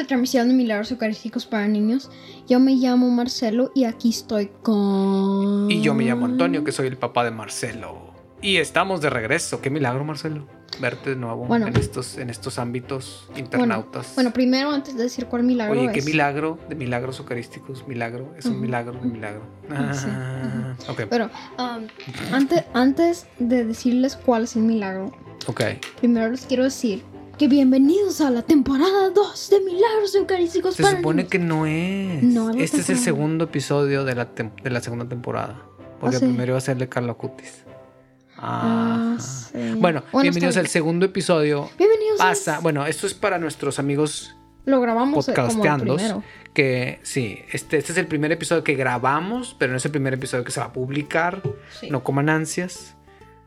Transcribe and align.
de 0.00 0.06
transmisión 0.06 0.48
de 0.48 0.54
milagros 0.54 0.90
eucarísticos 0.90 1.46
para 1.46 1.68
niños. 1.68 2.10
Yo 2.48 2.58
me 2.60 2.74
llamo 2.74 3.08
Marcelo 3.10 3.70
y 3.74 3.84
aquí 3.84 4.10
estoy 4.10 4.50
con. 4.62 5.70
Y 5.70 5.80
yo 5.82 5.94
me 5.94 6.04
llamo 6.04 6.26
Antonio, 6.26 6.64
que 6.64 6.72
soy 6.72 6.86
el 6.88 6.96
papá 6.96 7.24
de 7.24 7.30
Marcelo. 7.30 8.10
Y 8.42 8.56
estamos 8.56 9.00
de 9.00 9.10
regreso. 9.10 9.60
Qué 9.60 9.68
milagro, 9.70 10.02
Marcelo. 10.04 10.46
Verte 10.80 11.10
de 11.10 11.16
nuevo 11.16 11.44
Bueno. 11.46 11.66
en, 11.66 11.76
estos, 11.76 12.16
en 12.16 12.30
estos 12.30 12.58
ámbitos 12.58 13.28
internautas. 13.36 14.12
Bueno, 14.14 14.32
primero, 14.32 14.70
antes 14.70 14.96
de 14.96 15.02
decir 15.02 15.26
cuál 15.26 15.42
milagro 15.42 15.78
Oye, 15.78 15.92
qué 15.92 15.98
es. 15.98 16.06
milagro 16.06 16.58
de 16.68 16.74
milagros 16.76 17.18
eucarísticos. 17.18 17.86
Milagro, 17.86 18.32
es 18.38 18.46
un 18.46 18.52
Ujú. 18.52 18.60
milagro 18.62 18.92
de 19.00 19.06
milagro. 19.08 19.42
Sí, 19.92 20.06
Ah, 20.08 20.74
ok, 20.88 21.02
Pero 21.10 21.26
um, 21.58 21.86
antes, 22.32 22.64
antes 22.72 23.26
de 23.40 23.64
decirles 23.64 24.16
cuál 24.16 24.44
es 24.44 24.56
el 24.56 24.62
milagro, 24.62 25.12
ok. 25.48 25.60
primero 25.98 26.30
les 26.30 26.46
quiero 26.46 26.64
decir 26.64 27.02
que 27.40 27.48
bienvenidos 27.48 28.20
a 28.20 28.28
la 28.28 28.42
temporada 28.42 29.08
2 29.08 29.48
de 29.48 29.60
Milagros 29.60 30.14
Eucarísticos 30.14 30.74
Se 30.74 30.82
para 30.82 30.98
supone 30.98 31.22
niños. 31.22 31.30
que 31.30 31.38
no 31.38 31.64
es. 31.64 32.22
No, 32.22 32.50
este 32.50 32.82
es 32.82 32.90
el 32.90 32.98
segundo 32.98 33.44
episodio 33.44 34.04
de 34.04 34.14
la, 34.14 34.26
de 34.26 34.68
la 34.68 34.82
segunda 34.82 35.08
temporada. 35.08 35.62
Porque 35.98 36.16
¿Ah, 36.16 36.18
sí? 36.18 36.26
el 36.26 36.32
primero 36.32 36.50
iba 36.50 36.58
a 36.58 36.60
ser 36.60 36.76
de 36.76 36.90
Carla 36.90 37.14
Cutis. 37.14 37.64
Ah, 38.36 39.16
sí. 39.18 39.56
Bueno, 39.78 40.02
Bueno, 40.12 40.20
bienvenidos 40.20 40.58
al 40.58 40.66
segundo 40.66 41.06
episodio. 41.06 41.70
Bienvenidos. 41.78 42.18
Pasa, 42.18 42.58
bueno, 42.60 42.84
esto 42.84 43.06
es 43.06 43.14
para 43.14 43.38
nuestros 43.38 43.78
amigos 43.78 44.36
Lo 44.66 44.78
grabamos 44.82 45.26
eh, 45.26 45.32
primero. 45.32 46.22
Que 46.52 47.00
sí, 47.04 47.38
este, 47.52 47.78
este 47.78 47.92
es 47.92 47.96
el 47.96 48.06
primer 48.06 48.32
episodio 48.32 48.62
que 48.64 48.74
grabamos, 48.74 49.56
pero 49.58 49.72
no 49.72 49.78
es 49.78 49.84
el 49.86 49.92
primer 49.92 50.12
episodio 50.12 50.44
que 50.44 50.52
se 50.52 50.60
va 50.60 50.66
a 50.66 50.72
publicar. 50.74 51.40
Sí. 51.80 51.88
No 51.88 52.04
coman 52.04 52.28
ansias. 52.28 52.96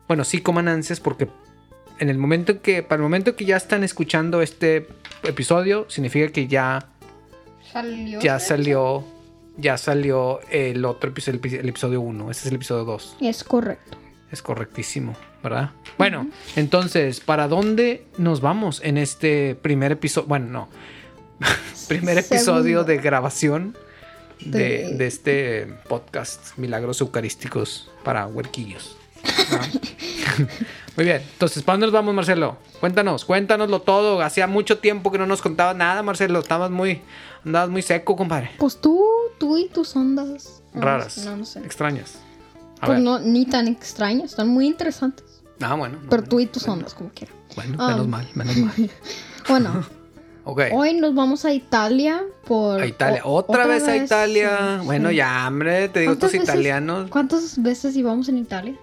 Bueno, 0.08 0.24
sí 0.24 0.42
coman 0.42 0.68
ansias 0.68 1.00
porque 1.00 1.30
en 2.00 2.10
el 2.10 2.18
momento 2.18 2.62
que, 2.62 2.84
para 2.84 2.98
el 2.98 3.04
momento 3.04 3.36
que 3.36 3.46
ya 3.46 3.58
están 3.58 3.84
escuchando 3.84 4.42
este 4.42 4.88
episodio, 5.24 5.86
significa 5.90 6.28
que 6.32 6.48
ya 6.48 6.88
Salió. 7.72 8.20
ya 8.20 8.40
salió 8.40 9.04
ya 9.56 9.78
salió 9.78 10.40
el 10.50 10.84
otro 10.86 11.12
episodio 11.12 11.40
el 11.44 11.70
episodio 11.70 12.02
1 12.02 12.32
este 12.32 12.42
es 12.42 12.48
el 12.48 12.56
episodio 12.56 12.86
2 12.86 13.18
Es 13.22 13.44
correcto. 13.44 13.98
es 14.32 14.42
correctísimo 14.42 15.16
verdad 15.44 15.70
bueno 15.98 16.28
entonces 16.56 17.20
para 17.20 17.48
dónde 17.48 18.06
nos 18.18 18.42
vamos 18.42 18.82
en 18.84 18.98
este 18.98 19.54
primer 19.56 19.92
episodio 19.92 20.28
bueno 20.28 20.48
no 20.48 20.70
primer 21.88 22.18
episodio 22.18 22.64
Segundo. 22.64 22.84
de 22.86 22.98
grabación 22.98 23.78
de, 24.40 24.60
De- 24.60 24.96
de 24.98 25.08
este 25.08 25.66
podcast 25.88 26.58
milagros 26.58 27.00
eucarísticos 27.02 27.90
para 28.04 28.26
huerquillos. 28.28 28.98
Muy 30.96 31.06
bien, 31.06 31.22
entonces, 31.34 31.64
¿para 31.64 31.74
dónde 31.76 31.88
nos 31.88 31.94
vamos, 31.94 32.14
Marcelo? 32.14 32.58
Cuéntanos, 32.80 33.26
cuéntanoslo 33.26 33.82
todo. 33.82 34.22
Hacía 34.22 34.46
mucho 34.48 34.78
tiempo 34.78 35.12
que 35.12 35.18
no 35.18 35.26
nos 35.26 35.42
contabas 35.42 35.76
nada, 35.76 36.04
Marcelo. 36.04 36.40
Estabas 36.40 36.70
muy, 36.70 37.02
andabas 37.46 37.70
muy 37.70 37.82
seco, 37.82 38.16
compadre. 38.16 38.52
Pues 38.58 38.80
tú, 38.80 39.04
tú 39.40 39.58
y 39.58 39.68
tus 39.70 39.96
ondas. 39.96 40.62
Raras, 40.74 41.18
No, 41.26 41.38
no 41.38 41.46
sé. 41.46 41.60
extrañas. 41.60 42.16
A 42.80 42.86
Pues 42.88 42.98
ver. 42.98 43.06
no, 43.06 43.20
ni 43.20 43.46
tan 43.46 43.68
extrañas, 43.68 44.32
están 44.32 44.50
muy 44.50 44.68
interesantes. 44.68 45.42
Ah, 45.62 45.74
bueno. 45.76 45.96
no, 45.96 46.10
Pero 46.10 46.22
bueno, 46.24 46.30
tú 46.30 46.40
y 46.40 46.46
tus 46.48 46.64
bueno, 46.64 46.74
ondas, 46.80 46.94
como 46.94 47.10
quieras. 47.12 47.36
Bueno, 47.56 47.76
Ah. 47.80 47.88
menos 47.92 48.08
mal, 48.08 48.28
menos 48.36 48.58
mal. 48.58 48.74
Bueno, 49.50 49.86
hoy 50.74 50.94
nos 50.96 51.16
vamos 51.16 51.44
a 51.46 51.54
Italia 51.54 52.22
por. 52.46 52.82
A 52.82 52.86
Italia. 52.86 53.22
Otra, 53.26 53.66
vez, 53.68 53.84
a 53.88 53.96
Italia. 53.98 54.78
sí, 54.80 54.86
bueno, 54.86 55.10
sí. 55.10 55.16
ya, 55.16 55.46
hombre, 55.48 55.90
te 55.90 56.02
digo, 56.02 56.12
¿Cuántas 56.12 56.34
estos 56.34 56.42
veces- 56.42 56.50
italianos, 56.56 57.10
¿Cuántas 57.10 57.62
veces 57.62 57.96
íbamos 57.96 58.30
en 58.30 58.38
Italia? 58.38 58.76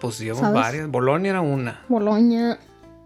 Pues 0.00 0.16
¿Sabes? 0.16 0.40
varias. 0.40 0.90
Bolonia 0.90 1.30
era 1.30 1.40
una. 1.40 1.84
Bolonia. 1.88 2.58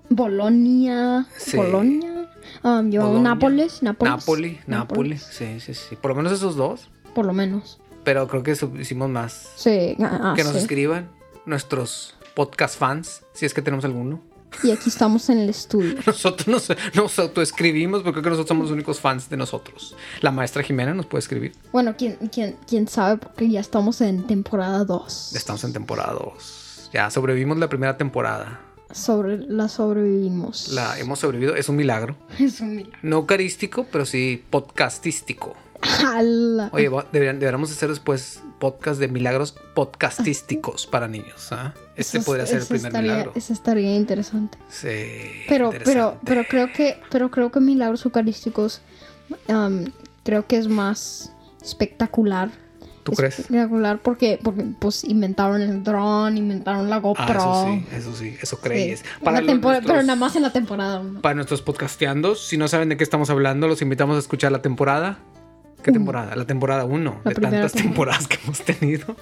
Bolonia. 0.08 1.26
Sí. 1.36 1.56
Bolonia. 1.56 2.28
Um, 2.62 2.90
llevamos 2.90 3.12
Bolonia. 3.12 3.30
Nápoles, 3.30 3.82
Nápoles. 3.82 4.12
Napoli, 4.12 4.60
Napoli. 4.66 5.18
Sí, 5.18 5.60
sí, 5.60 5.74
sí. 5.74 5.96
Por 5.96 6.10
lo 6.10 6.16
menos 6.16 6.32
esos 6.32 6.56
dos. 6.56 6.90
Por 7.14 7.26
lo 7.26 7.32
menos. 7.32 7.80
Pero 8.04 8.26
creo 8.28 8.42
que 8.42 8.56
hicimos 8.80 9.08
más. 9.08 9.50
Sí. 9.56 9.96
ah, 10.00 10.34
que 10.36 10.44
nos 10.44 10.52
sí. 10.52 10.58
escriban 10.58 11.10
nuestros 11.46 12.14
podcast 12.34 12.78
fans, 12.78 13.22
si 13.32 13.46
es 13.46 13.54
que 13.54 13.62
tenemos 13.62 13.84
alguno. 13.84 14.20
Y 14.62 14.72
aquí 14.72 14.88
estamos 14.88 15.28
en 15.30 15.38
el 15.38 15.48
estudio. 15.48 15.94
Nosotros 16.06 16.48
nos, 16.48 16.68
nos 16.94 17.18
autoescribimos 17.18 18.02
porque 18.02 18.20
creo 18.20 18.24
que 18.24 18.30
nosotros 18.30 18.48
somos 18.48 18.64
los 18.64 18.72
únicos 18.72 19.00
fans 19.00 19.28
de 19.30 19.36
nosotros. 19.36 19.94
La 20.20 20.30
maestra 20.30 20.62
Jimena 20.62 20.92
nos 20.92 21.06
puede 21.06 21.20
escribir. 21.20 21.52
Bueno, 21.72 21.94
¿quién, 21.96 22.16
quién, 22.32 22.56
quién 22.66 22.88
sabe? 22.88 23.18
Porque 23.18 23.48
ya 23.48 23.60
estamos 23.60 24.00
en 24.00 24.26
temporada 24.26 24.84
2. 24.84 25.34
Estamos 25.36 25.62
en 25.64 25.72
temporada 25.72 26.12
2. 26.14 26.59
Ya 26.92 27.10
sobrevivimos 27.10 27.58
la 27.58 27.68
primera 27.68 27.96
temporada. 27.96 28.60
Sobre, 28.92 29.38
la 29.38 29.68
sobrevivimos. 29.68 30.68
La 30.70 30.98
hemos 30.98 31.20
sobrevivido. 31.20 31.54
Es 31.54 31.68
un 31.68 31.76
milagro. 31.76 32.16
Es 32.38 32.60
un 32.60 32.74
milagro. 32.76 32.98
No 33.02 33.16
eucarístico, 33.18 33.86
pero 33.90 34.04
sí 34.04 34.42
podcastístico. 34.50 35.54
Jala. 35.82 36.68
Oye, 36.72 36.90
deberían- 37.12 37.38
deberíamos 37.38 37.70
hacer 37.70 37.88
después 37.88 38.42
podcast 38.58 39.00
de 39.00 39.08
milagros 39.08 39.54
podcastísticos 39.74 40.86
para 40.86 41.08
niños. 41.08 41.52
¿ah? 41.52 41.72
Este 41.96 42.18
Eso- 42.18 42.26
podría 42.26 42.46
ser 42.46 42.60
el 42.62 42.66
primer 42.66 42.86
estaría, 42.88 43.12
milagro. 43.12 43.32
Eso 43.36 43.52
estaría 43.52 43.94
interesante. 43.94 44.58
Sí. 44.68 44.88
Pero, 45.48 45.70
pero, 45.84 46.18
pero 46.24 46.44
creo 46.48 46.70
que, 46.72 47.00
pero 47.10 47.30
creo 47.30 47.50
que 47.52 47.60
milagros 47.60 48.04
eucarísticos 48.04 48.82
um, 49.48 49.84
creo 50.24 50.46
que 50.46 50.56
es 50.58 50.68
más 50.68 51.32
espectacular. 51.62 52.50
¿Tú 53.02 53.12
crees? 53.12 53.38
Espectacular 53.38 53.98
porque, 53.98 54.38
porque 54.42 54.62
pues 54.78 55.04
inventaron 55.04 55.62
el 55.62 55.82
dron, 55.82 56.36
inventaron 56.36 56.90
la 56.90 56.98
GoPro. 56.98 57.24
Ah, 57.24 57.32
eso 57.32 57.64
sí, 57.66 57.96
eso 57.96 58.14
sí, 58.16 58.36
eso 58.42 58.56
Sí. 58.56 58.62
crees. 58.62 59.04
Los- 59.22 59.34
tempora- 59.46 59.74
nuestros- 59.76 59.86
Pero 59.86 60.02
nada 60.02 60.16
más 60.16 60.36
en 60.36 60.42
la 60.42 60.52
temporada 60.52 61.00
uno. 61.00 61.20
Para 61.22 61.34
nuestros 61.34 61.62
podcasteandos, 61.62 62.46
si 62.46 62.56
no 62.58 62.68
saben 62.68 62.88
de 62.90 62.96
qué 62.98 63.04
estamos 63.04 63.30
hablando, 63.30 63.68
los 63.68 63.80
invitamos 63.82 64.16
a 64.16 64.18
escuchar 64.18 64.52
la 64.52 64.60
temporada. 64.62 65.18
¿Qué 65.82 65.90
Uno. 65.90 66.00
temporada? 66.00 66.36
La 66.36 66.44
temporada 66.46 66.84
1 66.84 67.20
La 67.24 67.30
de 67.30 67.34
tantas 67.40 67.72
temporada. 67.72 68.18
temporadas 68.18 68.28
que 68.28 68.38
hemos 68.44 68.60
tenido. 68.62 69.16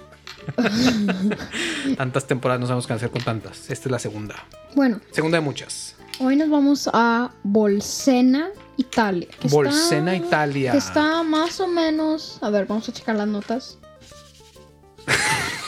tantas 1.96 2.26
temporadas, 2.26 2.60
no 2.60 2.66
sabemos 2.66 2.86
qué 2.86 2.92
hacer 2.94 3.10
con 3.10 3.22
tantas. 3.22 3.70
Esta 3.70 3.88
es 3.88 3.90
la 3.92 3.98
segunda. 3.98 4.34
Bueno, 4.74 5.00
Segunda 5.12 5.38
de 5.38 5.44
muchas. 5.44 5.94
Hoy 6.20 6.36
nos 6.36 6.50
vamos 6.50 6.88
a 6.92 7.30
Bolsena, 7.42 8.48
Italia. 8.76 9.28
que 9.40 9.48
Bolsena, 9.48 10.14
está- 10.14 10.26
Italia. 10.26 10.72
Que 10.72 10.78
está 10.78 11.22
más 11.22 11.60
o 11.60 11.66
menos. 11.66 12.38
A 12.42 12.50
ver, 12.50 12.66
vamos 12.66 12.88
a 12.88 12.92
checar 12.92 13.16
las 13.16 13.28
notas. 13.28 13.78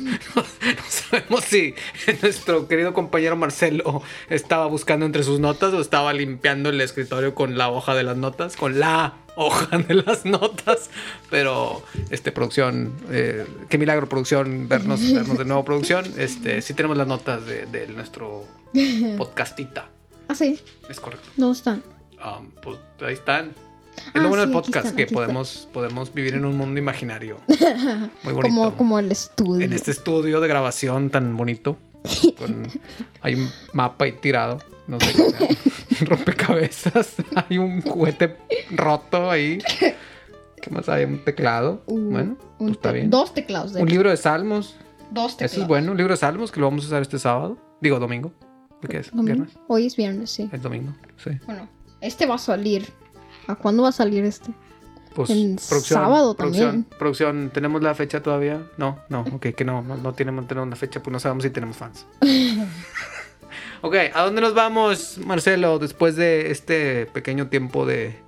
No 0.00 0.44
sabemos 0.88 1.44
si 1.44 1.74
nuestro 2.22 2.68
querido 2.68 2.92
compañero 2.92 3.36
Marcelo 3.36 4.02
estaba 4.28 4.66
buscando 4.66 5.06
entre 5.06 5.22
sus 5.22 5.40
notas 5.40 5.72
o 5.74 5.80
estaba 5.80 6.12
limpiando 6.12 6.68
el 6.70 6.80
escritorio 6.80 7.34
con 7.34 7.58
la 7.58 7.70
hoja 7.70 7.94
de 7.94 8.02
las 8.02 8.16
notas, 8.16 8.56
con 8.56 8.78
la 8.78 9.14
hoja 9.36 9.78
de 9.88 9.94
las 9.94 10.24
notas. 10.24 10.90
Pero, 11.30 11.82
este, 12.10 12.32
producción, 12.32 12.92
eh, 13.10 13.46
qué 13.68 13.78
milagro, 13.78 14.08
producción, 14.08 14.68
vernos, 14.68 15.00
vernos 15.12 15.38
de 15.38 15.44
nuevo, 15.44 15.64
producción. 15.64 16.04
Este, 16.16 16.62
sí 16.62 16.74
tenemos 16.74 16.96
las 16.96 17.06
notas 17.06 17.44
de, 17.46 17.66
de 17.66 17.86
nuestro 17.88 18.44
podcastita. 19.16 19.88
Ah, 20.28 20.34
sí, 20.34 20.60
Es 20.88 21.00
correcto. 21.00 21.28
¿dónde 21.36 21.58
están? 21.58 21.82
Um, 22.24 22.50
pues 22.62 22.78
ahí 23.00 23.14
están. 23.14 23.52
Es 24.08 24.12
Ah, 24.14 24.18
lo 24.22 24.28
bueno 24.28 24.42
del 24.46 24.52
sí, 24.52 24.58
aquí 24.58 24.70
podcast, 24.72 24.96
que 24.96 25.06
podemos, 25.06 25.68
podemos 25.72 26.12
vivir 26.12 26.34
en 26.34 26.44
un 26.44 26.56
mundo 26.56 26.78
imaginario. 26.80 27.38
Muy 28.24 28.32
bonito 28.32 28.42
Como, 28.54 28.76
como 28.76 28.98
el 28.98 29.12
estudio. 29.12 29.64
en 29.64 29.72
este 29.72 29.90
estudio 29.92 30.40
de 30.40 30.48
grabación 30.48 31.10
tan 31.10 31.36
bonito. 31.36 31.76
con- 32.38 32.66
hay 33.22 33.34
un 33.34 33.48
mapa 33.72 34.04
ahí 34.06 34.12
tirado. 34.12 34.58
No 34.86 34.98
sé 34.98 35.12
qué. 35.14 36.04
Rompecabezas. 36.06 37.14
Hay 37.48 37.58
un 37.58 37.80
juguete 37.82 38.36
roto 38.70 39.30
ahí. 39.30 39.58
¿Qué 40.60 40.70
más 40.70 40.88
hay? 40.88 41.04
Un 41.04 41.24
teclado. 41.24 41.82
Uh, 41.86 41.98
bueno, 42.10 42.36
un 42.58 42.66
pues 42.66 42.70
está 42.72 42.88
te- 42.90 42.94
bien. 42.96 43.10
Dos 43.10 43.32
teclados. 43.34 43.72
de 43.72 43.80
Un 43.82 43.86
hecho. 43.88 43.92
libro 43.94 44.10
de 44.10 44.16
salmos. 44.16 44.76
Dos 45.12 45.32
teclados. 45.36 45.52
Eso 45.52 45.62
es 45.62 45.68
bueno. 45.68 45.92
Un 45.92 45.96
libro 45.98 46.12
de 46.14 46.16
salmos 46.18 46.50
que 46.50 46.60
lo 46.60 46.66
vamos 46.66 46.84
a 46.84 46.88
usar 46.88 47.02
este 47.02 47.18
sábado. 47.18 47.56
Digo, 47.80 47.98
domingo. 47.98 48.32
¿Qué 48.88 48.98
es? 48.98 49.10
Domingo. 49.10 49.26
¿Viernes? 49.44 49.58
Hoy 49.68 49.86
es 49.86 49.96
viernes, 49.96 50.30
sí. 50.30 50.48
Es 50.52 50.62
domingo. 50.62 50.92
Sí. 51.22 51.30
Bueno, 51.46 51.68
este 52.00 52.26
va 52.26 52.34
a 52.36 52.38
salir. 52.38 52.86
¿A 53.46 53.54
cuándo 53.54 53.82
va 53.82 53.88
a 53.90 53.92
salir 53.92 54.24
este? 54.24 54.52
Pues, 55.14 55.30
En 55.30 55.58
sábado 55.58 56.36
producción, 56.36 56.70
también. 56.70 56.98
Producción, 56.98 57.50
¿tenemos 57.52 57.82
la 57.82 57.94
fecha 57.94 58.22
todavía? 58.22 58.62
No, 58.76 58.98
no, 59.08 59.22
ok, 59.32 59.48
que 59.56 59.64
no, 59.64 59.82
no, 59.82 59.96
no 59.96 60.12
tenemos, 60.14 60.46
tenemos 60.46 60.68
una 60.68 60.76
fecha, 60.76 61.02
pues 61.02 61.12
no 61.12 61.18
sabemos 61.18 61.42
si 61.42 61.50
tenemos 61.50 61.76
fans. 61.76 62.06
ok, 63.82 63.94
¿a 64.14 64.22
dónde 64.22 64.40
nos 64.40 64.54
vamos, 64.54 65.18
Marcelo, 65.24 65.78
después 65.78 66.16
de 66.16 66.50
este 66.50 67.06
pequeño 67.06 67.48
tiempo 67.48 67.86
de 67.86 68.20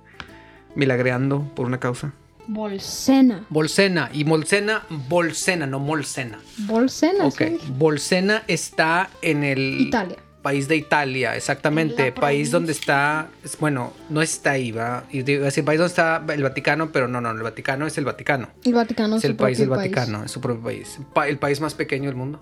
milagreando 0.75 1.43
por 1.55 1.65
una 1.65 1.79
causa? 1.79 2.11
Bolsena. 2.47 3.45
Bolsena, 3.49 4.09
y 4.11 4.25
Molsena, 4.25 4.83
Bolsena, 4.89 5.65
no 5.65 5.79
Molsena. 5.79 6.39
Bolsena, 6.57 7.25
Ok, 7.25 7.37
sí. 7.37 7.59
Bolsena 7.77 8.43
está 8.47 9.09
en 9.21 9.45
el 9.45 9.79
Italia. 9.79 10.17
País 10.43 10.67
de 10.67 10.75
Italia, 10.75 11.35
exactamente. 11.35 12.11
País 12.11 12.51
donde 12.51 12.71
está, 12.73 13.29
es- 13.43 13.57
bueno, 13.57 13.93
no 14.09 14.21
está 14.21 14.51
ahí, 14.51 14.71
va. 14.71 15.05
Y 15.09 15.23
digo, 15.23 15.45
es 15.47 15.57
el 15.57 15.63
país 15.63 15.79
donde 15.79 15.89
está 15.89 16.23
el 16.31 16.43
Vaticano, 16.43 16.91
pero 16.91 17.07
no, 17.07 17.19
no, 17.21 17.31
el 17.31 17.41
Vaticano 17.41 17.87
es 17.87 17.97
el 17.97 18.05
Vaticano. 18.05 18.49
El 18.63 18.73
Vaticano 18.75 19.15
Es 19.15 19.21
su 19.21 19.27
el 19.27 19.35
país 19.35 19.57
del 19.57 19.69
Vaticano, 19.69 20.23
es 20.23 20.31
su 20.31 20.39
propio 20.41 20.61
país. 20.61 20.99
Pa- 21.13 21.27
el 21.27 21.39
país 21.39 21.59
más 21.61 21.73
pequeño 21.73 22.09
del 22.09 22.15
mundo. 22.15 22.39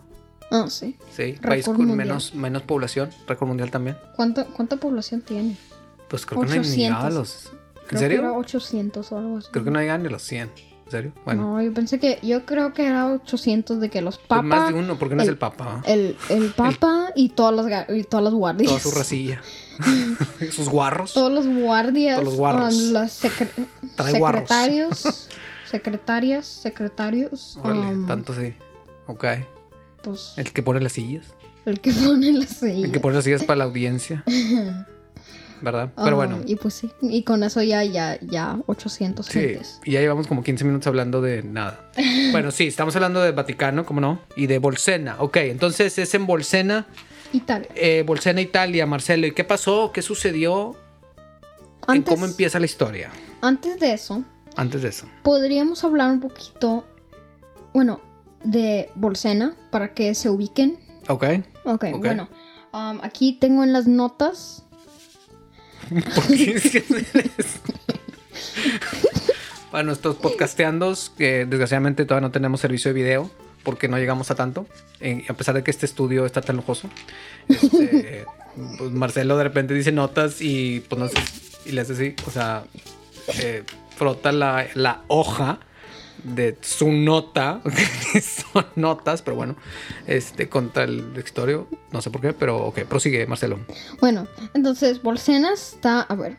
Ah, 0.52 0.66
sí. 0.70 0.98
Sí, 1.16 1.38
país 1.42 1.64
con 1.64 1.78
mundial. 1.78 1.96
menos, 1.98 2.34
menos 2.36 2.64
población, 2.64 3.10
récord 3.28 3.48
mundial 3.48 3.72
también. 3.72 3.96
¿Cuánta, 4.18 4.44
¿Cuánta 4.46 4.76
población 4.76 5.22
tiene? 5.22 5.56
Pues 6.10 6.26
creo 6.26 6.42
que 6.42 6.48
no 6.48 6.54
hay 6.54 6.60
ni 6.60 6.66
800. 6.90 7.04
a 7.06 7.10
los... 7.10 7.46
¿En 7.46 7.52
Creo 7.88 7.88
que 7.90 7.98
serio? 7.98 8.20
era 8.20 8.34
800 8.34 9.12
o 9.12 9.18
algo 9.18 9.38
así. 9.38 9.48
Creo 9.52 9.64
que 9.64 9.72
no 9.72 9.80
llegan 9.80 10.02
ni 10.02 10.08
a 10.08 10.12
los 10.12 10.24
100. 10.24 10.50
¿En 10.92 10.98
serio? 10.98 11.12
Bueno, 11.24 11.54
No, 11.56 11.62
yo 11.62 11.74
pensé 11.74 12.00
que. 12.00 12.20
Yo 12.22 12.46
creo 12.46 12.74
que 12.74 12.86
era 12.86 13.08
800 13.14 13.80
de 13.80 13.90
que 13.90 14.02
los 14.02 14.18
pues 14.18 14.28
papas. 14.28 14.44
más 14.44 14.74
de 14.74 14.80
uno, 14.80 15.00
porque 15.00 15.16
no 15.16 15.22
es 15.22 15.28
el- 15.30 15.36
el 15.36 15.38
papa. 15.40 15.82
El, 15.86 16.18
el 16.28 16.50
papa 16.52 17.12
y 17.16 17.30
todas 17.30 17.56
las, 17.66 17.90
y 17.90 18.04
todas 18.04 18.26
las 18.26 18.34
guardias. 18.34 18.68
Toda 18.70 18.82
su 18.82 18.92
racilla. 18.92 19.42
Sus 20.52 20.68
guarros. 20.68 21.14
Todos 21.14 21.32
los 21.32 21.48
guardias. 21.48 22.16
Todos 22.20 22.26
los 22.26 22.36
guarros. 22.38 22.76
um, 22.76 22.92
las 22.92 23.24
secre- 23.24 24.20
guarros. 24.20 24.42
secretarios. 24.42 25.30
secretarias, 25.72 26.46
secretarios. 26.46 27.58
Órale, 27.64 27.96
um, 27.96 28.06
tanto 28.08 28.34
sí. 28.34 28.54
Ok. 29.08 29.26
pues, 30.04 30.34
El 30.36 30.52
que 30.52 30.62
pone 30.62 30.82
las 30.82 30.92
sillas. 30.92 31.28
el 31.66 31.80
que 31.80 31.92
pone 32.06 32.34
la 32.34 32.46
silla. 32.46 32.86
El 32.86 32.92
que 32.92 33.00
pone 33.00 33.16
las 33.16 33.24
sillas 33.24 33.46
para 33.46 33.60
la 33.60 33.64
audiencia. 33.64 34.26
¿Verdad? 35.62 35.92
Pero 35.96 36.08
Ah, 36.10 36.14
bueno. 36.14 36.40
Y 36.46 36.56
pues 36.56 36.74
sí. 36.74 36.90
Y 37.02 37.24
con 37.24 37.44
eso 37.44 37.62
ya, 37.62 37.84
ya, 37.84 38.20
ya 38.22 38.58
800 38.68 39.26
Sí, 39.26 39.40
gentes. 39.40 39.80
y 39.86 39.92
ya 39.92 40.00
llevamos 40.00 40.28
como 40.28 40.42
15 40.44 40.66
minutos 40.66 40.88
hablando 40.88 41.22
de 41.22 41.44
nada. 41.44 41.92
Bueno, 42.32 42.52
sí, 42.52 42.68
estamos 42.68 42.96
hablando 42.96 43.22
de 43.22 43.32
Vaticano, 43.32 43.86
¿cómo 43.86 44.02
no? 44.02 44.20
Y 44.36 44.48
de 44.48 44.58
Bolsena. 44.60 45.18
Ok, 45.20 45.38
entonces 45.38 45.98
es 46.00 46.14
en 46.14 46.26
Bolsena, 46.26 46.88
Italia. 47.34 47.68
eh, 47.76 48.04
Bolsena, 48.06 48.42
Italia, 48.42 48.86
Marcelo. 48.86 49.28
¿Y 49.28 49.32
qué 49.34 49.44
pasó? 49.44 49.92
¿Qué 49.94 50.02
sucedió? 50.02 50.76
¿En 51.88 51.98
Antes, 51.98 52.14
cómo 52.14 52.26
empieza 52.26 52.60
la 52.60 52.66
historia? 52.66 53.10
antes 53.42 53.80
de 53.80 53.94
eso, 53.94 54.24
Antes 54.56 54.82
de 54.84 54.90
eso. 54.90 55.08
podríamos 55.24 55.84
hablar 55.84 56.12
un 56.12 56.20
poquito, 56.22 56.86
bueno, 57.74 58.00
de 58.44 58.90
Bolsena 58.96 59.56
para 59.72 59.94
que 59.94 60.14
se 60.16 60.30
ubiquen. 60.30 60.80
Ok. 61.08 61.24
Ok, 61.66 61.86
Ok. 61.94 61.98
bueno. 62.00 62.30
um, 62.74 63.00
aquí 63.04 63.34
tengo 63.34 63.64
en 63.64 63.74
las 63.74 63.88
notas. 63.88 64.64
¿Por 65.90 66.28
qué 66.28 66.52
es 66.52 66.72
que? 66.72 66.84
Para 69.72 69.84
nuestros 69.84 70.18
podcasteandos, 70.18 71.12
que 71.18 71.46
desgraciadamente 71.46 72.06
todavía 72.06 72.28
no 72.28 72.32
tenemos 72.32 72.60
servicio 72.60 72.90
de 72.90 73.02
video, 73.02 73.32
porque 73.64 73.88
no 73.88 73.98
llegamos 73.98 74.30
a 74.32 74.36
tanto, 74.36 74.68
a 75.30 75.34
pesar 75.34 75.56
de 75.56 75.64
que 75.64 75.72
este 75.72 75.86
estudio 75.86 76.26
está 76.26 76.42
tan 76.42 76.58
lujoso. 76.58 76.90
este, 77.48 78.26
pues 78.78 78.92
Marcelo 78.92 79.38
de 79.38 79.44
repente 79.44 79.74
dice 79.74 79.92
notas 79.92 80.42
y 80.42 80.82
pues 80.90 81.00
no 81.00 81.08
sé, 81.08 81.16
y 81.66 81.72
le 81.72 81.82
hace 81.82 81.94
así, 81.94 82.16
o 82.28 82.32
sea, 82.32 82.64
eh, 83.40 83.64
frota 83.96 84.32
la, 84.32 84.68
la 84.74 85.04
hoja 85.08 85.60
de 86.24 86.58
su 86.62 86.92
nota, 86.92 87.62
son 88.54 88.66
notas, 88.76 89.22
pero 89.22 89.36
bueno, 89.38 89.56
este, 90.08 90.50
contra 90.50 90.84
el 90.84 91.14
escritorio, 91.16 91.68
no 91.92 92.02
sé 92.02 92.10
por 92.12 92.22
qué, 92.22 92.34
pero 92.34 92.58
ok, 92.68 92.82
prosigue 92.82 93.26
Marcelo. 93.28 93.60
Bueno, 94.00 94.28
entonces 94.54 95.02
Bolsena 95.02 95.54
está, 95.54 96.02
a 96.02 96.16
ver. 96.16 96.38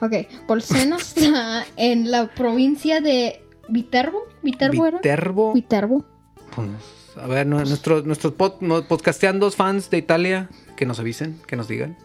Ok, 0.00 0.12
Bolsena 0.46 0.96
está 1.00 1.64
en 1.76 2.10
la 2.10 2.28
provincia 2.34 3.00
de 3.00 3.42
Viterbo. 3.68 4.24
¿Viterbo 4.42 4.86
era? 4.86 5.00
Viterbo. 5.00 5.52
Pues, 6.54 6.68
a 7.16 7.26
ver, 7.26 7.46
nu- 7.46 7.64
nuestros, 7.64 8.04
nuestros 8.04 8.34
pod- 8.34 8.86
podcasteandos 8.86 9.56
fans 9.56 9.88
de 9.90 9.98
Italia, 9.98 10.48
que 10.76 10.84
nos 10.86 10.98
avisen, 11.00 11.40
que 11.46 11.56
nos 11.56 11.66
digan 11.68 11.96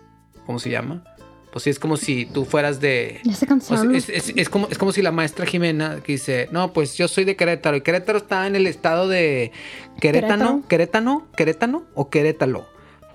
cómo 0.45 0.59
se 0.59 0.69
llama. 0.69 1.03
Pues 1.51 1.63
sí, 1.63 1.69
es 1.69 1.79
como 1.79 1.97
si 1.97 2.25
tú 2.25 2.45
fueras 2.45 2.79
de... 2.79 3.19
Ya 3.23 3.33
se 3.33 3.45
cansaron. 3.45 3.93
es, 3.93 4.07
es- 4.07 4.31
es 4.35 4.49
como, 4.49 4.67
es 4.69 4.77
como 4.77 4.91
si 4.93 5.01
la 5.01 5.11
maestra 5.11 5.45
Jimena 5.45 5.97
que 6.01 6.13
dice, 6.13 6.47
no, 6.51 6.71
pues 6.71 6.95
yo 6.97 7.07
soy 7.09 7.25
de 7.25 7.35
Querétaro 7.35 7.75
y 7.77 7.81
Querétaro 7.81 8.17
está 8.19 8.47
en 8.47 8.55
el 8.55 8.67
estado 8.67 9.07
de 9.09 9.51
Querétano, 9.99 10.63
Querétano, 10.69 11.27
Querétano 11.35 11.83
o 11.93 12.09
Querétalo. 12.09 12.65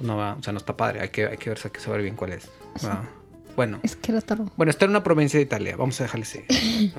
No 0.01 0.17
va, 0.19 0.37
o 0.39 0.43
sea, 0.43 0.53
no 0.53 0.59
está 0.59 0.77
padre, 0.77 1.01
hay 1.01 1.09
que, 1.09 1.27
hay 1.27 1.39
que 1.39 1.49
ver, 1.49 1.59
hay 1.65 1.71
que 1.71 1.81
saber 1.81 2.03
bien 2.03 2.15
cuál 2.17 2.33
es. 2.35 2.49
Va. 2.85 3.09
Bueno, 3.57 3.81
Es 3.83 3.97
Querétaro. 3.97 4.51
bueno, 4.59 4.69
está 4.69 4.85
en 4.85 4.91
una 4.91 5.03
provincia 5.03 5.39
de 5.39 5.45
Italia, 5.45 5.75
vamos 5.77 5.99
a 6.01 6.05
dejarle 6.05 6.25
así. 6.25 6.45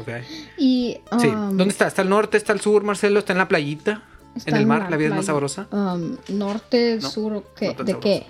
Y. 0.57 0.98
Sí, 1.19 1.28
um, 1.28 1.56
¿dónde 1.56 1.68
está? 1.69 1.86
¿Está 1.88 2.01
al 2.01 2.10
norte? 2.10 2.38
¿Está 2.38 2.54
al 2.54 2.62
sur, 2.62 2.84
Marcelo? 2.84 3.19
¿Está 3.19 3.34
en 3.34 3.38
la 3.39 3.48
playita? 3.48 4.04
¿En 4.45 4.56
el 4.56 4.66
mar? 4.66 4.84
la 4.86 4.89
¿La 4.92 4.98
vida 4.98 5.10
es 5.10 5.16
más 5.16 5.25
sabrosa? 5.28 5.68
Um, 5.72 6.18
norte, 6.30 6.98
No, 7.01 7.10
sur, 7.12 7.34
¿o 7.34 7.44
qué? 7.56 7.68
no 7.78 7.84
¿de 7.84 7.92
sabrosa. 7.94 8.00
qué? 8.00 8.25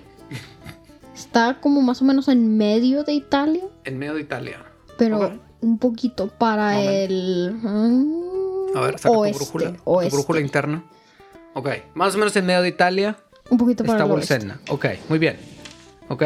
Está 1.18 1.60
como 1.60 1.82
más 1.82 2.00
o 2.00 2.04
menos 2.04 2.28
en 2.28 2.56
medio 2.56 3.02
de 3.02 3.12
Italia, 3.12 3.64
En 3.84 3.98
medio 3.98 4.14
de 4.14 4.20
Italia. 4.20 4.64
pero 4.96 5.32
un 5.60 5.78
poquito 5.78 6.28
para 6.28 6.80
el. 6.80 7.54
mm, 7.60 8.76
A 8.76 8.80
ver, 8.82 8.98
saca 9.00 9.16
oeste, 9.16 9.38
tu 9.38 9.44
brújula. 9.44 9.72
Tu 9.72 9.80
oeste. 9.84 10.14
brújula 10.16 10.40
interna. 10.40 10.84
Ok, 11.54 11.68
más 11.94 12.14
o 12.14 12.18
menos 12.18 12.36
en 12.36 12.46
medio 12.46 12.62
de 12.62 12.68
Italia 12.68 13.16
Un 13.50 13.58
poquito 13.58 13.82
para 13.84 13.98
está 13.98 14.04
el 14.06 14.12
oeste. 14.12 14.34
Bolsena. 14.34 14.60
Ok, 14.70 14.86
muy 15.08 15.18
bien. 15.18 15.36
Ok, 16.08 16.22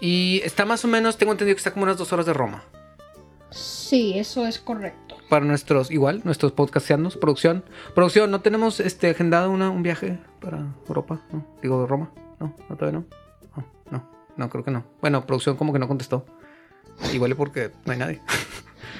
y 0.00 0.40
está 0.44 0.64
más 0.64 0.84
o 0.84 0.88
menos, 0.88 1.16
tengo 1.18 1.30
entendido 1.32 1.54
que 1.54 1.60
está 1.60 1.70
como 1.72 1.84
unas 1.84 1.96
dos 1.96 2.12
horas 2.12 2.26
de 2.26 2.32
Roma. 2.32 2.64
Sí, 3.50 4.18
eso 4.18 4.44
es 4.46 4.58
correcto. 4.58 5.16
Para 5.28 5.44
nuestros, 5.44 5.90
igual, 5.90 6.20
nuestros 6.24 6.52
podcastianos, 6.52 7.16
producción. 7.16 7.64
Producción, 7.94 8.30
¿no 8.30 8.40
tenemos 8.40 8.80
este, 8.80 9.10
agendado 9.10 9.50
una- 9.50 9.70
un 9.70 9.82
viaje 9.82 10.18
para 10.40 10.66
Europa? 10.88 11.20
¿No? 11.32 11.46
Digo, 11.62 11.86
Roma. 11.86 12.10
No, 12.40 12.52
no, 12.68 12.76
todavía 12.76 12.98
no. 13.00 13.21
No, 14.36 14.48
creo 14.50 14.64
que 14.64 14.70
no. 14.70 14.84
Bueno, 15.00 15.26
producción 15.26 15.56
como 15.56 15.72
que 15.72 15.78
no 15.78 15.88
contestó. 15.88 16.24
Igual 17.12 17.34
porque 17.36 17.70
no 17.84 17.92
hay 17.92 17.98
nadie. 17.98 18.20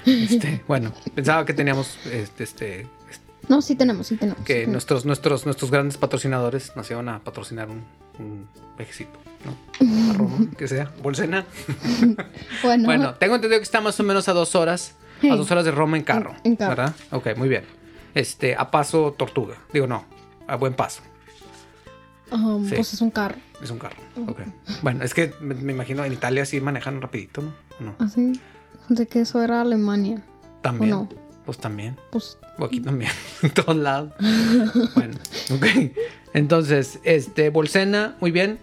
Este, 0.04 0.62
bueno, 0.66 0.92
pensaba 1.14 1.44
que 1.44 1.54
teníamos 1.54 1.96
este, 2.06 2.42
este, 2.42 2.86
No, 3.48 3.62
sí 3.62 3.76
tenemos, 3.76 4.06
sí 4.08 4.16
tenemos. 4.16 4.38
que 4.44 4.52
sí 4.52 4.58
tenemos. 4.60 4.72
nuestros, 4.72 5.04
nuestros, 5.04 5.44
nuestros 5.44 5.70
grandes 5.70 5.96
patrocinadores 5.96 6.74
nos 6.74 6.90
iban 6.90 7.08
a 7.08 7.20
patrocinar 7.20 7.68
un, 7.68 7.84
un 8.18 8.48
viajecito, 8.76 9.16
¿no? 9.44 10.48
Que 10.58 10.66
sea, 10.66 10.90
Bolsena. 11.02 11.44
Bueno, 12.64 12.84
Bueno, 12.86 13.14
tengo 13.14 13.36
entendido 13.36 13.60
que 13.60 13.64
está 13.64 13.80
más 13.80 13.98
o 14.00 14.02
menos 14.02 14.28
a 14.28 14.32
dos 14.32 14.56
horas, 14.56 14.96
a 15.22 15.36
dos 15.36 15.48
horas 15.52 15.64
de 15.64 15.70
Roma 15.70 15.96
en 15.96 16.02
carro, 16.02 16.32
En- 16.42 16.52
en 16.52 16.56
carro. 16.56 16.70
¿verdad? 16.76 16.94
Ok, 17.12 17.36
muy 17.36 17.48
bien. 17.48 17.64
Este, 18.14 18.56
a 18.56 18.72
paso 18.72 19.14
tortuga, 19.16 19.56
digo 19.72 19.86
no, 19.86 20.04
a 20.48 20.56
buen 20.56 20.74
paso, 20.74 21.02
um, 22.32 22.68
sí. 22.68 22.74
pues 22.74 22.92
es 22.92 23.00
un 23.00 23.10
carro. 23.12 23.36
Es 23.62 23.70
un 23.70 23.78
carro. 23.78 23.96
Ok. 24.26 24.40
Bueno, 24.82 25.04
es 25.04 25.14
que 25.14 25.32
me, 25.40 25.54
me 25.54 25.72
imagino 25.72 26.04
en 26.04 26.12
Italia 26.12 26.44
sí 26.44 26.60
manejan 26.60 27.00
rapidito, 27.00 27.42
¿no? 27.42 27.50
¿O 27.80 27.82
no? 27.84 27.94
Así. 27.98 28.32
De 28.88 29.06
que 29.06 29.20
eso 29.20 29.42
era 29.42 29.60
Alemania. 29.60 30.22
También. 30.60 30.92
¿O 30.92 30.96
no? 30.96 31.08
Pues 31.46 31.58
también. 31.58 31.96
Pues 32.10 32.38
O 32.58 32.64
aquí 32.64 32.80
también, 32.80 33.10
en 33.42 33.50
todos 33.50 33.76
lados. 33.76 34.12
bueno, 34.94 35.14
ok. 35.54 35.66
Entonces, 36.34 36.98
este, 37.04 37.50
Bolsena, 37.50 38.16
muy 38.20 38.30
bien. 38.30 38.58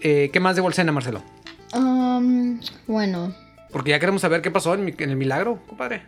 Eh, 0.00 0.30
¿Qué 0.32 0.40
más 0.40 0.54
de 0.56 0.62
Bolsena, 0.62 0.92
Marcelo? 0.92 1.22
um, 1.74 2.60
bueno, 2.86 3.34
Porque 3.72 3.90
ya 3.90 3.98
queremos 3.98 4.22
saber 4.22 4.40
qué 4.42 4.50
pasó 4.50 4.74
en, 4.74 4.84
mi- 4.84 4.94
en 4.96 5.10
el 5.10 5.16
milagro, 5.16 5.58
compadre. 5.66 6.02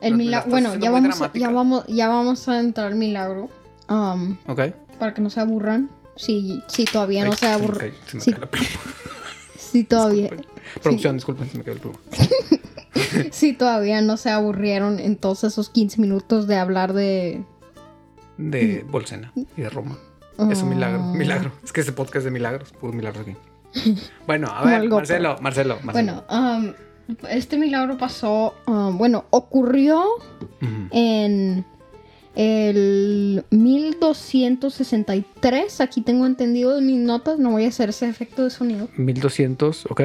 el 0.00 0.16
milagro. 0.16 0.50
Bueno, 0.50 0.74
ya 0.76 0.90
vamos, 0.90 1.20
a, 1.20 1.30
ya 1.34 1.50
vamos, 1.50 1.86
ya 1.88 2.08
vamos 2.08 2.48
a 2.48 2.60
entrar 2.60 2.86
al 2.88 2.94
milagro. 2.96 3.50
Um, 3.88 4.36
Ok. 4.46 4.60
para 4.98 5.12
que 5.14 5.20
no 5.20 5.28
se 5.30 5.40
aburran. 5.40 5.90
Si, 6.16 6.62
si 6.68 6.84
todavía 6.84 7.24
no 7.24 7.32
Ay, 7.32 7.36
se 7.36 7.58
me 7.58 7.68
cae- 7.68 7.92
se 8.06 8.16
me 8.18 8.24
cae 8.24 8.40
la 8.40 8.50
pluma. 8.50 8.66
Si 9.56 9.84
todavía, 9.84 10.30
Producción, 10.82 11.16
disculpen, 11.16 11.48
se 11.50 11.58
me 11.58 11.64
quedó 11.64 11.74
el 11.74 11.80
pluma. 11.80 11.98
si 13.30 13.52
todavía 13.54 14.00
no 14.02 14.16
se 14.16 14.30
aburrieron 14.30 14.98
en 14.98 15.16
todos 15.16 15.44
esos 15.44 15.70
15 15.70 16.00
minutos 16.00 16.46
de 16.46 16.56
hablar 16.56 16.92
de. 16.92 17.44
De 18.38 18.84
Bolsena 18.88 19.32
y 19.36 19.60
de 19.62 19.70
Roma. 19.70 19.98
Es 20.50 20.62
un 20.62 20.70
milagro, 20.70 21.00
Ah. 21.02 21.12
milagro. 21.14 21.52
Es 21.62 21.72
que 21.72 21.82
ese 21.82 21.92
podcast 21.92 22.18
es 22.18 22.24
de 22.24 22.30
milagros, 22.30 22.72
puro 22.72 22.92
milagro 22.92 23.22
aquí. 23.22 23.36
Bueno, 24.26 24.48
a 24.50 24.64
ver. 24.64 24.88
Marcelo, 24.88 25.36
Marcelo, 25.40 25.78
Marcelo. 25.82 26.24
Bueno, 26.28 26.74
um, 27.08 27.18
este 27.28 27.56
milagro 27.58 27.96
pasó. 27.98 28.54
um, 28.66 28.96
bueno, 28.98 29.24
ocurrió 29.30 30.04
en 30.90 31.64
el 32.34 33.44
1263. 33.50 35.80
Aquí 35.80 36.00
tengo 36.00 36.26
entendido 36.26 36.76
en 36.78 36.86
mis 36.86 36.98
notas. 36.98 37.38
No 37.38 37.52
voy 37.52 37.66
a 37.66 37.68
hacer 37.68 37.90
ese 37.90 38.08
efecto 38.08 38.42
de 38.44 38.50
sonido. 38.50 38.88
1200, 38.96 39.86
ok. 39.86 40.00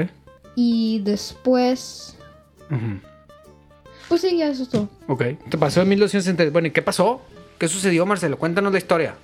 Y 0.55 0.99
después. 1.03 2.15
Pues 4.09 4.21
sí, 4.21 4.37
ya 4.37 4.47
eso 4.49 4.63
es 4.63 4.69
todo. 4.69 4.87
Ok. 5.07 5.23
Te 5.49 5.57
pasó 5.57 5.81
en 5.81 5.89
1260. 5.89 6.49
Bueno, 6.51 6.67
¿y 6.69 6.71
qué 6.71 6.81
pasó? 6.81 7.21
¿Qué 7.57 7.67
sucedió, 7.67 8.05
Marcelo? 8.05 8.37
Cuéntanos 8.37 8.71
la 8.71 8.77
historia. 8.77 9.15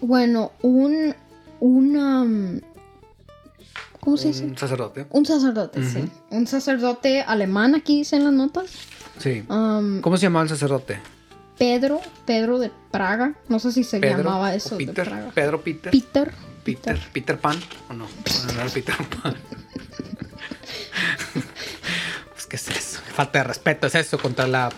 Bueno, 0.00 0.50
un. 0.62 1.14
Un. 1.60 1.96
um, 1.96 2.60
¿Cómo 4.00 4.16
se 4.18 4.28
dice? 4.28 4.44
Un 4.44 4.58
sacerdote. 4.58 5.06
Un 5.10 5.24
sacerdote, 5.24 5.82
sí. 5.82 6.04
Un 6.30 6.46
sacerdote 6.46 7.22
alemán, 7.22 7.74
aquí 7.74 7.96
dicen 7.98 8.22
las 8.24 8.34
notas. 8.34 8.66
Sí. 9.18 9.42
Um, 9.48 10.00
¿Cómo 10.02 10.18
se 10.18 10.24
llamaba 10.24 10.42
el 10.42 10.50
sacerdote? 10.50 10.98
Pedro, 11.58 12.00
Pedro 12.26 12.58
de 12.58 12.70
Praga. 12.90 13.34
No 13.48 13.58
sé 13.58 13.72
si 13.72 13.84
se 13.84 14.00
Pedro. 14.00 14.18
llamaba 14.18 14.54
eso 14.54 14.76
de 14.76 14.86
Peter. 14.86 15.08
Praga. 15.08 15.30
Pedro 15.34 15.60
Peter. 15.62 15.90
Peter. 15.92 16.32
Peter. 16.64 16.98
Peter 17.12 17.38
Pan. 17.38 17.58
¿O 17.88 17.92
no? 17.92 18.06
No, 18.06 18.60
era 18.60 18.70
Peter 18.70 18.94
Pan. 19.22 19.34
pues, 22.32 22.46
¿qué 22.46 22.56
es 22.56 22.68
eso? 22.68 23.00
Falta 23.14 23.38
de 23.38 23.44
respeto. 23.44 23.86
Es 23.86 23.94
eso 23.94 24.18
contra 24.18 24.46
la. 24.46 24.70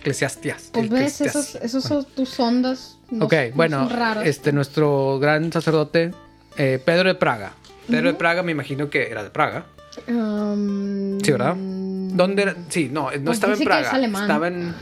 Eclesiastías. 0.00 0.68
Pues 0.72 0.90
ves, 0.90 1.20
esos, 1.22 1.54
esos 1.56 1.82
son 1.82 2.04
tus 2.04 2.38
ondas 2.38 2.98
no- 3.10 3.24
ok, 3.24 3.32
no 3.32 3.54
bueno, 3.56 3.88
este, 4.22 4.52
nuestro 4.52 5.18
gran 5.18 5.50
sacerdote, 5.50 6.10
eh, 6.58 6.78
Pedro 6.84 7.08
de 7.08 7.14
Praga. 7.14 7.52
Pedro 7.88 8.08
de 8.08 8.14
Praga 8.14 8.42
me 8.42 8.52
imagino 8.52 8.90
que 8.90 9.10
era 9.10 9.22
de 9.22 9.30
Praga. 9.30 9.64
Um, 10.06 11.18
Sí, 11.22 11.30
¿verdad? 11.30 11.54
¿Dónde 11.56 12.42
era? 12.42 12.54
Sí, 12.68 12.90
no, 12.92 13.10
no 13.12 13.24
Pues 13.24 13.38
estaba 13.38 13.54
en 13.54 13.64
Praga. 13.64 13.98
Estaba 13.98 14.48
en... 14.48 14.74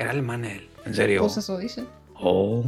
Era 0.00 0.10
alemán 0.10 0.44
él, 0.44 0.66
en 0.86 0.94
serio. 0.94 1.20
Pues 1.20 1.36
eso 1.36 1.58
dice. 1.58 1.84
Oh. 2.14 2.64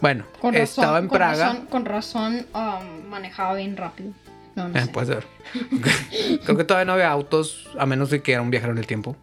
Bueno, 0.00 0.24
Con 0.40 0.52
razón, 0.52 0.62
estaba 0.64 0.98
en 0.98 1.08
con 1.08 1.16
Praga. 1.18 1.46
razón- 1.48 1.66
con 1.66 1.84
razón 1.86 2.46
um, 2.54 3.08
manejaba 3.08 3.54
bien 3.54 3.76
rápido. 3.76 4.10
No, 4.54 4.68
no 4.68 4.78
Eh, 4.78 4.82
sé. 4.84 4.88
puede 4.92 5.06
ser. 5.06 5.24
Creo 6.44 6.56
que 6.56 6.64
todavía 6.64 6.84
no 6.84 6.92
había 6.92 7.10
autos, 7.10 7.66
a 7.78 7.86
menos 7.86 8.10
de 8.10 8.22
que 8.22 8.32
era 8.32 8.42
un 8.42 8.50
viajero 8.50 8.72
en 8.72 8.78
el 8.78 8.86
tiempo. 8.86 9.16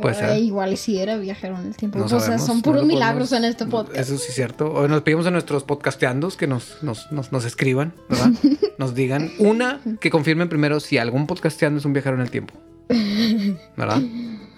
puede 0.00 0.14
ser. 0.16 0.30
Eh, 0.30 0.40
igual 0.40 0.76
si 0.76 0.98
era 0.98 1.16
viajero 1.16 1.56
en 1.58 1.66
el 1.68 1.76
tiempo. 1.76 1.98
No 1.98 2.04
o 2.04 2.08
sea, 2.08 2.20
sabemos, 2.20 2.46
son 2.46 2.56
no 2.58 2.62
puros 2.62 2.82
lo 2.82 2.86
milagros 2.88 3.30
podemos- 3.30 3.44
en 3.46 3.50
este 3.50 3.66
podcast. 3.66 3.96
Eso 3.98 4.18
sí 4.18 4.26
es 4.28 4.34
cierto. 4.34 4.66
O 4.72 4.86
nos 4.88 5.02
pedimos 5.02 5.26
a 5.26 5.30
nuestros 5.30 5.64
podcasteandos 5.64 6.36
que 6.36 6.46
nos, 6.46 6.82
nos, 6.82 7.10
nos, 7.12 7.32
nos 7.32 7.44
escriban, 7.44 7.94
¿verdad? 8.10 8.30
Nos 8.78 8.94
digan. 8.96 9.30
Una, 9.38 9.80
que 10.00 10.10
confirmen 10.10 10.48
primero 10.48 10.80
si 10.80 10.98
algún 10.98 11.28
podcasteando 11.28 11.78
es 11.78 11.84
un 11.86 11.92
viajero 11.92 12.16
en 12.16 12.22
el 12.22 12.30
tiempo. 12.30 12.54
¿Verdad? 13.76 14.02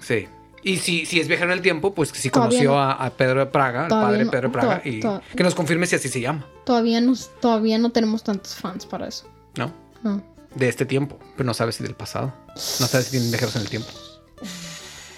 Sí. 0.00 0.26
Y 0.66 0.78
si, 0.78 1.06
si 1.06 1.20
es 1.20 1.28
viajero 1.28 1.52
en 1.52 1.58
el 1.58 1.62
tiempo, 1.62 1.94
pues 1.94 2.10
que 2.10 2.18
Todavía 2.28 2.58
conoció 2.58 2.70
no. 2.72 2.80
a, 2.80 2.92
a 2.94 3.10
Pedro 3.10 3.38
de 3.38 3.46
Praga, 3.46 3.82
al 3.84 3.88
Todavía 3.88 4.08
padre 4.08 4.24
no. 4.24 4.30
Pedro 4.32 4.48
de 4.48 4.52
Praga, 4.52 4.82
y 4.84 5.00
que 5.36 5.44
nos 5.44 5.54
confirme 5.54 5.86
si 5.86 5.94
así 5.94 6.08
se 6.08 6.20
llama, 6.20 6.44
Todavía, 6.64 7.00
no, 7.00 7.14
todavía 7.40 7.78
no 7.78 7.90
tenemos 7.90 8.24
tantos 8.24 8.56
fans 8.56 8.84
para 8.84 9.06
eso. 9.06 9.28
¿no? 9.56 9.72
No. 10.02 10.20
De 10.56 10.68
este 10.68 10.84
tiempo, 10.84 11.20
pero 11.36 11.46
no 11.46 11.54
sabes 11.54 11.76
si 11.76 11.84
del 11.84 11.94
pasado. 11.94 12.34
No 12.48 12.86
sabes 12.88 13.06
si 13.06 13.12
tienen 13.12 13.30
viajeros 13.30 13.54
en 13.54 13.62
el 13.62 13.68
tiempo. 13.68 13.88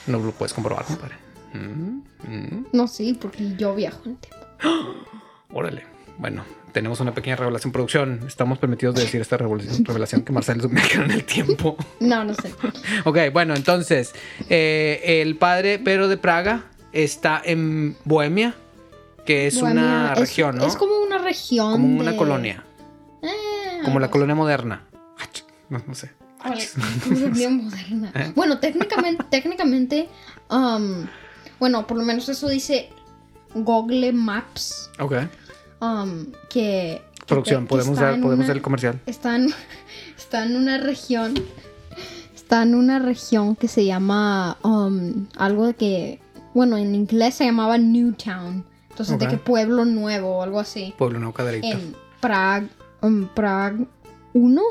No 0.06 0.18
lo 0.18 0.32
puedes 0.32 0.52
comprobar, 0.52 0.84
compadre. 0.84 1.14
Mm, 1.54 2.02
mm. 2.28 2.66
No, 2.74 2.86
sí, 2.86 3.14
porque 3.18 3.56
yo 3.56 3.74
viajo 3.74 4.00
en 4.04 4.10
el 4.10 4.18
tiempo. 4.18 4.46
Órale. 5.54 5.86
Bueno, 6.18 6.44
tenemos 6.72 7.00
una 7.00 7.14
pequeña 7.14 7.36
revelación. 7.36 7.72
Producción, 7.72 8.20
estamos 8.26 8.58
permitidos 8.58 8.94
de 8.94 9.02
decir 9.02 9.20
esta 9.20 9.36
revelación, 9.36 9.84
revelación 9.84 10.22
que 10.22 10.32
Marcelo 10.32 10.60
es 10.60 10.66
un 10.66 10.74
viajero 10.74 11.04
en 11.04 11.10
el 11.12 11.24
tiempo. 11.24 11.76
No, 12.00 12.24
no 12.24 12.34
sé. 12.34 12.52
ok, 13.04 13.18
bueno, 13.32 13.54
entonces, 13.54 14.14
eh, 14.48 15.20
el 15.22 15.36
padre 15.36 15.78
Pedro 15.78 16.08
de 16.08 16.16
Praga 16.16 16.64
está 16.92 17.40
en 17.44 17.96
Bohemia, 18.04 18.54
que 19.26 19.46
es 19.46 19.60
Bohemia 19.60 19.82
una 19.82 20.12
es- 20.14 20.18
región, 20.20 20.56
¿no? 20.56 20.66
Es 20.66 20.76
como 20.76 20.98
una 20.98 21.18
región. 21.18 21.72
Como 21.72 22.00
una 22.00 22.16
colonia, 22.16 22.64
Eh, 23.22 23.80
como 23.84 24.00
la 24.00 24.10
colonia 24.10 24.34
moderna. 24.34 24.82
No, 25.68 25.82
no 25.86 25.94
sé. 25.94 26.10
Colonia 27.08 27.50
moderna. 27.50 28.10
¿Eh? 28.14 28.32
Bueno, 28.36 28.58
técnicamente, 28.58 29.24
técnicamente, 29.28 30.08
um, 30.50 31.06
bueno, 31.58 31.86
por 31.86 31.96
lo 31.98 32.04
menos 32.04 32.28
eso 32.28 32.48
dice 32.48 32.88
Google 33.54 34.12
Maps. 34.12 34.88
Ok. 34.98 35.14
Um, 35.80 36.26
que, 36.48 37.02
que 37.18 37.24
Producción, 37.26 37.64
que 37.64 37.68
podemos, 37.68 37.94
está 37.94 38.10
dar, 38.12 38.20
podemos 38.20 38.44
una- 38.46 38.54
el 38.54 38.62
comercial. 38.62 39.00
está 39.06 39.36
en, 39.36 39.48
está 40.16 40.44
en 40.44 40.56
una 40.56 40.78
región 40.78 41.34
está 42.34 42.62
en 42.62 42.74
una 42.74 42.98
región 42.98 43.56
que 43.56 43.68
se 43.68 43.84
llama 43.84 44.56
um, 44.62 45.26
algo 45.36 45.66
de 45.66 45.74
que 45.74 46.20
bueno 46.54 46.76
en 46.78 46.94
inglés 46.94 47.34
se 47.34 47.44
llamaba 47.44 47.76
Newtown 47.78 48.64
entonces 48.90 49.14
Ok. 49.16 49.20
de 49.20 49.28
que 49.28 49.36
pueblo 49.36 49.84
nuevo 49.84 50.38
o 50.38 50.42
algo 50.42 50.58
así 50.60 50.94
Pueblo 50.96 51.18
Nuevo 51.18 51.34
Cadereyta. 51.34 51.68
en 51.68 51.94
Prague 52.20 52.68
um, 53.02 53.26
Prague 53.28 53.86
1 54.32 54.62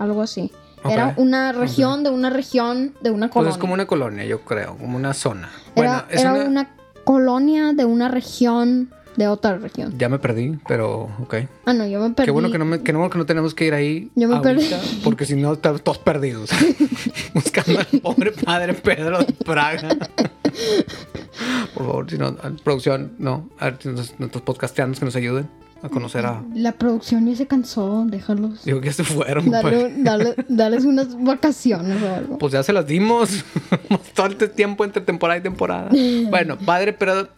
algo 0.00 0.22
así 0.22 0.50
Ok. 0.82 0.90
era 0.90 1.14
una 1.16 1.52
región 1.52 2.02
de 2.02 2.10
una 2.10 2.28
región 2.28 2.94
de 3.02 3.10
una 3.12 3.26
Pues 3.28 3.34
colonia 3.34 3.52
es 3.52 3.58
como 3.58 3.74
una 3.74 3.86
colonia, 3.86 4.24
yo 4.24 4.40
creo, 4.40 4.76
como 4.76 4.96
una 4.96 5.14
zona. 5.14 5.48
era, 5.76 5.92
Bueno, 5.92 6.02
es 6.10 6.20
era 6.20 6.32
una... 6.34 6.44
una... 6.46 6.70
colonia 7.04 7.72
de 7.72 7.84
una 7.84 8.08
región 8.08 8.90
de 9.16 9.28
otra 9.28 9.58
región 9.58 9.94
Ya 9.98 10.08
me 10.08 10.18
perdí, 10.18 10.58
pero 10.66 11.10
ok. 11.20 11.34
ah 11.66 11.72
no 11.72 11.86
yo 11.86 12.00
me 12.00 12.10
perdí 12.10 12.26
Qué 12.26 12.30
bueno 12.30 12.50
que 12.50 12.58
no, 12.58 12.64
me, 12.64 12.82
que 12.82 12.92
no, 12.92 13.10
que 13.10 13.18
no 13.18 13.26
tenemos 13.26 13.54
que 13.54 13.66
ir 13.66 13.74
ahí 13.74 14.10
Yo 14.14 14.28
me 14.28 14.36
ahorita, 14.36 14.78
perdí. 14.80 15.00
porque 15.04 15.24
si 15.26 15.34
no 15.36 15.52
estamos 15.52 15.82
todos 15.82 15.98
perdidos. 15.98 16.50
Buscando 17.34 17.78
al 17.80 18.00
pobre 18.00 18.32
padre 18.32 18.74
Pedro 18.74 19.18
de 19.18 19.32
Praga. 19.32 19.88
Por 21.74 21.86
favor, 21.86 22.10
si 22.10 22.18
no, 22.18 22.36
producción, 22.62 23.12
no, 23.18 23.48
a 23.58 23.66
ver, 23.70 23.78
nuestros 24.18 24.42
podcasteanos 24.42 24.98
que 24.98 25.04
nos 25.06 25.16
ayuden 25.16 25.48
a 25.82 25.88
conocer 25.88 26.24
a... 26.26 26.42
la 26.54 26.72
producción 26.72 27.26
ya 27.26 27.34
se 27.34 27.46
cansó 27.48 28.04
déjalos 28.06 28.64
Digo 28.64 28.80
que 28.80 28.86
ya 28.86 28.92
se 28.92 29.02
fueron. 29.04 29.50
Dale, 29.50 29.92
dale, 29.98 30.34
dales 30.48 30.84
unas 30.84 31.20
vacaciones 31.22 32.00
o 32.02 32.14
algo. 32.14 32.38
Pues 32.38 32.52
ya 32.52 32.62
se 32.62 32.72
las 32.72 32.86
dimos. 32.86 33.44
Todo 34.14 34.26
este 34.28 34.46
tiempo 34.48 34.84
entre 34.84 35.02
temporada 35.02 35.40
y 35.40 35.42
temporada. 35.42 35.90
Bueno, 36.30 36.56
padre 36.58 36.92
Pedro. 36.92 37.28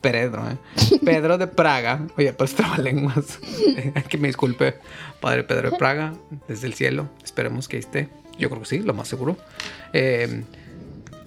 Pedro, 0.00 0.44
¿eh? 0.50 0.56
Pedro 1.04 1.38
de 1.38 1.46
Praga. 1.46 2.00
Oye, 2.16 2.32
pues 2.32 2.54
trabalenguas. 2.54 3.38
que 4.08 4.18
me 4.18 4.28
disculpe. 4.28 4.74
Padre 5.20 5.44
Pedro 5.44 5.70
de 5.70 5.76
Praga, 5.76 6.14
desde 6.48 6.66
el 6.66 6.74
cielo. 6.74 7.08
Esperemos 7.24 7.68
que 7.68 7.78
esté. 7.78 8.08
Yo 8.38 8.48
creo 8.48 8.62
que 8.62 8.68
sí, 8.68 8.78
lo 8.80 8.94
más 8.94 9.08
seguro. 9.08 9.36
Eh, 9.92 10.42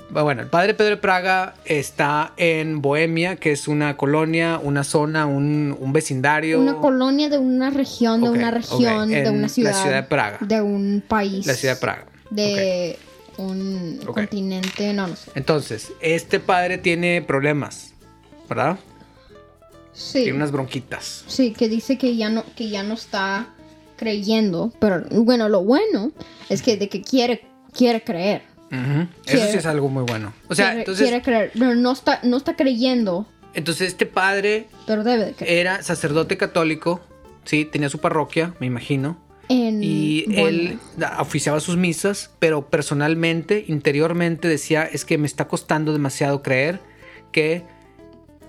bueno, 0.10 0.42
el 0.42 0.48
padre 0.48 0.74
Pedro 0.74 0.92
de 0.92 0.98
Praga 0.98 1.56
está 1.66 2.34
en 2.38 2.82
Bohemia, 2.82 3.36
que 3.38 3.52
es 3.52 3.68
una 3.68 3.98
colonia, 3.98 4.60
una 4.62 4.84
zona, 4.84 5.26
un, 5.26 5.76
un 5.80 5.94
vecindario. 5.94 6.60
Una 6.62 6.76
colonia 6.76 7.30
de 7.30 7.38
una 7.38 7.70
región, 7.70 8.22
de 8.22 8.30
una 8.30 8.52
región, 8.52 9.10
de 9.10 9.30
una 9.30 9.42
la 9.42 9.50
ciudad. 9.50 9.74
ciudad 9.74 9.96
de 9.96 10.04
Praga. 10.04 10.38
De 10.42 10.62
un 10.62 11.04
país. 11.06 11.46
La 11.46 11.54
ciudad 11.54 11.76
de 11.76 11.82
Praga. 11.82 12.06
De 12.30 12.98
un 13.38 14.00
continente, 14.06 14.94
no, 14.94 15.08
no 15.08 15.16
sé. 15.16 15.32
Entonces, 15.36 15.92
este 16.00 16.40
padre 16.40 16.78
tiene 16.78 17.22
problemas, 17.22 17.94
¿verdad? 18.50 18.78
Sí. 19.94 20.24
Tiene 20.24 20.38
unas 20.38 20.52
bronquitas. 20.52 21.24
Sí, 21.28 21.52
que 21.52 21.70
dice 21.70 21.98
que 21.98 22.16
ya 22.16 22.30
no, 22.30 22.44
que 22.56 22.70
ya 22.70 22.84
no 22.84 22.94
está 22.96 23.48
creyendo. 23.98 24.74
Pero 24.80 25.04
bueno, 25.24 25.48
lo 25.50 25.64
bueno 25.64 26.12
es 26.50 26.62
que 26.62 26.76
de 26.78 26.90
que 26.90 27.02
quiere, 27.02 27.46
quiere 27.74 28.04
creer. 28.04 28.42
Eso 28.72 29.08
Quiere- 29.26 29.52
sí 29.52 29.58
es 29.58 29.66
algo 29.66 29.88
muy 29.90 30.04
bueno. 30.04 30.34
O 30.50 30.56
sea, 30.56 30.68
quiere, 30.68 30.80
entonces, 30.82 31.08
quiere 31.08 31.22
creer. 31.24 31.52
Pero 31.54 31.76
no 31.76 31.94
está, 31.94 32.20
no 32.24 32.36
está 32.36 32.56
creyendo, 32.58 33.26
entonces 33.54 33.88
este 33.88 34.06
padre 34.06 34.68
pero 34.86 35.04
debe 35.06 35.26
de 35.28 35.34
creer. 35.34 35.60
era 35.60 35.82
sacerdote 35.84 36.36
católico, 36.36 37.00
sí, 37.46 37.64
tenía 37.64 37.88
su 37.88 38.00
parroquia, 38.00 38.54
me 38.60 38.66
imagino, 38.66 39.18
En, 39.48 39.82
y 39.82 40.26
él 40.36 40.78
oficiaba 41.20 41.62
sus 41.62 41.78
misas, 41.78 42.32
pero 42.40 42.68
personalmente, 42.70 43.64
interiormente 43.70 44.50
decía, 44.50 44.84
es 44.84 45.06
que 45.06 45.18
me 45.18 45.28
está 45.28 45.48
costando 45.48 45.94
demasiado 45.94 46.42
creer 46.42 46.82
que 47.32 47.64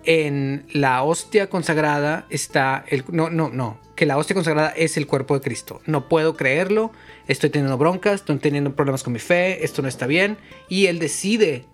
en 0.06 0.64
la 0.72 1.02
hostia 1.02 1.50
consagrada 1.50 2.26
está 2.30 2.84
el 2.88 3.04
no 3.10 3.28
no 3.28 3.50
no 3.50 3.78
que 3.96 4.06
la 4.06 4.16
hostia 4.16 4.34
consagrada 4.34 4.70
es 4.70 4.96
el 4.96 5.06
cuerpo 5.06 5.34
de 5.34 5.40
Cristo. 5.40 5.80
No 5.86 6.08
puedo 6.08 6.36
creerlo 6.36 6.92
estoy 7.28 7.50
teniendo 7.50 7.76
broncas 7.76 8.16
estoy 8.20 8.36
teniendo 8.38 8.74
problemas 8.74 9.02
con 9.02 9.12
mi 9.12 9.18
fe 9.18 9.64
esto 9.64 9.82
no 9.82 9.88
está 9.88 10.06
bien. 10.06 10.38
Y 10.68 10.86
él 10.86 10.98
decide 10.98 11.64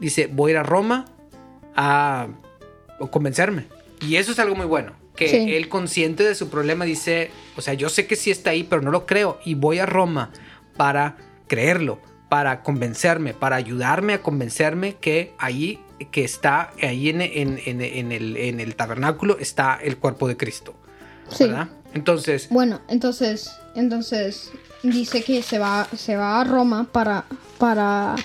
dice 0.00 0.28
voy 0.30 0.50
a 0.50 0.52
ir 0.52 0.58
a 0.58 0.62
Roma 0.62 1.06
a 1.74 2.28
convencerme. 3.10 3.64
Y 4.00 4.16
eso 4.16 4.32
es 4.32 4.38
algo 4.38 4.54
muy 4.54 4.66
bueno 4.66 4.92
que 5.16 5.28
Sí. 5.28 5.54
él 5.54 5.68
consciente 5.68 6.24
de 6.24 6.34
su 6.34 6.48
problema 6.48 6.84
dice 6.84 7.30
o 7.56 7.60
sea 7.60 7.74
yo 7.74 7.88
sé 7.88 8.06
que 8.06 8.16
sí 8.16 8.30
está 8.30 8.50
ahí 8.50 8.64
pero 8.64 8.82
no 8.82 8.90
lo 8.90 9.06
creo. 9.06 9.38
Y 9.44 9.54
voy 9.54 9.78
a 9.78 9.86
Roma 9.86 10.30
para 10.76 11.16
creerlo 11.48 12.00
para 12.28 12.62
convencerme, 12.62 13.34
para 13.34 13.56
ayudarme 13.56 14.14
a 14.14 14.22
convencerme 14.22 14.94
que 14.94 15.34
ahí 15.36 15.78
que 16.10 16.24
está 16.24 16.70
ahí 16.82 17.08
en, 17.08 17.20
en- 17.20 17.58
en- 17.64 18.12
el, 18.12 18.36
en 18.36 18.60
el 18.60 18.74
tabernáculo 18.76 19.38
está 19.38 19.78
el 19.82 19.96
cuerpo 19.98 20.28
de 20.28 20.36
Cristo. 20.36 20.74
sí. 21.30 21.44
¿Verdad? 21.44 21.68
Entonces, 21.94 22.48
Bueno, 22.50 22.80
entonces, 22.88 23.52
entonces 23.74 24.50
dice 24.82 25.22
que 25.22 25.42
se 25.42 25.58
va, 25.58 25.86
se 25.94 26.16
va 26.16 26.40
a 26.40 26.44
Roma 26.44 26.88
para, 26.90 27.24
para 27.58 28.16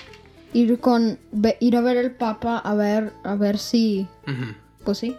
ir 0.54 0.80
con, 0.80 1.18
ir 1.60 1.76
a 1.76 1.82
ver 1.82 1.98
el 1.98 2.10
Papa 2.12 2.58
a 2.58 2.74
ver, 2.74 3.12
a 3.24 3.34
ver 3.34 3.58
si, 3.58 4.06
pues 4.84 4.98
sí. 4.98 5.16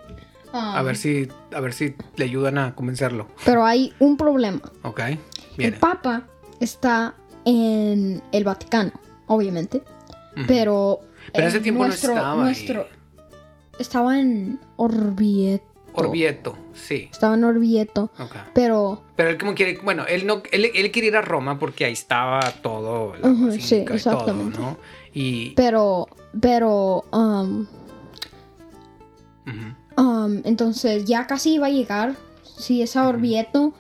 a 0.51 0.79
Um, 0.79 0.85
ver 0.87 0.97
si 0.97 1.27
a 1.53 1.59
ver 1.59 1.73
si 1.73 1.93
le 2.15 2.25
ayudan 2.25 2.57
a 2.57 2.73
convencerlo. 2.73 3.27
Pero 3.45 3.63
hay 3.63 3.93
un 3.99 4.17
problema. 4.17 4.61
Ok. 4.81 5.01
El. 5.59 5.75
Papa 5.75 6.23
está 6.59 7.13
en 7.45 8.23
el 8.31 8.43
Vaticano, 8.43 8.91
obviamente, 9.27 9.83
pero 10.47 11.01
Pero 11.33 11.48
ese 11.48 11.57
en 11.57 11.63
tiempo 11.63 11.81
no 11.83 11.88
nuestro- 11.88 12.13
estaba 12.13 12.31
ahí. 12.33 12.39
nuestro- 12.39 12.88
estaba 13.79 14.19
en 14.19 14.59
Orvieto. 14.75 15.65
Orvieto, 15.93 16.55
sí. 16.74 17.09
Estaba 17.12 17.33
en 17.33 17.43
Orvieto, 17.43 18.12
Ok. 18.19 18.36
pero 18.53 19.01
Pero 19.15 19.29
él 19.31 19.38
como 19.38 19.53
quiere, 19.55 19.79
bueno, 19.83 20.05
él 20.07 20.25
no, 20.27 20.43
él, 20.51 20.69
él 20.74 20.91
quiere 20.91 21.07
ir 21.09 21.17
a 21.17 21.21
Roma 21.21 21.57
porque 21.59 21.83
ahí 21.86 21.93
estaba 21.93 22.39
todo, 22.62 23.15
la 23.15 23.51
sí, 23.59 23.83
todo, 23.83 23.95
exactamente. 23.95 24.59
¿no? 24.59 24.77
Y 25.13 25.50
pero 25.55 26.07
pero 26.39 27.03
um, 27.12 27.65
Um, 29.98 30.41
entonces 30.45 31.05
ya 31.05 31.27
casi 31.27 31.55
iba 31.55 31.67
a 31.67 31.71
llegar. 31.71 32.15
Si 32.57 32.81
es 32.81 32.95
a 32.95 33.07
Orvieto, 33.07 33.74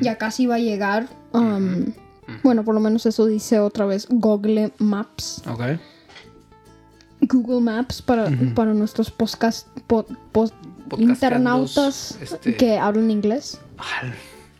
ya 0.00 0.16
casi 0.18 0.42
iba 0.44 0.56
a 0.56 0.58
llegar. 0.58 1.08
Um. 1.32 1.92
Bueno, 2.42 2.62
por 2.64 2.74
lo 2.74 2.80
menos 2.80 3.06
eso 3.06 3.24
dice 3.24 3.58
otra 3.60 3.86
vez 3.86 4.06
Google 4.10 4.72
Maps. 4.78 5.42
Ok. 5.48 5.62
Google 7.20 7.60
Maps 7.60 8.00
para, 8.02 8.30
para 8.54 8.72
nuestros 8.74 9.10
podcast, 9.10 9.66
internautas 10.96 12.18
este, 12.20 12.56
que 12.56 12.78
hablan 12.78 13.10
inglés. 13.10 13.58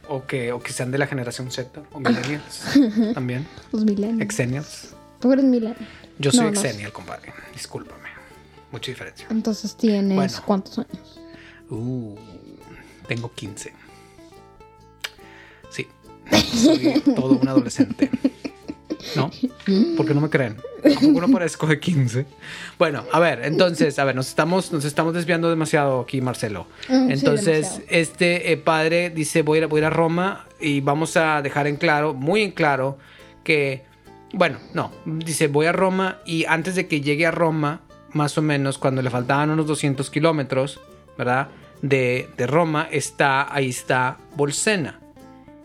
o, 0.09 0.25
que, 0.27 0.53
o 0.53 0.61
que 0.61 0.73
sean 0.73 0.91
de 0.91 0.99
la 0.99 1.07
generación 1.07 1.51
Z 1.51 1.83
o 1.93 2.01
millennials 2.01 2.65
también. 3.15 3.47
Los 3.73 3.85
millennials. 3.85 4.21
Exennials. 4.23 4.95
Tú 5.21 5.33
eres 5.33 5.45
millennial. 5.45 5.77
Yo 6.19 6.31
soy 6.31 6.41
No, 6.47 6.51
no. 6.53 6.61
exennial, 6.61 6.93
compadre. 6.93 7.33
Discúlpame. 7.53 8.09
Mucha 8.73 8.91
diferencia. 8.91 9.27
Entonces 9.31 9.77
tienes 9.77 10.15
Bueno. 10.17 10.33
cuántos 10.45 10.79
años? 10.79 11.21
Uh, 11.71 12.17
tengo 13.07 13.33
15. 13.33 13.73
Sí. 15.71 15.87
Soy 16.55 17.01
todo 17.15 17.39
un 17.39 17.49
adolescente. 17.49 18.11
¿No? 19.17 19.31
¿Por 19.97 20.07
qué 20.07 20.15
no 20.15 20.21
me 20.21 20.29
creen? 20.29 20.57
¿A 20.79 21.01
poco 21.01 21.21
no 21.21 21.29
parezco 21.29 21.67
de 21.67 21.79
15? 21.81 22.27
Bueno, 22.79 23.05
a 23.13 23.19
ver, 23.21 23.41
entonces, 23.45 23.99
a 23.99 24.05
ver, 24.05 24.15
nos 24.15 24.29
estamos, 24.29 24.73
nos 24.73 24.85
estamos 24.85 25.15
desviando 25.15 25.49
demasiado 25.51 26.01
aquí, 26.01 26.21
Marcelo. 26.21 26.67
Mm, 26.89 27.11
Entonces, 27.11 27.83
este 27.89 28.53
eh, 28.53 28.57
padre 28.57 29.11
dice, 29.11 29.43
voy 29.43 29.57
a, 29.57 29.61
ir, 29.61 29.65
a- 29.65 29.67
voy 29.69 29.79
a 29.79 29.81
ir 29.83 29.85
a 29.87 29.91
Roma 29.91 30.47
y 30.61 30.81
vamos 30.81 31.17
a 31.17 31.43
dejar 31.43 31.67
en 31.67 31.77
claro, 31.77 32.15
muy 32.15 32.43
en 32.43 32.53
claro, 32.53 32.99
que, 33.45 33.85
bueno, 34.33 34.59
no, 34.75 34.93
dice, 35.05 35.49
voy 35.49 35.67
a 35.67 35.73
Roma 35.73 36.19
y 36.25 36.45
antes 36.45 36.75
de 36.75 36.87
que 36.87 37.01
llegue 37.01 37.27
a 37.27 37.31
Roma, 37.31 37.81
más 38.13 38.39
o 38.39 38.43
menos, 38.43 38.79
cuando 38.79 39.03
le 39.03 39.11
faltaban 39.11 39.51
unos 39.51 39.67
200 39.67 40.11
kilómetros, 40.11 40.81
¿verdad? 41.17 41.49
De, 41.83 42.29
de 42.37 42.47
Roma, 42.47 42.89
está, 42.91 43.53
ahí 43.55 43.69
está 43.69 44.17
Bolsena. 44.37 45.01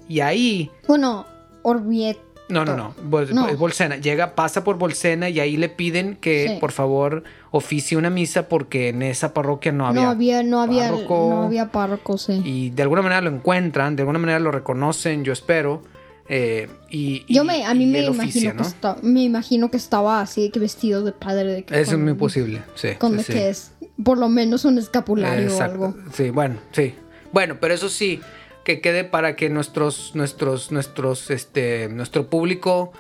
Y 0.10 0.20
ahí 0.20 0.70
Bueno, 0.88 1.26
Orvieto. 1.62 2.20
No, 2.54 2.64
no, 2.64 2.78
no. 2.78 2.94
Bol- 3.04 3.34
No. 3.34 3.50
Es 3.50 3.58
Bolsena. 3.58 3.98
Llega, 3.98 4.36
pasa 4.36 4.64
por 4.64 4.78
Bolsena 4.78 5.28
y 5.30 5.40
ahí 5.40 5.58
le 5.58 5.68
piden 5.70 6.16
que 6.16 6.48
Sí. 6.48 6.58
por 6.60 6.72
favor 6.72 7.24
oficie 7.52 7.98
una 7.98 8.10
misa 8.10 8.48
porque 8.48 8.90
en 8.90 9.02
esa 9.02 9.34
parroquia 9.34 9.72
no 9.72 9.88
había. 9.88 10.04
No 10.04 10.10
había, 10.10 10.44
no 10.44 10.62
había, 10.62 10.84
párroco. 10.92 11.28
no 11.30 11.44
había 11.44 11.72
párroco, 11.72 12.18
sí. 12.18 12.42
Y 12.46 12.70
de 12.70 12.84
alguna 12.84 13.02
manera 13.02 13.22
lo 13.22 13.30
encuentran, 13.32 13.96
de 13.96 14.04
alguna 14.04 14.20
manera 14.20 14.40
lo 14.40 14.52
reconocen, 14.52 15.24
yo 15.24 15.34
espero. 15.34 15.82
eh, 16.30 16.70
y, 16.90 17.26
Yo 17.28 17.44
me, 17.44 17.66
a 17.66 17.74
mí 17.74 17.86
me 17.86 18.00
imagino 18.04 18.24
oficia, 18.24 18.52
que 18.52 18.58
¿no? 18.58 18.64
esta- 18.64 18.98
me 19.04 19.24
imagino 19.24 19.70
que 19.70 19.76
estaba 19.76 20.22
así, 20.22 20.50
que 20.52 20.60
vestido 20.60 21.04
de 21.04 21.12
padre 21.12 21.44
de 21.52 21.64
que 21.66 21.74
Eso 21.74 21.82
es 21.82 21.90
con- 21.98 22.04
muy 22.06 22.14
posible, 22.14 22.62
sí. 22.76 22.90
Con 22.98 23.18
sí, 23.20 23.26
sí. 23.26 23.34
que 23.34 23.50
es 23.50 23.74
por 24.02 24.18
lo 24.18 24.30
menos 24.30 24.64
un 24.64 24.78
escapulario 24.78 25.44
Exacto. 25.50 25.82
o 25.82 25.86
algo. 25.88 25.98
Sí, 26.14 26.30
bueno, 26.30 26.56
sí. 26.72 26.96
Bueno, 27.34 27.58
pero 27.60 27.74
eso 27.74 27.90
sí, 27.90 28.22
que 28.64 28.82
quede 28.82 29.04
para 29.04 29.36
que 29.36 29.50
nuestros, 29.50 30.12
nuestros, 30.16 30.72
nuestros, 30.72 31.30
este, 31.30 31.90
nuestro 31.90 32.30
público 32.30 32.92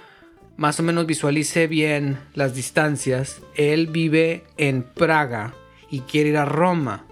más 0.58 0.80
o 0.80 0.84
menos 0.84 1.06
visualice 1.06 1.68
bien 1.68 2.20
las 2.34 2.54
distancias. 2.54 3.42
Él 3.56 3.88
vive 3.88 4.44
en 4.58 4.84
Praga 4.84 5.54
y 5.90 6.02
quiere 6.02 6.30
ir 6.30 6.38
a 6.38 6.46
Roma. 6.46 7.06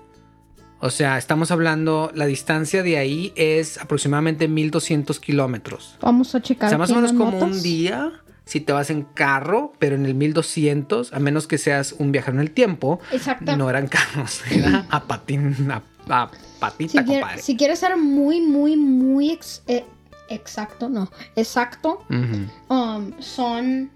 O 0.80 0.90
sea, 0.90 1.18
estamos 1.18 1.52
hablando, 1.52 2.12
la 2.16 2.26
distancia 2.26 2.82
de 2.84 2.98
ahí 2.98 3.34
es 3.36 3.78
aproximadamente 3.78 4.48
1200 4.48 5.20
kilómetros. 5.20 5.98
Vamos 6.02 6.34
a 6.34 6.40
O 6.40 6.42
checar. 6.42 6.70
sea, 6.70 6.78
más 6.78 6.92
o 6.92 6.96
menos 6.96 7.14
como 7.14 7.38
un 7.40 7.62
día 7.62 8.12
si 8.46 8.60
te 8.60 8.74
vas 8.74 8.90
en 8.90 9.04
carro, 9.04 9.74
pero 9.80 9.96
en 9.96 10.06
el 10.06 10.16
1200, 10.16 11.14
a 11.14 11.20
menos 11.20 11.48
que 11.48 11.58
seas 11.58 11.94
un 11.98 12.12
viajero 12.12 12.36
en 12.38 12.42
el 12.42 12.52
tiempo, 12.52 13.00
Exacto. 13.12 13.56
no 13.56 13.70
eran 13.70 13.88
carros, 13.88 14.42
era 14.52 14.86
a 14.90 15.04
patín, 15.04 15.56
a, 15.72 15.84
a 16.10 16.32
patita, 16.62 16.92
Si, 16.94 17.04
quiere- 17.04 17.42
si 17.42 17.58
quieres 17.58 17.80
ser 17.80 17.98
muy, 17.98 18.40
muy, 18.40 18.78
muy 18.78 19.32
ex- 19.32 19.64
eh, 19.68 19.84
exacto, 20.30 20.88
no, 20.88 21.12
exacto, 21.36 22.06
um, 22.70 23.12
son 23.20 23.92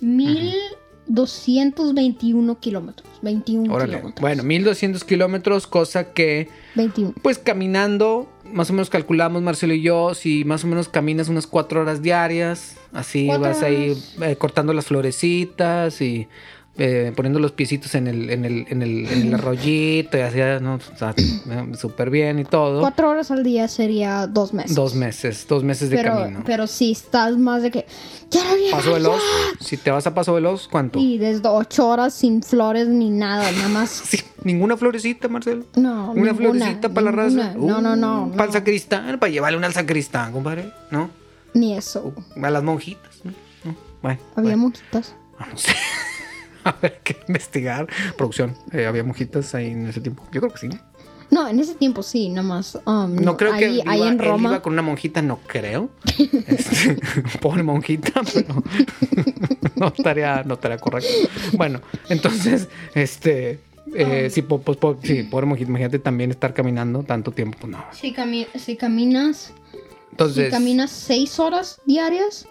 1221 0.00 2.60
kilómetros. 2.60 3.08
21 3.22 3.72
Órale. 3.74 3.96
kilómetros. 3.96 4.20
Bueno, 4.22 4.42
1200 4.44 5.04
kilómetros, 5.04 5.66
cosa 5.66 6.12
que, 6.12 6.48
21. 6.76 7.14
pues 7.22 7.38
caminando, 7.38 8.28
más 8.44 8.70
o 8.70 8.72
menos 8.74 8.90
calculamos 8.90 9.42
Marcelo 9.42 9.74
y 9.74 9.82
yo, 9.82 10.14
si 10.14 10.44
más 10.44 10.62
o 10.64 10.66
menos 10.68 10.88
caminas 10.88 11.28
unas 11.28 11.46
cuatro 11.46 11.80
horas 11.80 12.02
diarias, 12.02 12.76
así 12.92 13.26
vas 13.26 13.62
ahí 13.62 13.90
horas. 13.90 14.14
eh, 14.22 14.36
cortando 14.36 14.72
las 14.72 14.86
florecitas 14.86 16.00
y 16.00 16.28
eh, 16.80 17.12
poniendo 17.14 17.40
los 17.40 17.50
piecitos 17.52 17.94
en 17.96 18.06
el, 18.06 18.30
en 18.30 18.44
el, 18.44 18.66
en 18.68 18.82
el, 18.82 19.06
en 19.08 19.22
el 19.28 19.34
arroyito 19.34 20.16
y 20.16 20.20
así, 20.20 20.38
¿no? 20.62 20.76
O 20.76 20.96
sea, 20.96 21.12
súper 21.78 22.08
bien 22.10 22.38
y 22.38 22.44
todo. 22.44 22.80
Cuatro 22.80 23.10
horas 23.10 23.30
al 23.32 23.42
día 23.42 23.66
sería 23.66 24.26
dos 24.28 24.54
meses. 24.54 24.74
Dos 24.76 24.94
meses, 24.94 25.46
dos 25.48 25.64
meses 25.64 25.90
de 25.90 25.96
pero, 25.96 26.14
camino. 26.14 26.42
pero 26.46 26.66
si 26.68 26.92
estás 26.92 27.36
más 27.36 27.62
de 27.62 27.70
que. 27.72 27.86
¡Quiero 28.30 28.56
llegar 28.56 28.72
Paso 28.80 28.92
veloz, 28.92 29.20
ya! 29.58 29.64
si 29.64 29.76
te 29.76 29.90
vas 29.90 30.06
a 30.06 30.14
Paso 30.14 30.34
Veloz, 30.34 30.68
¿cuánto? 30.68 30.98
Y 30.98 31.18
desde 31.18 31.48
ocho 31.48 31.88
horas 31.88 32.14
sin 32.14 32.42
flores 32.42 32.86
ni 32.86 33.10
nada, 33.10 33.50
nada 33.52 33.68
más. 33.68 33.90
Sí, 34.08 34.20
ninguna 34.44 34.76
florecita, 34.76 35.28
Marcelo. 35.28 35.64
No, 35.76 36.12
Una 36.12 36.32
ninguna, 36.32 36.34
florecita 36.34 36.88
para 36.90 37.04
la 37.06 37.10
raza. 37.12 37.54
No, 37.56 37.80
no, 37.80 37.96
no. 37.96 38.24
Uh, 38.24 38.26
no. 38.28 38.32
Para 38.32 38.44
el 38.44 38.52
sacristán, 38.52 39.18
para 39.18 39.32
llevarle 39.32 39.58
una 39.58 39.66
al 39.66 39.72
sacristán, 39.74 40.32
compadre. 40.32 40.72
¿No? 40.90 41.10
Ni 41.54 41.76
eso. 41.76 42.12
A 42.40 42.50
las 42.50 42.62
monjitas. 42.62 43.20
¿no? 43.24 43.32
¿No? 43.64 43.76
Bueno, 44.02 44.20
Había 44.36 44.42
bueno. 44.50 44.58
monjitas. 44.58 45.14
Ah, 45.38 45.46
no 45.50 45.56
sé. 45.56 45.72
A 46.68 46.72
ver, 46.82 46.92
hay 46.94 47.00
que 47.04 47.16
investigar. 47.28 47.86
Producción, 48.16 48.54
eh, 48.72 48.86
¿había 48.86 49.02
monjitas 49.04 49.54
ahí 49.54 49.70
en 49.70 49.86
ese 49.86 50.00
tiempo? 50.00 50.22
Yo 50.32 50.40
creo 50.40 50.52
que 50.52 50.58
sí. 50.58 50.68
No, 51.30 51.46
en 51.46 51.58
ese 51.60 51.74
tiempo 51.74 52.02
sí, 52.02 52.28
nada 52.30 52.46
más. 52.48 52.78
um, 52.86 53.14
No 53.16 53.36
creo 53.36 53.52
que 53.56 53.66
ahí, 53.66 53.80
en 53.80 53.90
él 54.12 54.18
Roma. 54.18 54.48
iba 54.50 54.62
con 54.62 54.72
una 54.72 54.82
monjita, 54.82 55.20
no 55.22 55.38
creo. 55.46 55.90
Este, 56.46 56.98
pobre 57.42 57.62
monjita, 57.62 58.22
pero 58.34 58.62
no 59.76 59.88
estaría, 59.88 60.42
no 60.44 60.54
estaría 60.54 60.78
correcto. 60.78 61.08
Bueno, 61.56 61.80
entonces, 62.08 62.68
este, 62.94 63.60
eh, 63.94 64.28
sí, 64.30 64.40
po- 64.42 64.60
pues, 64.60 64.78
po- 64.78 64.98
sí, 65.02 65.22
pobre 65.24 65.44
monjita, 65.46 65.68
imagínate 65.68 65.98
también 65.98 66.30
estar 66.30 66.54
caminando 66.54 67.02
tanto 67.02 67.30
tiempo, 67.32 67.58
pues 67.60 67.70
no. 67.72 67.84
Si, 67.92 68.14
cami- 68.14 68.48
si 68.54 68.76
caminas, 68.76 69.52
Entonces, 70.10 70.46
si 70.46 70.50
caminas 70.50 70.90
seis 70.90 71.38
horas 71.38 71.80
diarias, 71.84 72.46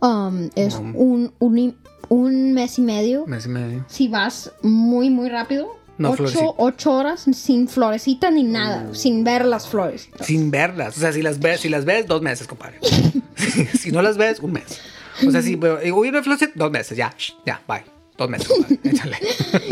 um, 0.00 0.48
es 0.54 0.74
Um. 0.76 0.96
un, 0.96 1.32
un, 1.38 1.76
un 2.08 2.52
mes 2.52 2.78
y 2.78 2.82
medio. 2.82 3.26
mes 3.26 3.46
y 3.46 3.48
medio. 3.48 3.84
Si 3.88 4.08
vas 4.08 4.52
muy, 4.62 5.10
muy 5.10 5.28
rápido, 5.28 5.68
No, 5.98 6.12
florecita. 6.14 6.44
ocho, 6.44 6.54
ocho 6.58 6.92
horas 6.92 7.24
sin 7.32 7.68
florecita 7.68 8.30
ni 8.30 8.42
nada, 8.42 8.88
Uh. 8.90 8.94
sin 8.94 9.22
ver 9.24 9.44
las 9.44 9.68
flores. 9.68 10.08
Sin 10.20 10.50
verlas. 10.50 10.96
O 10.96 11.00
sea, 11.00 11.12
si 11.12 11.22
las 11.22 11.38
ves, 11.38 11.60
si 11.60 11.68
las 11.68 11.84
ves, 11.84 12.06
dos 12.06 12.20
meses, 12.22 12.46
compadre. 12.46 12.78
si 13.78 13.90
no 13.92 14.02
las 14.02 14.16
ves, 14.16 14.40
un 14.40 14.52
mes. 14.52 14.80
O 15.26 15.30
sea, 15.30 15.42
si 15.42 15.54
voy 15.54 15.78
a 15.84 16.08
ir 16.08 16.16
a 16.16 16.22
Florida, 16.22 16.50
dos 16.54 16.70
meses, 16.72 16.96
ya, 16.96 17.14
ya, 17.46 17.60
bye. 17.68 17.84
Dos 18.18 18.28
meses, 18.30 18.48
compadre. 18.48 18.78
Échale. 18.90 19.18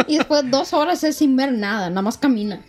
Y 0.07 0.19
después 0.19 0.49
dos 0.51 0.73
horas 0.73 1.03
es 1.05 1.17
sin 1.17 1.37
ver 1.37 1.53
nada, 1.53 1.89
nada 1.91 2.03
más 2.03 2.19
camina. 2.19 2.61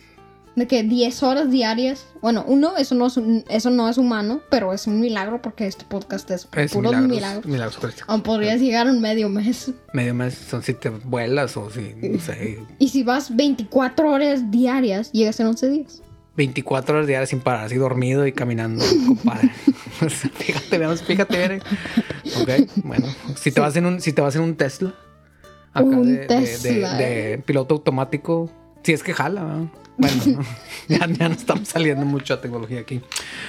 De 0.56 0.68
que 0.68 0.84
10 0.84 1.22
horas 1.24 1.50
diarias. 1.50 2.06
Bueno, 2.22 2.44
uno, 2.46 2.76
eso 2.76 2.94
no 2.94 3.06
es, 3.08 3.16
un- 3.16 3.44
eso 3.48 3.70
no 3.70 3.88
es 3.88 3.98
humano, 3.98 4.40
pero 4.50 4.72
es 4.72 4.86
un 4.86 5.00
milagro 5.00 5.42
porque 5.42 5.66
este 5.66 5.84
podcast 5.84 6.30
es, 6.30 6.46
Es 6.56 6.72
puro 6.72 6.90
milagros, 6.90 7.10
milagro. 7.10 7.48
milagros. 7.48 7.94
O 8.06 8.22
podrías 8.22 8.60
llegar 8.60 8.86
un 8.86 9.00
medio 9.00 9.28
mes. 9.28 9.72
Medio 9.92 10.14
mes 10.14 10.34
son 10.34 10.62
si 10.62 10.74
te 10.74 10.90
vuelas 10.90 11.56
o 11.56 11.70
si, 11.70 11.94
no 12.00 12.20
sé, 12.20 12.60
Y 12.78 12.88
si 12.88 13.02
vas 13.02 13.34
24 13.34 14.08
horas 14.10 14.50
diarias, 14.52 15.10
llegas 15.10 15.40
en 15.40 15.48
11 15.48 15.68
días. 15.70 16.02
24 16.36 16.96
horas 16.96 17.06
diarias 17.08 17.30
sin 17.30 17.40
parar, 17.40 17.64
así 17.66 17.74
dormido 17.76 18.24
y 18.26 18.32
caminando, 18.32 18.84
compadre. 19.06 19.50
Fíjate, 20.08 20.78
veamos, 20.78 21.02
fíjate, 21.02 21.36
Bere. 21.36 21.58
Ok, 22.40 22.68
bueno, 22.84 23.06
si 23.36 23.50
te 23.52 23.60
vas 23.60 23.74
en 23.76 23.86
un, 23.86 24.00
si 24.00 24.12
te 24.12 24.20
vas 24.20 24.34
en 24.36 24.42
un 24.42 24.56
Tesla, 24.56 24.94
acá 25.72 25.84
Un 25.86 26.06
de, 26.06 26.12
de- 26.12 26.18
de- 26.20 26.26
Tesla, 26.26 26.94
de 26.96 27.42
piloto 27.44 27.74
automático, 27.74 28.50
si 28.82 28.92
es 28.92 29.02
que 29.02 29.12
jala, 29.14 29.44
¿verdad? 29.44 29.66
Bueno, 29.96 30.16
no, 30.26 30.44
ya, 30.88 31.06
ya 31.06 31.28
no 31.28 31.34
estamos 31.34 31.68
saliendo 31.68 32.04
mucha 32.04 32.40
tecnología 32.40 32.80
aquí. 32.80 33.00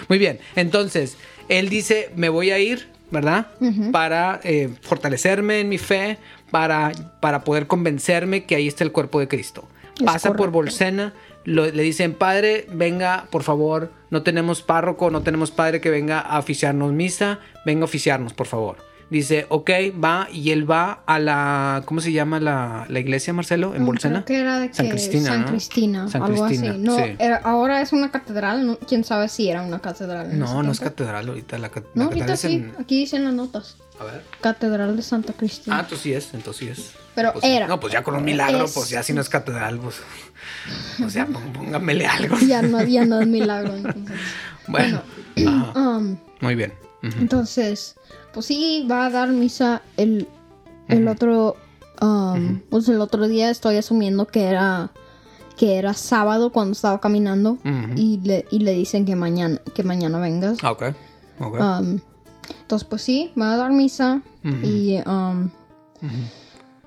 Muy 0.10 0.18
bien, 0.18 0.40
entonces, 0.56 1.18
él 1.50 1.70
dice, 1.70 2.12
me 2.16 2.30
voy 2.30 2.52
a 2.52 2.60
ir, 2.60 2.88
¿verdad? 3.12 3.48
Para 3.92 4.40
eh, 4.44 4.70
fortalecerme 4.82 5.60
en 5.62 5.70
mi 5.70 5.78
fe, 5.78 6.18
para, 6.52 6.92
para 7.20 7.44
poder 7.44 7.68
convencerme 7.68 8.46
que 8.46 8.56
ahí 8.56 8.68
está 8.68 8.84
el 8.84 8.92
cuerpo 8.92 9.20
de 9.20 9.28
Cristo. 9.28 9.68
Es 9.98 10.04
Pasa 10.04 10.34
por. 10.34 10.52
Bolsena, 10.52 11.14
lo- 11.46 11.66
le 11.72 11.84
dicen, 11.84 12.14
padre, 12.14 12.68
venga, 12.72 13.28
por 13.32 13.44
favor, 13.44 13.92
no 14.10 14.22
tenemos 14.24 14.62
párroco, 14.62 15.10
no 15.10 15.22
tenemos 15.24 15.52
padre 15.52 15.82
que 15.82 15.90
venga 15.90 16.20
a 16.20 16.38
oficiarnos 16.40 16.92
misa, 16.94 17.40
venga 17.66 17.82
a 17.82 17.86
oficiarnos, 17.86 18.34
por 18.34 18.48
favor. 18.48 18.78
Dice, 19.10 19.46
ok, 19.50 19.70
va, 20.04 20.28
y 20.32 20.50
él 20.50 20.70
va 20.70 21.04
a 21.06 21.20
la, 21.20 21.84
¿cómo 21.86 22.02
se 22.02 22.12
llama 22.12 22.40
la, 22.40 22.86
la 22.90 23.00
iglesia, 23.00 23.34
Marcelo, 23.34 23.76
en 23.76 23.84
Mm, 23.84 23.86
Bolsena? 23.86 24.26
Creo 24.26 24.26
que 24.26 24.42
era 24.42 24.60
de 24.60 24.68
que 24.70 24.74
San 24.74 24.90
Cristina, 24.90 25.30
San 25.30 25.42
¿no? 25.42 25.48
Cristina, 25.48 26.08
San 26.10 26.24
algo 26.24 26.46
Cristina, 26.48 26.72
así. 26.72 26.80
No, 26.82 26.98
sí. 26.98 27.16
era- 27.20 27.38
ahora 27.44 27.82
es 27.82 27.94
una 27.94 28.10
catedral. 28.10 28.66
no- 28.66 28.78
¿Quién 28.80 29.04
sabe 29.04 29.30
si 29.30 29.48
era 29.48 29.62
una 29.62 29.78
catedral? 29.80 30.38
No, 30.40 30.64
no 30.64 30.72
es 30.72 30.80
catedral 30.80 31.30
ahorita, 31.30 31.58
la, 31.60 31.68
la 31.68 31.74
No, 31.76 31.76
catedral 31.76 32.08
ahorita 32.10 32.34
es 32.34 32.40
sí. 32.40 32.48
en... 32.56 32.74
Aquí 32.80 32.98
dicen 33.00 33.24
las 33.26 33.34
notas. 33.36 33.78
A 34.00 34.04
ver. 34.06 34.24
Catedral 34.42 34.96
de 34.98 35.02
Santa 35.04 35.34
Cristina. 35.34 35.78
Ah, 35.78 35.80
entonces 35.82 36.02
sí 36.02 36.12
es, 36.14 36.34
entonces 36.34 36.60
sí 36.60 36.68
es. 36.82 36.92
Pero 37.14 37.32
Pues, 37.32 37.46
era. 37.46 37.68
No, 37.68 37.80
pues 37.80 37.94
ya 37.94 38.04
con 38.04 38.16
un 38.16 38.26
milagro, 38.26 38.66
Es. 38.66 38.74
pues 38.74 38.90
ya 38.90 39.04
si 39.04 39.14
no 39.14 39.22
es 39.22 39.30
catedral, 39.30 39.78
pues... 39.78 40.02
O 41.06 41.10
sea, 41.12 41.28
pó- 41.28 41.40
póngamele 41.54 42.08
algo. 42.08 42.38
ya, 42.48 42.62
no, 42.64 42.84
ya 42.84 43.06
no 43.06 43.22
es 43.22 43.28
milagro. 43.28 43.76
Entonces. 43.76 44.18
Bueno, 44.68 45.02
ajá, 45.48 45.80
Um, 45.80 46.18
muy 46.42 46.56
bien. 46.56 46.74
Entonces, 47.20 47.96
pues 48.34 48.46
sí, 48.48 48.86
va 48.90 49.06
a 49.06 49.10
dar 49.10 49.30
misa 49.30 49.82
el, 49.98 50.28
el 50.88 51.08
otro. 51.08 51.56
um, 52.02 52.60
Pues 52.70 52.88
el 52.90 53.00
otro 53.02 53.28
día 53.28 53.50
estoy 53.50 53.78
asumiendo 53.78 54.28
que 54.28 54.44
era 54.46 54.92
que 55.58 55.78
era 55.78 55.94
sábado 55.94 56.52
cuando 56.52 56.74
estaba 56.74 57.00
caminando 57.00 57.58
y, 57.96 58.20
le, 58.22 58.46
y 58.52 58.60
le 58.60 58.74
dicen 58.74 59.06
que 59.06 59.16
mañana, 59.16 59.62
que 59.74 59.84
mañana 59.84 60.20
vengas. 60.20 60.58
Ah, 60.62 60.72
ok. 60.72 60.84
ok. 61.40 61.60
Um, 61.60 62.00
entonces, 62.62 62.88
pues 62.90 63.02
sí, 63.02 63.32
van 63.36 63.50
a 63.52 63.58
dar 63.58 63.72
misa 63.72 64.22
y 64.44 64.98
um, 65.08 65.50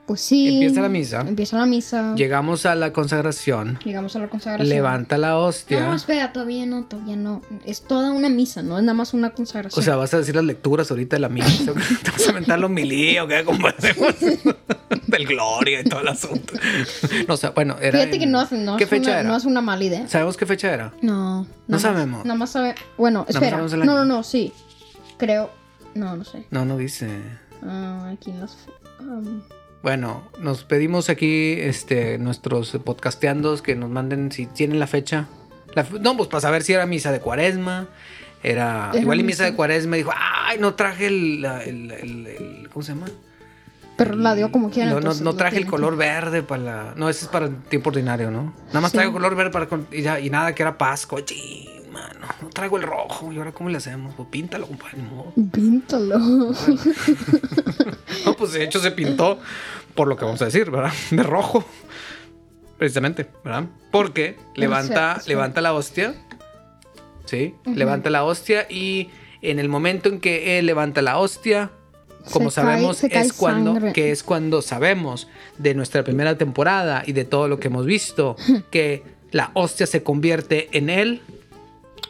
pues 0.08 0.22
sí. 0.22 0.54
Empieza 0.54 0.80
la 0.80 0.88
misa. 0.88 1.20
Empieza 1.20 1.58
la 1.58 1.66
misa. 1.66 2.14
Llegamos 2.16 2.64
a 2.64 2.74
la 2.74 2.92
consagración. 2.94 3.78
Llegamos 3.84 4.16
a 4.16 4.20
la 4.20 4.28
consagración. 4.28 4.68
Levanta 4.68 5.18
la 5.18 5.36
hostia. 5.36 5.80
No, 5.80 5.94
espera, 5.94 6.32
todavía 6.32 6.64
no, 6.64 6.84
todavía 6.86 7.14
no. 7.14 7.42
Es 7.66 7.82
toda 7.82 8.10
una 8.10 8.30
misa, 8.30 8.62
no 8.62 8.78
es 8.78 8.84
nada 8.84 8.94
más 8.94 9.12
una 9.12 9.30
consagración. 9.30 9.78
O 9.80 9.84
sea, 9.84 9.96
vas 9.96 10.14
a 10.14 10.18
decir 10.18 10.34
las 10.34 10.44
lecturas 10.44 10.90
ahorita 10.90 11.16
de 11.16 11.20
la 11.20 11.28
misa. 11.28 11.72
Te 12.02 12.10
vas 12.10 12.26
a 12.26 12.30
aventar 12.30 12.58
los 12.58 12.70
milí 12.70 13.18
o 13.18 13.28
qué, 13.28 13.44
como 13.44 13.68
hacemos 13.68 14.14
del 15.06 15.26
Gloria 15.26 15.82
y 15.82 15.84
todo 15.84 16.00
el 16.00 16.08
asunto. 16.08 16.54
No, 17.28 17.34
o 17.34 17.36
sea, 17.36 17.50
bueno, 17.50 17.76
era. 17.78 17.98
Fíjate 17.98 18.14
en- 18.16 18.20
que 18.20 18.26
no, 18.26 18.48
no, 18.50 18.76
¿Qué 18.78 18.84
es 18.84 18.90
fecha 18.90 19.10
una, 19.10 19.20
era? 19.20 19.28
no 19.28 19.36
es 19.36 19.44
una 19.44 19.60
mala 19.60 19.84
idea. 19.84 20.08
¿Sabemos 20.08 20.38
qué 20.38 20.46
fecha 20.46 20.72
era? 20.72 20.94
No. 21.02 21.46
No 21.66 21.78
sabemos. 21.78 22.24
Nada 22.24 22.38
más 22.38 22.50
sabe. 22.50 22.74
Bueno, 22.96 23.26
espera. 23.28 23.58
No, 23.58 23.84
no, 23.84 24.04
no, 24.06 24.22
sí. 24.22 24.54
Creo. 25.18 25.50
No, 25.94 26.16
no 26.16 26.24
sé. 26.24 26.46
No, 26.50 26.64
no 26.64 26.78
dice. 26.78 27.10
Ah, 27.62 28.10
aquí 28.14 28.30
en 28.30 28.40
las. 28.40 28.56
um, 29.00 29.42
Bueno, 29.82 30.28
nos 30.40 30.64
pedimos 30.64 31.08
aquí, 31.08 31.52
este, 31.58 32.18
nuestros 32.18 32.70
podcasteandos 32.84 33.62
que 33.62 33.76
nos 33.76 33.90
manden 33.90 34.32
si 34.32 34.46
tienen 34.46 34.80
la 34.80 34.86
fecha. 34.86 35.26
La 35.74 35.86
no, 36.00 36.16
pues 36.16 36.28
para 36.28 36.40
saber 36.40 36.62
si 36.62 36.72
era 36.72 36.86
misa 36.86 37.12
de 37.12 37.20
cuaresma. 37.20 37.86
Era, 38.42 38.90
Era 38.92 39.00
igual 39.02 39.20
y 39.20 39.22
misa. 39.24 39.42
misa 39.42 39.50
de 39.50 39.54
cuaresma. 39.56 39.96
Dijo, 39.96 40.10
ay, 40.16 40.58
no 40.58 40.74
traje 40.74 41.06
el, 41.06 41.44
el- 41.44 41.90
el- 41.92 42.26
el- 42.26 42.68
¿cómo 42.72 42.82
se 42.82 42.92
llama? 42.94 43.06
pero 43.96 44.14
la 44.14 44.36
dio 44.36 44.52
como 44.52 44.70
quiera. 44.70 44.92
No, 44.92 45.00
no, 45.00 45.12
no 45.12 45.34
traje 45.34 45.56
el 45.56 45.66
color 45.66 45.96
verde 45.96 46.44
para 46.44 46.62
la. 46.62 46.94
No, 46.96 47.08
ese 47.08 47.24
es 47.24 47.30
para 47.32 47.46
el 47.46 47.56
tiempo 47.64 47.90
ordinario, 47.90 48.30
¿no? 48.30 48.54
Nada 48.68 48.80
más 48.80 48.92
Sí. 48.92 48.96
traigo 48.96 49.12
color 49.12 49.34
verde 49.34 49.50
para. 49.50 49.66
Y, 49.90 50.02
ya- 50.02 50.20
y 50.20 50.30
nada 50.30 50.54
que 50.54 50.62
era 50.62 50.78
Pascua. 50.78 51.20
Mano. 51.98 52.26
No 52.42 52.48
traigo 52.50 52.76
el 52.76 52.82
rojo. 52.84 53.32
¿Y 53.32 53.38
ahora 53.38 53.52
cómo 53.52 53.70
le 53.70 53.76
hacemos? 53.78 54.14
Pues 54.14 54.28
píntalo, 54.30 54.66
compadre. 54.66 54.98
Píntalo. 55.52 56.18
No, 58.24 58.34
pues 58.34 58.52
de 58.52 58.64
hecho 58.64 58.80
se 58.80 58.90
pintó 58.90 59.38
por 59.94 60.08
lo 60.08 60.16
que 60.16 60.24
vamos 60.24 60.42
a 60.42 60.46
decir, 60.46 60.70
¿verdad? 60.70 60.92
De 61.10 61.22
rojo. 61.22 61.64
Precisamente, 62.76 63.26
¿verdad? 63.44 63.64
Porque 63.90 64.36
levanta, 64.54 65.16
sí, 65.16 65.22
sí. 65.24 65.28
levanta 65.30 65.60
la 65.60 65.72
hostia. 65.74 66.14
Sí, 67.24 67.54
levanta 67.66 68.08
la 68.10 68.24
hostia 68.24 68.66
y 68.70 69.10
en 69.42 69.58
el 69.58 69.68
momento 69.68 70.08
en 70.08 70.20
que 70.20 70.58
él 70.58 70.66
levanta 70.66 71.02
la 71.02 71.18
hostia, 71.18 71.70
como 72.32 72.50
Se 72.50 72.56
sabemos, 72.62 73.00
cae 73.00 73.20
es 73.26 73.32
cuando 73.32 73.74
sangre. 73.74 73.92
que 73.92 74.10
es 74.10 74.22
cuando 74.22 74.62
sabemos 74.62 75.28
de 75.58 75.74
nuestra 75.74 76.02
primera 76.04 76.38
temporada 76.38 77.02
y 77.06 77.12
de 77.12 77.24
todo 77.24 77.46
lo 77.48 77.60
que 77.60 77.68
hemos 77.68 77.84
visto 77.86 78.36
que 78.70 79.02
la 79.30 79.50
hostia 79.54 79.86
se 79.86 80.02
convierte 80.02 80.68
en 80.72 80.88
él 80.90 81.20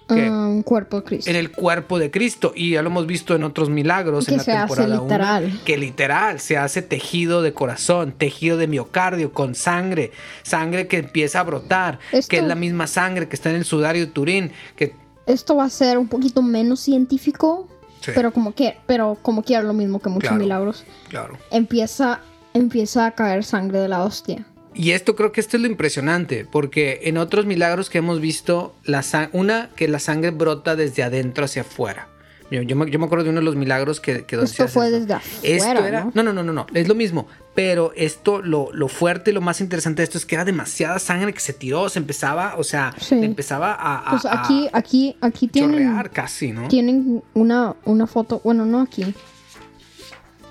Un 0.08 0.62
cuerpo 0.62 0.96
de 0.98 1.04
Cristo. 1.04 1.30
en 1.30 1.36
el 1.36 1.52
cuerpo 1.52 1.98
de 1.98 2.10
Cristo. 2.10 2.52
Y 2.54 2.70
ya 2.70 2.82
lo 2.82 2.88
hemos 2.88 3.06
visto 3.06 3.34
en 3.34 3.44
otros 3.44 3.68
milagros 3.70 4.24
Que 4.26 4.32
en 4.32 4.38
la 4.38 4.44
se 4.44 4.52
hace 4.52 4.60
temporada 4.60 4.94
uno, 4.94 5.02
literal. 5.04 5.60
que 5.64 5.76
literal 5.76 6.40
se 6.40 6.56
hace 6.56 6.80
tejido 6.82 7.42
de 7.42 7.52
corazón, 7.52 8.12
tejido 8.12 8.56
de 8.56 8.66
miocardio, 8.66 9.32
con 9.32 9.54
sangre, 9.54 10.12
sangre 10.42 10.86
que 10.86 10.98
empieza 10.98 11.40
a 11.40 11.42
brotar, 11.44 11.98
Esto- 12.12 12.30
que 12.30 12.38
es 12.38 12.44
la 12.44 12.54
misma 12.54 12.86
sangre 12.86 13.28
que 13.28 13.36
está 13.36 13.50
en 13.50 13.56
el 13.56 13.64
sudario 13.64 14.06
de 14.06 14.12
Turín, 14.12 14.52
que 14.76 14.94
Esto 15.26 15.56
va 15.56 15.64
a 15.64 15.70
ser 15.70 15.98
un 15.98 16.08
poquito 16.08 16.40
menos 16.40 16.80
científico, 16.80 17.68
Sí. 18.00 18.12
pero 18.14 18.32
como 18.32 18.54
que, 18.54 18.78
pero 18.86 19.18
como 19.20 19.42
quiera 19.42 19.62
lo 19.62 19.74
mismo 19.74 20.00
que 20.00 20.08
muchos 20.08 20.28
Claro. 20.30 20.42
milagros. 20.42 20.84
claro. 21.10 21.36
Empieza, 21.50 22.20
empieza 22.54 23.04
a 23.06 23.10
caer 23.10 23.44
sangre 23.44 23.78
de 23.80 23.88
la 23.88 24.02
hostia. 24.04 24.46
Y 24.78 24.92
esto 24.92 25.14
creo 25.16 25.32
que 25.32 25.40
esto 25.40 25.56
es 25.56 25.62
lo 25.62 25.68
impresionante, 25.68 26.46
porque 26.50 27.00
en 27.04 27.18
otros 27.18 27.44
milagros 27.44 27.90
que 27.90 27.98
hemos 27.98 28.20
visto, 28.20 28.74
la 28.84 29.04
una, 29.32 29.70
que 29.76 29.88
la 29.88 29.98
sangre 29.98 30.30
brota 30.30 30.76
desde 30.76 31.02
adentro 31.02 31.44
hacia 31.44 31.62
afuera. 31.62 32.08
Yo, 32.50 32.62
yo 32.62 32.76
me, 32.76 32.90
yo 32.90 32.98
me 32.98 33.04
acuerdo 33.04 33.24
de 33.24 33.30
uno 33.30 33.40
de 33.40 33.44
los 33.44 33.56
milagros 33.56 34.00
que, 34.00 34.24
que 34.24 34.36
Esto 34.36 34.62
hace 34.64 34.68
fue 34.68 34.86
esto. 34.86 35.00
desde 35.00 35.56
Esto 35.56 35.68
afuera, 35.70 35.86
era. 35.88 36.04
¿no? 36.14 36.22
No, 36.22 36.32
no, 36.32 36.42
no, 36.42 36.52
no. 36.54 36.66
Es 36.72 36.88
lo 36.88 36.94
mismo. 36.94 37.26
Pero 37.54 37.92
esto, 37.94 38.40
lo, 38.40 38.70
lo 38.72 38.88
fuerte 38.88 39.32
y 39.32 39.34
lo 39.34 39.42
más 39.42 39.60
interesante 39.60 40.00
de 40.00 40.04
esto 40.04 40.16
es 40.16 40.24
que 40.24 40.36
era 40.36 40.46
demasiada 40.46 40.98
sangre 40.98 41.34
que 41.34 41.40
se 41.40 41.52
tiró. 41.52 41.90
Se 41.90 41.98
empezaba, 41.98 42.54
o 42.56 42.64
sea, 42.64 42.94
Sí. 42.98 43.16
empezaba 43.22 43.74
a, 43.74 43.98
a- 43.98 44.10
Pues 44.12 44.24
aquí, 44.24 44.66
aquí, 44.72 45.16
aquí 45.20 45.48
tienen, 45.48 45.72
chorrear 45.72 46.10
casi, 46.10 46.52
¿no? 46.52 46.68
tienen 46.68 47.22
una, 47.34 47.74
una 47.84 48.06
foto, 48.06 48.40
bueno, 48.42 48.64
no 48.64 48.80
aquí, 48.80 49.12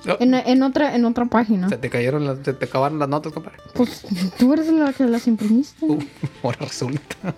Oh, 0.07 0.17
en, 0.19 0.33
en 0.33 0.63
otra, 0.63 0.95
en 0.95 1.05
otra 1.05 1.25
página. 1.25 1.69
se 1.69 1.77
te 1.77 1.89
cayeron 1.89 2.25
las, 2.25 2.39
se 2.43 2.53
te 2.53 2.65
acabaron 2.65 2.99
las 2.99 3.09
notas, 3.09 3.33
compadre. 3.33 3.57
Pues 3.73 4.03
tú 4.37 4.53
eres 4.53 4.67
la 4.67 4.93
que 4.93 5.05
las 5.05 5.27
imprimiste. 5.27 5.85
Uh, 5.85 5.99
ahora 6.43 6.59
resulta. 6.61 7.35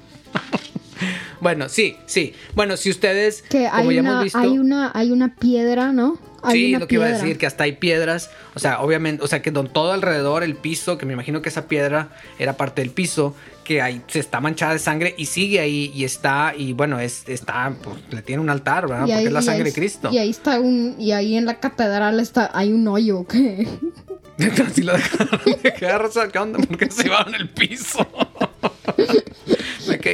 bueno, 1.41 1.69
sí, 1.69 1.95
sí. 2.05 2.33
Bueno, 2.55 2.77
si 2.77 2.89
ustedes, 2.89 3.41
que 3.43 3.67
como 3.69 3.89
hay 3.89 3.95
ya 3.95 4.01
una, 4.01 4.11
hemos 4.11 4.23
visto, 4.23 4.39
hay 4.39 4.59
una, 4.59 4.91
hay 4.93 5.11
una 5.11 5.35
piedra, 5.35 5.91
¿no? 5.91 6.17
Hay 6.43 6.53
sí, 6.73 6.75
lo 6.77 6.87
que 6.87 6.95
iba 6.95 7.05
a 7.05 7.09
decir, 7.09 7.37
que 7.37 7.45
hasta 7.45 7.63
hay 7.65 7.73
piedras, 7.73 8.29
o 8.55 8.59
sea, 8.59 8.81
obviamente, 8.81 9.23
o 9.23 9.27
sea, 9.27 9.41
que 9.41 9.51
todo 9.51 9.91
alrededor, 9.91 10.43
el 10.43 10.55
piso, 10.55 10.97
que 10.97 11.05
me 11.05 11.13
imagino 11.13 11.41
que 11.41 11.49
esa 11.49 11.67
piedra 11.67 12.09
era 12.37 12.57
parte 12.57 12.81
del 12.81 12.91
piso, 12.91 13.35
que 13.63 13.81
ahí 13.81 14.01
se 14.07 14.19
está 14.19 14.39
manchada 14.39 14.73
de 14.73 14.79
sangre 14.79 15.13
y 15.17 15.25
sigue 15.27 15.59
ahí 15.59 15.91
y 15.93 16.03
está, 16.03 16.53
y 16.57 16.73
bueno, 16.73 16.99
es, 16.99 17.27
está, 17.27 17.71
pues 17.83 17.97
le 18.09 18.21
tiene 18.21 18.41
un 18.41 18.49
altar, 18.49 18.87
¿verdad? 18.87 19.05
Y 19.05 19.09
Porque 19.09 19.13
ahí- 19.15 19.25
es 19.27 19.31
la 19.31 19.41
sangre 19.41 19.63
ahí- 19.63 19.69
de 19.69 19.73
Cristo. 19.73 20.09
Y 20.11 20.17
ahí 20.17 20.29
está 20.29 20.59
un, 20.59 20.95
y 20.97 21.11
ahí 21.11 21.35
en 21.35 21.45
la 21.45 21.59
catedral 21.59 22.19
está, 22.19 22.49
hay 22.53 22.71
un 22.71 22.87
hoyo 22.87 23.25
que 23.27 23.67
Así 24.67 24.81
lo 24.83 24.93
dejaron 24.93 25.41
de 25.63 25.73
quedar, 25.73 26.09
¿qué 26.31 26.39
onda? 26.39 26.59
¿Por 26.59 26.77
qué 26.77 26.89
se 26.89 27.03
llevaron 27.03 27.35
el 27.35 27.49
piso? 27.49 28.07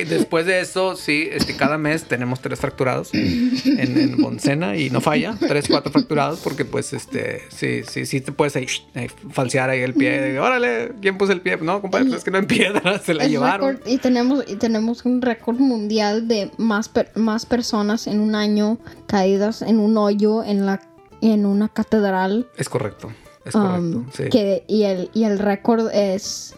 después 0.04 0.46
de 0.46 0.60
eso, 0.60 0.96
sí, 0.98 1.30
este, 1.32 1.56
cada 1.56 1.78
mes 1.78 2.04
tenemos 2.04 2.42
tres 2.42 2.60
fracturados 2.60 3.14
en, 3.14 3.52
en 3.66 4.18
Boncena 4.22 4.76
y 4.76 4.90
no 4.90 5.00
falla, 5.00 5.36
tres, 5.40 5.66
cuatro 5.70 5.92
fracturados, 5.92 6.40
porque 6.42 6.66
pues, 6.66 6.92
este, 6.92 7.42
sí, 7.50 7.84
sí, 7.90 8.06
sí 8.06 8.20
te 8.20 8.32
puedes 8.34 8.56
ahí, 8.58 8.68
ahí 8.96 9.08
falsear 9.32 9.70
ahí 9.70 9.80
el 9.82 9.94
pie. 9.94 10.20
de, 10.20 10.40
Órale, 10.40 10.92
¿quién 11.02 11.18
puso 11.18 11.32
el 11.32 11.42
pie? 11.42 11.56
No, 11.58 11.82
compadre, 11.82 12.06
pues 12.06 12.18
es 12.18 12.24
que 12.26 12.32
no 12.32 12.40
en 12.40 12.48
piedra, 12.48 13.00
se 13.06 13.14
la 13.14 13.26
llevaron. 13.28 13.80
y 13.86 13.98
tenemos 13.98 14.44
y 14.48 14.56
tenemos 14.56 15.06
un 15.06 15.22
récord 15.22 15.58
mundial 15.60 16.28
de 16.28 16.52
más 16.58 16.90
per- 16.90 17.12
más 17.16 17.46
personas 17.46 18.08
en 18.08 18.20
un 18.20 18.36
año 18.36 18.78
caídas 19.08 19.62
en 19.62 19.80
un 19.80 19.98
hoyo 19.98 20.44
en 20.44 20.66
la 20.66 20.82
en 21.22 21.46
una 21.46 21.70
catedral 21.70 22.48
Es 22.58 22.68
correcto, 22.70 23.12
es 23.46 23.56
um, 23.56 23.62
correcto, 23.62 24.06
sí. 24.18 24.30
que 24.30 24.64
y 24.68 24.84
el 24.84 25.10
y 25.14 25.24
el 25.24 25.40
récord 25.40 25.90
es 25.94 26.54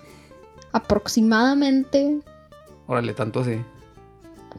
aproximadamente 0.73 2.19
Órale, 2.87 3.13
tanto 3.13 3.41
así. 3.41 3.57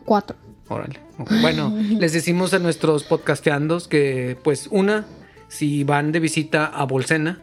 cuatro 0.04 0.36
Órale. 0.68 1.00
Bueno, 1.40 1.72
les 1.98 2.12
decimos 2.12 2.52
a 2.54 2.58
nuestros 2.58 3.04
podcasteandos 3.04 3.88
que, 3.88 4.36
pues, 4.44 4.68
una, 4.70 5.06
si 5.48 5.82
van 5.84 6.12
de 6.12 6.20
visita 6.20 6.66
a 6.66 6.84
Bolsena, 6.84 7.40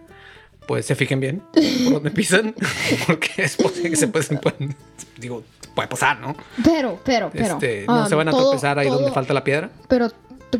pues 0.67 0.85
se 0.85 0.95
fijen 0.95 1.19
bien 1.19 1.41
por 1.83 1.93
dónde 1.93 2.11
pisan, 2.11 2.53
porque 3.07 3.29
es 3.37 3.55
posible 3.55 3.89
que 3.89 3.95
se 3.95 4.07
pueden, 4.07 4.37
pueden- 4.39 4.75
digo, 5.17 5.43
puede 5.73 5.87
pasar, 5.87 6.19
¿no? 6.19 6.35
pero 6.63 6.99
pero 7.03 7.29
pero 7.33 7.53
Este, 7.55 7.85
no 7.87 8.03
um, 8.03 8.07
se 8.09 8.15
van 8.15 8.27
a 8.27 8.31
todo- 8.31 8.49
tropezar 8.51 8.77
ahí 8.79 8.87
todo- 8.87 8.97
donde 8.97 9.11
falta 9.11 9.33
la 9.33 9.43
piedra. 9.43 9.69
pero 9.87 10.09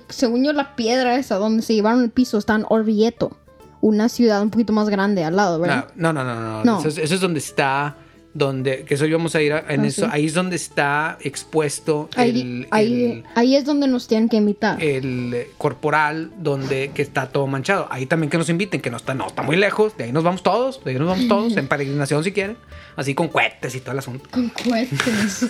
según 0.09 0.43
yo 0.43 0.51
la 0.53 0.75
piedra 0.75 1.15
esa 1.17 1.35
donde 1.37 1.61
se 1.63 1.73
llevaron 1.73 2.03
el 2.03 2.09
piso 2.09 2.37
está 2.37 2.55
en 2.55 2.65
Orvieto 2.69 3.37
una 3.81 4.09
ciudad 4.09 4.41
un 4.41 4.49
poquito 4.49 4.73
más 4.73 4.89
grande 4.89 5.23
al 5.23 5.35
lado 5.35 5.59
¿verdad? 5.59 5.87
No, 5.95 6.11
no, 6.13 6.23
no, 6.23 6.35
no, 6.35 6.41
no. 6.41 6.63
No. 6.65 6.79
Eso, 6.79 6.87
es, 6.89 6.97
eso 6.97 7.15
es 7.15 7.21
donde 7.21 7.39
está, 7.39 7.95
donde, 8.37 8.83
que 8.83 8.95
eso 8.95 9.05
íbamos 9.05 9.33
a 9.33 9.41
ir 9.41 9.53
a- 9.53 9.63
en 9.69 9.81
Ah, 9.81 9.87
eso, 9.87 10.01
sí. 10.05 10.11
ahí 10.11 10.25
es 10.25 10.33
donde 10.33 10.57
está 10.57 11.17
expuesto 11.21 12.09
ahí, 12.17 12.41
el, 12.41 12.67
ahí, 12.69 13.03
el- 13.05 13.23
ahí 13.33 13.55
es 13.55 13.63
donde 13.63 13.87
nos 13.87 14.09
tienen 14.09 14.27
que 14.27 14.35
invitar 14.35 14.83
el 14.83 15.47
corporal 15.57 16.31
donde 16.37 16.91
que 16.93 17.01
está 17.01 17.29
todo 17.29 17.47
manchado. 17.47 17.87
Ahí 17.89 18.05
también 18.07 18.29
que 18.29 18.37
nos 18.37 18.49
inviten, 18.49 18.81
que 18.81 18.91
no 18.91 18.97
está, 18.97 19.13
no 19.13 19.25
está 19.27 19.41
muy 19.41 19.55
lejos, 19.55 19.95
de 19.95 20.03
ahí 20.03 20.11
nos 20.11 20.25
vamos 20.25 20.43
todos, 20.43 20.83
de 20.83 20.91
ahí 20.91 20.97
nos 20.99 21.07
vamos 21.07 21.29
todos, 21.29 21.55
en 21.55 21.67
peregrinación 21.69 22.25
si 22.25 22.33
quieren, 22.33 22.57
así 22.97 23.15
con 23.15 23.29
cohetes 23.29 23.73
y 23.73 23.79
todo 23.79 23.93
el 23.93 23.99
asunto, 23.99 24.29
con 24.29 24.49
cohetes 24.49 25.47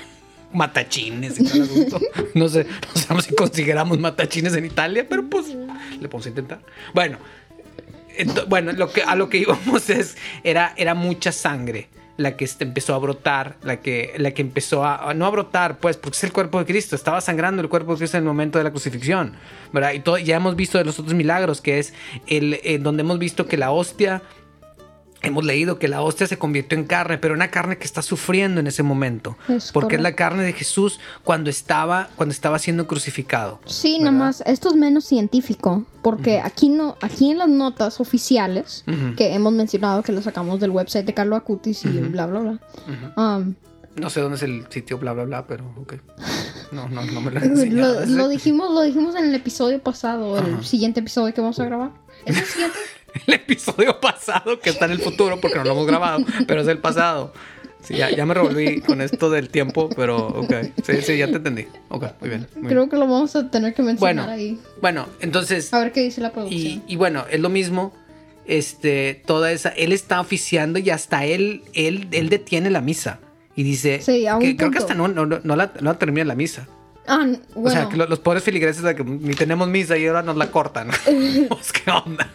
matachines 0.52 1.40
y 1.40 1.44
todo 1.44 1.54
el 1.56 1.62
asunto. 1.62 2.00
No 2.34 2.48
sé, 2.48 2.64
no 2.94 3.00
sabemos 3.00 3.24
si 3.24 3.34
consiguiéramos 3.34 3.98
matachines 3.98 4.54
en 4.54 4.64
Italia, 4.64 5.06
pero 5.08 5.28
pues 5.28 5.46
le 5.48 6.08
podemos 6.08 6.26
intentar. 6.28 6.60
Bueno, 6.94 7.18
bueno, 8.48 8.72
lo 8.72 8.90
que, 8.92 9.02
a 9.02 9.14
lo 9.14 9.28
que 9.28 9.38
íbamos 9.38 9.90
es, 9.90 10.16
era, 10.44 10.72
era 10.76 10.94
mucha 10.94 11.32
sangre 11.32 11.88
la 12.18 12.36
que 12.36 12.44
este, 12.44 12.64
empezó 12.64 12.94
a 12.94 12.98
brotar, 12.98 13.56
la 13.62 13.80
que, 13.80 14.12
la 14.18 14.32
que 14.32 14.42
empezó 14.42 14.84
a, 14.84 15.14
no 15.14 15.24
a 15.24 15.30
brotar, 15.30 15.78
pues, 15.78 15.96
porque 15.96 16.16
es 16.16 16.24
el 16.24 16.32
cuerpo 16.32 16.58
de 16.58 16.66
Cristo, 16.66 16.96
estaba 16.96 17.20
sangrando 17.20 17.62
el 17.62 17.68
cuerpo 17.68 17.92
de 17.92 17.98
Cristo 17.98 18.16
en 18.16 18.24
el 18.24 18.28
momento 18.28 18.58
de 18.58 18.64
la 18.64 18.70
crucifixión, 18.70 19.34
¿verdad? 19.72 19.92
Y 19.92 20.00
todo, 20.00 20.18
ya 20.18 20.36
hemos 20.36 20.56
visto 20.56 20.78
de 20.78 20.84
los 20.84 20.98
otros 20.98 21.14
milagros, 21.14 21.60
que 21.60 21.78
es 21.78 21.94
el, 22.26 22.60
eh, 22.64 22.78
donde 22.78 23.02
hemos 23.02 23.20
visto 23.20 23.46
que 23.46 23.56
la 23.56 23.70
hostia 23.70 24.20
hemos 25.22 25.44
leído 25.44 25.78
que 25.78 25.88
la 25.88 26.00
hostia 26.02 26.26
se 26.26 26.38
convirtió 26.38 26.78
en 26.78 26.84
carne, 26.84 27.18
pero 27.18 27.34
una 27.34 27.50
carne 27.50 27.78
que 27.78 27.84
está 27.84 28.02
sufriendo 28.02 28.60
en 28.60 28.66
ese 28.66 28.82
momento. 28.82 29.36
Es 29.48 29.72
porque 29.72 29.96
es 29.96 30.02
la 30.02 30.14
carne 30.14 30.44
de 30.44 30.52
Jesús 30.52 31.00
cuando 31.24 31.50
estaba, 31.50 32.08
cuando 32.16 32.32
estaba 32.32 32.58
siendo 32.58 32.86
crucificado. 32.86 33.60
Sí, 33.66 33.98
¿verdad? 33.98 34.12
nada 34.12 34.24
más, 34.26 34.42
esto 34.46 34.68
es 34.68 34.76
menos 34.76 35.04
científico, 35.04 35.84
porque 36.02 36.40
aquí 36.40 36.68
no, 36.68 36.96
aquí 37.00 37.30
en 37.30 37.38
las 37.38 37.48
notas 37.48 38.00
oficiales 38.00 38.84
que 39.16 39.34
hemos 39.34 39.52
mencionado 39.52 40.02
que 40.02 40.12
lo 40.12 40.22
sacamos 40.22 40.60
del 40.60 40.70
website 40.70 41.04
de 41.06 41.14
Carlo 41.14 41.36
Acutis 41.36 41.84
y 41.84 41.88
bla 41.88 42.26
bla 42.26 42.40
bla. 42.40 42.60
um, 43.16 43.54
No 43.96 44.10
sé 44.10 44.20
dónde 44.20 44.36
es 44.36 44.42
el 44.44 44.66
sitio, 44.70 44.98
bla, 44.98 45.12
bla, 45.12 45.24
bla, 45.24 45.46
pero 45.46 45.64
ok. 45.80 45.94
No, 46.70 46.88
no, 46.88 47.04
no 47.04 47.20
me 47.20 47.30
lo 47.30 47.40
lo, 48.00 48.06
lo 48.06 48.28
dijimos, 48.28 48.72
lo 48.72 48.82
dijimos 48.82 49.16
en 49.16 49.24
el 49.24 49.34
episodio 49.34 49.82
pasado, 49.82 50.38
el 50.38 50.64
siguiente 50.64 51.00
episodio 51.00 51.34
que 51.34 51.40
vamos 51.40 51.58
a 51.58 51.64
grabar. 51.64 51.90
¿Es 52.24 52.36
el 52.38 52.44
siguiente? 52.44 52.78
El 53.26 53.34
episodio 53.34 54.00
pasado 54.00 54.58
que 54.60 54.70
está 54.70 54.84
en 54.86 54.92
el 54.92 55.00
futuro 55.00 55.40
porque 55.40 55.56
no 55.58 55.64
lo 55.64 55.72
hemos 55.72 55.86
grabado, 55.86 56.24
pero 56.46 56.60
es 56.62 56.68
el 56.68 56.78
pasado. 56.78 57.32
Sí, 57.82 57.94
ya, 57.96 58.10
ya 58.10 58.26
me 58.26 58.34
revolví 58.34 58.80
con 58.80 59.00
esto 59.00 59.30
del 59.30 59.50
tiempo, 59.50 59.88
pero 59.94 60.26
ok. 60.28 60.52
Sí, 60.84 61.00
sí, 61.00 61.16
ya 61.16 61.26
te 61.28 61.36
entendí. 61.36 61.66
Ok, 61.88 62.04
muy 62.20 62.28
bien. 62.28 62.40
muy 62.54 62.62
bien. 62.62 62.68
Creo 62.68 62.88
que 62.88 62.96
lo 62.96 63.02
vamos 63.02 63.34
a 63.36 63.48
tener 63.50 63.72
que 63.72 63.82
mencionar 63.82 64.26
Bueno, 64.26 64.30
ahí. 64.32 64.58
bueno, 64.82 65.06
entonces, 65.20 65.72
A 65.72 65.78
ver 65.78 65.92
qué 65.92 66.00
dice 66.02 66.20
la 66.20 66.28
y, 66.28 66.30
producción. 66.32 66.82
y 66.88 66.96
bueno, 66.96 67.24
es 67.30 67.40
lo 67.40 67.48
mismo. 67.48 67.92
Este, 68.46 69.22
toda 69.26 69.52
esa, 69.52 69.68
él 69.70 69.92
está 69.92 70.20
oficiando 70.20 70.78
y 70.78 70.90
hasta 70.90 71.24
él, 71.26 71.62
él, 71.74 72.08
él 72.12 72.28
detiene 72.30 72.70
la 72.70 72.80
misa. 72.80 73.20
Y 73.54 73.62
dice 73.62 74.00
Sí, 74.00 74.26
a 74.26 74.36
un 74.36 74.40
que 74.42 74.56
creo 74.56 74.70
que 74.70 74.78
punto. 74.78 74.92
hasta 74.92 74.94
no, 74.94 75.08
no, 75.08 75.26
no, 75.26 75.56
la, 75.56 75.72
no 75.80 75.92
la 75.92 75.98
termina 75.98 76.24
la 76.24 76.34
misa. 76.34 76.66
ah, 77.06 77.26
bueno. 77.54 77.68
O 77.68 77.70
sea, 77.70 77.88
que 77.88 77.96
lo- 77.96 78.06
los 78.06 78.20
pobres 78.20 78.42
feligreses 78.42 78.82
de 78.82 78.94
que 78.94 79.04
ni 79.04 79.34
tenemos 79.34 79.68
misa 79.68 79.98
y 79.98 80.06
ahora 80.06 80.22
nos 80.22 80.36
la 80.36 80.50
cortan. 80.50 80.88
pues, 81.48 81.72
¿qué 81.72 81.90
onda? 81.90 82.30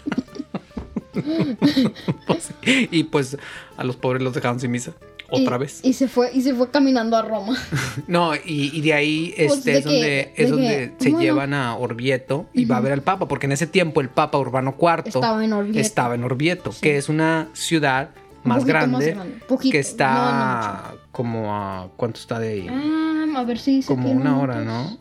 Pues, 2.27 2.51
y 2.65 3.03
pues 3.05 3.37
a 3.77 3.83
los 3.83 3.95
pobres 3.95 4.21
los 4.23 4.33
dejaron 4.33 4.59
sin 4.59 4.71
misa. 4.71 4.93
Otra 5.29 5.55
y, 5.55 5.59
vez. 5.59 5.79
Y 5.83 5.93
se 5.93 6.07
fue, 6.07 6.29
y 6.33 6.41
se 6.41 6.53
fue 6.53 6.69
caminando 6.69 7.17
a 7.17 7.21
Roma. 7.23 7.57
No, 8.07 8.35
y, 8.35 8.69
y 8.73 8.81
de 8.81 8.93
ahí 8.93 9.33
Pues, 9.35 9.59
este, 9.59 9.71
de 9.71 9.77
es 9.77 9.83
que- 9.85 9.89
donde, 9.91 10.07
de 10.07 10.33
es 10.35 10.49
donde 10.49 10.67
que, 10.97 11.03
se 11.03 11.09
bueno. 11.09 11.23
llevan 11.23 11.53
a 11.53 11.75
Orvieto 11.75 12.45
y 12.53 12.65
va 12.65 12.77
a 12.77 12.81
ver 12.81 12.91
al 12.91 13.01
Papa, 13.01 13.27
porque 13.27 13.45
en 13.47 13.53
ese 13.53 13.65
tiempo 13.67 14.01
el 14.01 14.09
Papa 14.09 14.37
Urbano 14.37 14.75
IV 14.79 15.03
Estaba 15.07 15.43
en 15.43 15.53
Orvieto. 15.53 15.79
estaba 15.79 16.15
en 16.15 16.23
Orvieto, 16.23 16.71
que 16.81 16.97
es 16.97 17.09
una 17.09 17.47
ciudad 17.53 18.09
más 18.43 18.65
grande, 18.65 19.15
poquito, 19.47 19.71
que 19.71 19.77
no, 19.77 19.81
está 19.81 20.95
como 21.11 21.55
a... 21.55 21.89
¿Cuánto 21.95 22.19
está 22.19 22.39
de 22.39 22.49
ahí? 22.49 22.67
Ah, 22.69 23.39
a 23.39 23.43
ver 23.45 23.57
si 23.57 23.77
dice 23.77 23.87
como 23.87 24.11
una 24.11 24.37
hora, 24.39 24.55
pues, 24.55 24.65
¿no? 24.65 24.97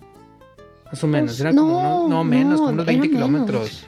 Más 0.93 1.05
o 1.05 1.07
menos, 1.09 1.31
Pues, 1.33 1.41
era 1.41 1.51
como 1.51 1.83
no, 1.83 1.97
unos- 2.05 2.11
no, 2.11 2.25
menos, 2.25 2.55
como 2.61 2.69
no, 2.69 2.75
unos 2.75 2.87
20 2.87 3.07
era 3.07 3.15
kilómetros. 3.17 3.87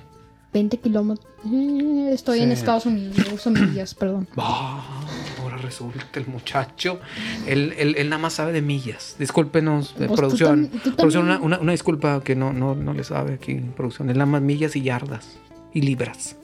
20 0.54 0.78
kilómetros. 0.78 1.26
Eh, 1.52 2.10
estoy 2.12 2.40
en. 2.40 2.52
Estados 2.52 2.86
Unidos, 2.86 3.16
uso 3.32 3.50
millas, 3.50 3.94
perdón. 3.94 4.28
Ah, 4.36 5.02
ahora 5.42 5.56
resulta 5.58 6.20
el 6.20 6.26
muchacho. 6.28 7.00
Él, 7.46 7.74
él- 7.76 7.96
él 7.98 8.08
nada 8.08 8.22
más 8.22 8.34
sabe 8.34 8.52
de 8.52 8.62
millas. 8.62 9.16
Discúlpenos, 9.18 9.90
eh, 9.90 9.94
Pues 9.96 10.08
tú 10.10 10.14
producción. 10.16 10.70
tam- 10.70 10.82
tú 10.82 10.96
producción 10.96 11.24
una, 11.24 11.38
una- 11.40 11.58
una 11.58 11.72
disculpa 11.72 12.22
que 12.22 12.36
no, 12.36 12.52
no, 12.52 12.74
no 12.76 12.94
le 12.94 13.02
sabe 13.04 13.34
aquí, 13.34 13.56
producción. 13.76 14.08
Él 14.10 14.16
nada 14.16 14.30
más 14.30 14.42
millas 14.42 14.76
y 14.76 14.82
yardas. 14.82 15.36
Y 15.74 15.82
libras. 15.82 16.36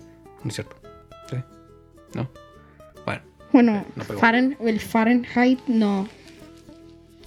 ¿No 0.42 0.48
es 0.48 0.54
cierto? 0.56 0.74
¿Sí? 1.30 1.36
¿No? 2.14 2.28
Bueno, 3.06 3.22
Bueno, 3.52 3.84
No 3.94 4.04
pegó. 4.04 4.20
Faren- 4.20 4.56
el 4.60 4.80
Fahrenheit 4.80 5.60
no. 5.68 6.08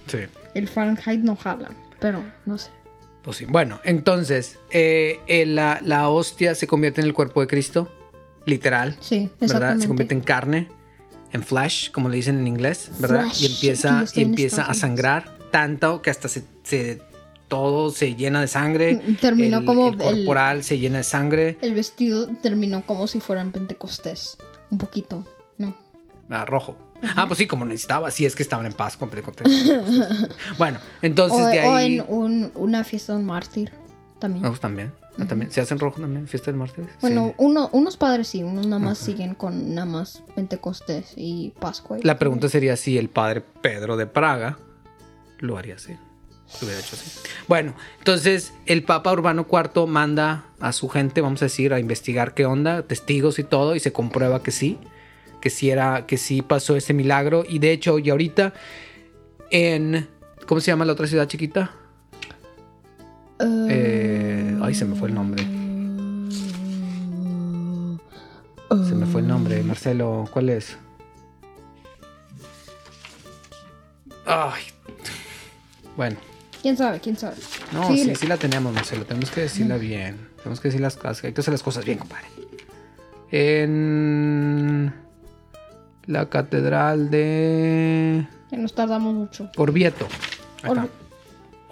sí. 0.07 0.17
El 0.53 0.67
Fahrenheit 0.67 1.21
no 1.21 1.35
jala, 1.37 1.69
pero 1.99 2.21
no 2.45 2.57
sé. 2.57 2.69
Pues 3.23 3.37
sí. 3.37 3.45
Bueno, 3.45 3.79
entonces, 3.83 4.59
eh, 4.71 5.19
eh, 5.27 5.45
la, 5.45 5.79
la 5.83 6.09
hostia 6.09 6.55
se 6.55 6.67
convierte 6.67 7.01
en 7.01 7.07
el 7.07 7.13
cuerpo 7.13 7.41
de 7.41 7.47
Cristo. 7.47 7.91
Literal. 8.45 8.97
Sí, 8.99 9.29
¿verdad? 9.39 9.77
Se 9.77 9.87
convierte 9.87 10.13
en 10.13 10.19
carne, 10.21 10.67
en 11.31 11.43
flesh, 11.43 11.91
como 11.91 12.09
le 12.09 12.17
dicen 12.17 12.37
en 12.39 12.47
inglés, 12.47 12.91
¿verdad? 12.99 13.25
Y 13.39 13.45
empieza, 13.45 14.03
y 14.13 14.21
empieza 14.21 14.63
a 14.63 14.73
sangrar 14.73 15.37
tanto 15.51 16.01
que 16.01 16.09
hasta 16.09 16.27
se, 16.27 16.43
se- 16.63 17.01
todo 17.47 17.91
se 17.91 18.15
llena 18.15 18.41
de 18.41 18.47
sangre. 18.47 18.95
Mm, 18.95 19.15
Terminó 19.15 19.59
el, 19.59 19.65
como 19.65 19.87
el 19.87 19.93
el- 19.93 19.99
corporal 20.25 20.63
se 20.65 20.77
llena 20.79 20.97
de 20.97 21.03
sangre. 21.05 21.57
El 21.61 21.73
vestido 21.73 22.27
terminó 22.41 22.85
como 22.85 23.07
si 23.07 23.21
fuera 23.21 23.41
en 23.41 23.51
Pentecostés. 23.53 24.37
Un 24.71 24.77
poquito, 24.79 25.25
¿no? 25.57 25.73
Ah, 26.29 26.43
rojo. 26.43 26.75
Ah, 27.15 27.25
pues 27.27 27.37
sí, 27.37 27.47
como 27.47 27.65
necesitaba, 27.65 28.09
sí 28.11 28.25
es 28.25 28.35
que 28.35 28.43
estaban 28.43 28.65
en 28.65 28.73
paz 28.73 28.97
con 28.97 29.09
Pentecostés. 29.09 29.47
Bueno, 30.57 30.79
entonces 31.01 31.39
o, 31.41 31.47
de 31.47 31.61
o 31.67 31.73
ahí. 31.73 31.95
en 31.99 32.05
un- 32.07 32.51
una 32.55 32.83
fiesta 32.83 33.13
de 33.13 33.19
un 33.19 33.25
mártir 33.25 33.71
también. 34.19 34.45
Pues 34.45 34.59
también. 34.59 34.91
ah, 35.19 35.25
también. 35.27 35.51
¿Se 35.51 35.61
hacen 35.61 35.79
rojo 35.79 35.99
también? 36.01 36.27
¿Fiesta 36.27 36.51
del 36.51 36.59
martes? 36.59 36.85
Bueno, 37.01 37.27
Sí. 37.29 37.33
uno, 37.39 37.69
unos 37.73 37.97
padres 37.97 38.27
sí, 38.29 38.41
unos 38.43 38.65
nada 38.67 38.79
más 38.79 38.97
siguen 38.97 39.35
con 39.35 39.73
nada 39.75 39.85
más 39.85 40.23
Pentecostés 40.35 41.13
y 41.17 41.53
Pascua. 41.59 41.99
y 41.99 42.03
La 42.03 42.17
pregunta 42.17 42.47
sería 42.49 42.75
si 42.77 42.97
el 42.97 43.09
padre 43.09 43.41
Pedro 43.61 43.97
de 43.97 44.05
Praga 44.07 44.57
lo 45.39 45.57
haría 45.57 45.75
así. 45.75 45.93
Lo 46.61 46.67
hubiera 46.67 46.79
hecho 46.81 46.95
así. 46.95 47.09
Bueno, 47.47 47.73
entonces 47.97 48.53
el 48.65 48.83
Papa 48.83 49.11
Urbano 49.11 49.45
IV 49.51 49.87
manda 49.87 50.45
a 50.59 50.71
su 50.71 50.87
gente, 50.87 51.19
vamos 51.21 51.41
a 51.41 51.45
decir, 51.45 51.73
a 51.73 51.79
investigar 51.79 52.33
qué 52.35 52.45
onda, 52.45 52.83
testigos 52.83 53.39
y 53.39 53.43
todo, 53.43 53.75
y 53.75 53.79
se 53.79 53.91
comprueba 53.91 54.43
que 54.43 54.51
sí, 54.51 54.77
que 55.43 55.49
sí 55.49 55.69
era, 55.69 56.05
que 56.05 56.15
sí 56.15 56.41
pasó 56.41 56.77
ese 56.77 56.93
milagro. 56.93 57.43
Y 57.45 57.59
de 57.59 57.73
hecho, 57.73 57.99
y 57.99 58.09
ahorita 58.09 58.53
en. 59.51 60.07
¿Cómo 60.47 60.61
se 60.61 60.71
llama 60.71 60.85
la 60.85 60.93
otra 60.93 61.05
ciudad 61.05 61.27
chiquita? 61.27 61.69
Eh, 63.69 64.57
ay, 64.61 64.73
se 64.73 64.85
me 64.85 64.95
fue 64.95 65.09
el 65.09 65.15
nombre. 65.15 65.43
Se 68.87 68.95
me 68.95 69.05
fue 69.05 69.19
el 69.19 69.27
nombre, 69.27 69.61
Marcelo. 69.63 70.29
¿Cuál 70.31 70.47
es? 70.47 70.77
Ay. 74.25 74.63
Bueno. 75.97 76.15
¿Quién 76.61 76.77
sabe? 76.77 77.01
¿Quién 77.01 77.17
sabe? 77.17 77.35
No, 77.73 77.89
Sí, 77.89 78.15
sí 78.15 78.27
la 78.27 78.37
tenemos, 78.37 78.73
Marcelo. 78.73 79.05
Tenemos 79.05 79.29
que 79.29 79.41
decirla 79.41 79.75
bien. 79.75 80.29
Tenemos 80.37 80.61
que 80.61 80.69
decir 80.69 80.79
las 80.79 80.95
cosas. 80.95 81.21
Hay 81.25 81.33
que 81.33 81.41
hacer 81.41 81.51
las 81.51 81.63
cosas 81.63 81.83
bien, 81.83 81.97
compadre. 81.97 82.27
En 83.29 85.02
la 86.05 86.29
catedral 86.29 87.09
de 87.09 88.27
Que 88.49 88.57
nos 88.57 88.73
tardamos 88.73 89.13
mucho. 89.13 89.49
Orvieto. 89.57 90.07
Or- 90.67 90.89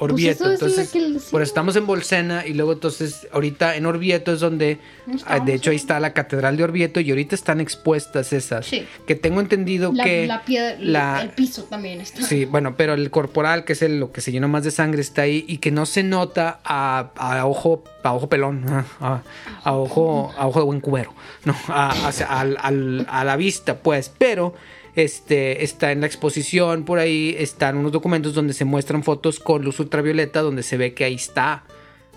Orvieto. 0.04 0.44
Pues 0.46 0.56
eso 0.56 0.66
es 0.68 0.76
la 0.76 0.84
entonces, 0.84 0.92
que 0.92 1.00
le- 1.00 1.20
sí. 1.20 1.28
por 1.32 1.42
eso 1.42 1.50
estamos 1.50 1.76
en 1.76 1.86
Bolsena 1.86 2.46
y 2.46 2.54
luego 2.54 2.74
entonces 2.74 3.28
ahorita 3.32 3.76
en 3.76 3.86
Orvieto 3.86 4.34
es 4.34 4.40
donde, 4.40 4.80
ah, 5.26 5.40
de 5.40 5.54
hecho 5.54 5.70
ahí 5.70 5.76
está 5.76 6.00
la 6.00 6.14
catedral 6.14 6.58
de 6.58 6.64
Orvieto 6.64 7.00
y 7.00 7.10
ahorita 7.12 7.36
están 7.36 7.62
expuestas 7.62 8.34
esas. 8.34 8.66
Sí. 8.66 8.86
Que 9.06 9.16
tengo 9.16 9.40
entendido 9.42 9.92
La, 9.94 10.04
que 10.04 10.26
la 10.28 10.42
piedra, 10.44 10.76
la- 10.80 11.22
el 11.22 11.30
piso 11.30 11.64
también 11.66 12.02
está. 12.02 12.22
Sí, 12.24 12.46
bueno, 12.46 12.76
pero 12.76 12.94
el 12.96 13.12
corporal, 13.12 13.64
que 13.64 13.74
es 13.74 13.82
el, 13.84 14.00
lo 14.00 14.12
que 14.12 14.22
se 14.22 14.32
llenó 14.32 14.48
más 14.48 14.64
de 14.64 14.72
sangre, 14.72 15.02
está 15.02 15.22
ahí 15.24 15.46
y 15.48 15.58
que 15.60 15.72
no 15.72 15.86
se 15.86 16.04
nota 16.04 16.60
a, 16.64 17.12
a 17.16 17.46
ojo, 17.46 17.84
a 18.04 18.14
ojo 18.14 18.28
pelón, 18.28 18.66
a, 18.70 18.86
a- 19.00 19.24
a 19.64 19.74
ojo, 19.76 20.34
a 20.38 20.48
ojo 20.48 20.60
de 20.60 20.66
buen 20.66 20.82
cubero, 20.82 21.14
no, 21.46 21.56
a 21.68 23.24
la 23.26 23.36
vista, 23.36 23.78
pues, 23.78 24.12
pero 24.18 24.54
este 24.96 25.64
está 25.64 25.92
en 25.92 26.02
la 26.02 26.08
exposición 26.08 26.84
por 26.84 27.00
ahí, 27.00 27.36
están 27.40 27.78
unos 27.78 27.92
documentos 27.92 28.34
donde 28.34 28.54
se 28.54 28.66
muestran 28.66 29.04
fotos 29.04 29.40
con 29.40 29.64
luz 29.64 29.80
ultravioleta 29.80 30.42
donde 30.42 30.64
se 30.64 30.78
ve 30.78 30.94
que 30.94 31.04
ahí 31.06 31.16
está 31.16 31.64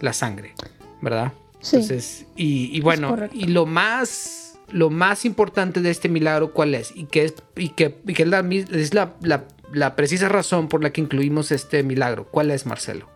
la 0.00 0.12
sangre, 0.12 0.54
¿verdad? 1.00 1.32
Sí. 1.60 1.76
Entonces, 1.76 2.26
y, 2.36 2.76
y 2.76 2.80
bueno, 2.80 3.16
y 3.32 3.46
lo 3.46 3.64
más, 3.64 4.58
lo 4.70 4.90
más 4.90 5.24
importante 5.24 5.80
de 5.80 5.90
este 5.90 6.08
milagro, 6.08 6.52
¿cuál 6.52 6.74
es? 6.74 6.92
Y 6.94 7.04
que 7.04 7.24
es, 7.24 7.34
y 7.56 7.70
que, 7.70 7.96
y 8.06 8.12
que 8.14 8.24
es, 8.24 8.28
la, 8.28 8.40
es 8.50 8.92
la, 8.94 9.14
la- 9.22 9.44
la 9.72 9.96
precisa 9.96 10.28
razón 10.28 10.68
por 10.68 10.82
la 10.84 10.92
que 10.92 11.00
incluimos 11.00 11.50
este 11.50 11.82
milagro. 11.82 12.26
¿Cuál 12.30 12.50
es, 12.52 12.64
Marcelo? 12.66 13.08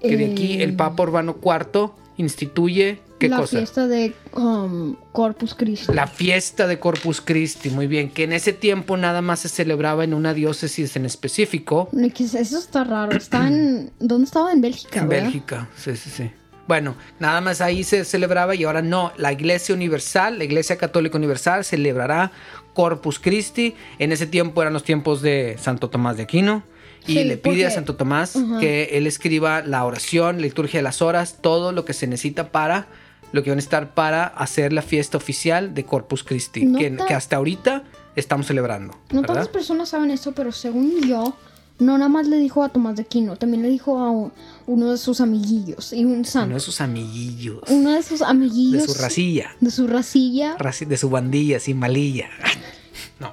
Que 0.00 0.16
de 0.16 0.32
aquí 0.32 0.60
el 0.62 0.74
Papa 0.74 1.02
Urbano 1.04 1.36
IV 1.42 1.90
instituye, 2.16 3.00
¿qué 3.18 3.28
la 3.28 3.38
cosa? 3.38 3.58
fiesta 3.58 3.86
de 3.86 4.14
um, 4.34 4.96
Corpus 5.12 5.54
Christi. 5.54 5.92
La 5.92 6.06
fiesta 6.06 6.66
de 6.66 6.78
Corpus 6.78 7.20
Christi, 7.20 7.70
muy 7.70 7.86
bien, 7.86 8.10
que 8.10 8.24
en 8.24 8.32
ese 8.32 8.52
tiempo 8.52 8.96
nada 8.96 9.22
más 9.22 9.40
se 9.40 9.48
celebraba 9.48 10.04
en 10.04 10.14
una 10.14 10.34
diócesis 10.34 10.96
en 10.96 11.04
específico, 11.04 11.88
Eso 11.92 12.58
está 12.58 12.84
raro. 12.84 13.16
Está 13.16 13.46
en. 13.46 13.90
¿Dónde 13.98 14.26
estaba? 14.26 14.52
En 14.52 14.60
Bélgica. 14.60 15.00
En 15.00 15.08
¿verdad? 15.08 15.24
Bélgica, 15.24 15.68
sí, 15.76 15.96
sí, 15.96 16.10
sí. 16.10 16.30
Bueno, 16.66 16.96
nada 17.20 17.40
más 17.40 17.60
ahí 17.60 17.84
se 17.84 18.04
celebraba 18.04 18.54
y 18.54 18.64
ahora 18.64 18.82
no. 18.82 19.12
La 19.16 19.32
Iglesia 19.32 19.74
Universal, 19.74 20.38
la 20.38 20.44
Iglesia 20.44 20.76
Católica 20.76 21.16
Universal 21.16 21.64
celebrará 21.64 22.32
Corpus 22.74 23.20
Christi. 23.20 23.74
En 23.98 24.12
ese 24.12 24.26
tiempo 24.26 24.62
eran 24.62 24.72
los 24.72 24.82
tiempos 24.82 25.22
de 25.22 25.56
Santo 25.60 25.90
Tomás 25.90 26.16
de 26.16 26.24
Aquino. 26.24 26.64
Y 27.06 27.12
Sí, 27.12 27.24
le 27.24 27.36
pide 27.36 27.66
a 27.66 27.70
Santo 27.70 27.94
Tomás 27.94 28.36
que 28.58 28.90
él 28.94 29.06
escriba 29.06 29.62
la 29.62 29.84
oración, 29.84 30.36
la 30.36 30.42
liturgia 30.42 30.80
de 30.80 30.82
las 30.82 31.02
horas, 31.02 31.38
todo 31.40 31.70
lo 31.70 31.84
que 31.84 31.92
se 31.92 32.08
necesita 32.08 32.50
para, 32.50 32.88
lo 33.32 33.42
que 33.42 33.50
van 33.50 33.58
a 33.58 33.60
estar 33.60 33.94
para 33.94 34.24
hacer 34.26 34.72
la 34.72 34.82
fiesta 34.82 35.16
oficial 35.16 35.74
de 35.74 35.84
Corpus 35.84 36.22
Christi, 36.24 36.64
No 36.66 36.78
que, 36.78 37.14
hasta 37.14 37.36
ahorita 37.36 37.84
estamos 38.14 38.46
celebrando. 38.46 38.94
No 39.10 39.20
¿verdad? 39.20 39.34
tantas 39.34 39.48
personas 39.48 39.88
saben 39.90 40.10
esto, 40.10 40.32
pero 40.32 40.52
según 40.52 41.02
yo, 41.02 41.36
no 41.78 41.98
nada 41.98 42.08
más 42.08 42.26
le 42.28 42.38
dijo 42.38 42.62
a 42.64 42.70
Tomás 42.70 42.96
de 42.96 43.02
Aquino, 43.02 43.36
también 43.36 43.62
le 43.62 43.68
dijo 43.68 43.98
a 43.98 44.10
un- 44.10 44.32
uno 44.66 44.90
de 44.92 44.96
sus 44.96 45.20
amiguillos 45.20 45.92
y 45.92 46.04
un 46.04 46.12
Uno 46.12 46.24
santo. 46.24 46.54
de 46.54 46.60
sus 46.60 46.80
amiguillos. 46.80 47.60
Uno 47.68 47.90
de 47.90 48.02
sus 48.02 48.20
De 48.20 48.26
amiguillos. 48.26 48.84
su 48.84 48.94
racilla. 48.94 49.50
De 49.60 49.70
su 49.70 49.86
racilla, 49.86 50.56
raci- 50.58 50.86
De 50.86 50.96
su 50.96 51.10
bandilla, 51.10 51.60
sin 51.60 51.78
malilla. 51.78 52.28
No, 53.20 53.32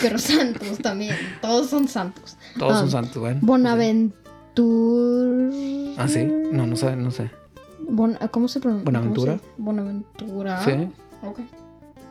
pero 0.00 0.18
santos 0.18 0.78
también. 0.78 1.16
Todos 1.40 1.70
son 1.70 1.86
santos. 1.88 2.36
todos 2.58 2.78
son 2.78 2.88
Ah, 2.88 2.90
santos, 2.90 3.16
bueno. 3.18 3.40
Bonaventura. 3.42 4.14
Ah, 5.98 6.08
sí. 6.08 6.24
No, 6.52 6.66
no 6.66 6.76
sé, 6.76 6.94
no 6.96 7.10
sé. 7.10 7.30
Bon- 7.88 8.18
¿Cómo 8.30 8.48
se 8.48 8.60
pronuncia? 8.60 8.84
¿Buenaventura? 8.84 9.32
¿Cómo 9.38 9.42
se- 9.56 9.62
Buenaventura. 9.62 10.64
Sí. 10.64 10.70
Ok. 11.26 11.40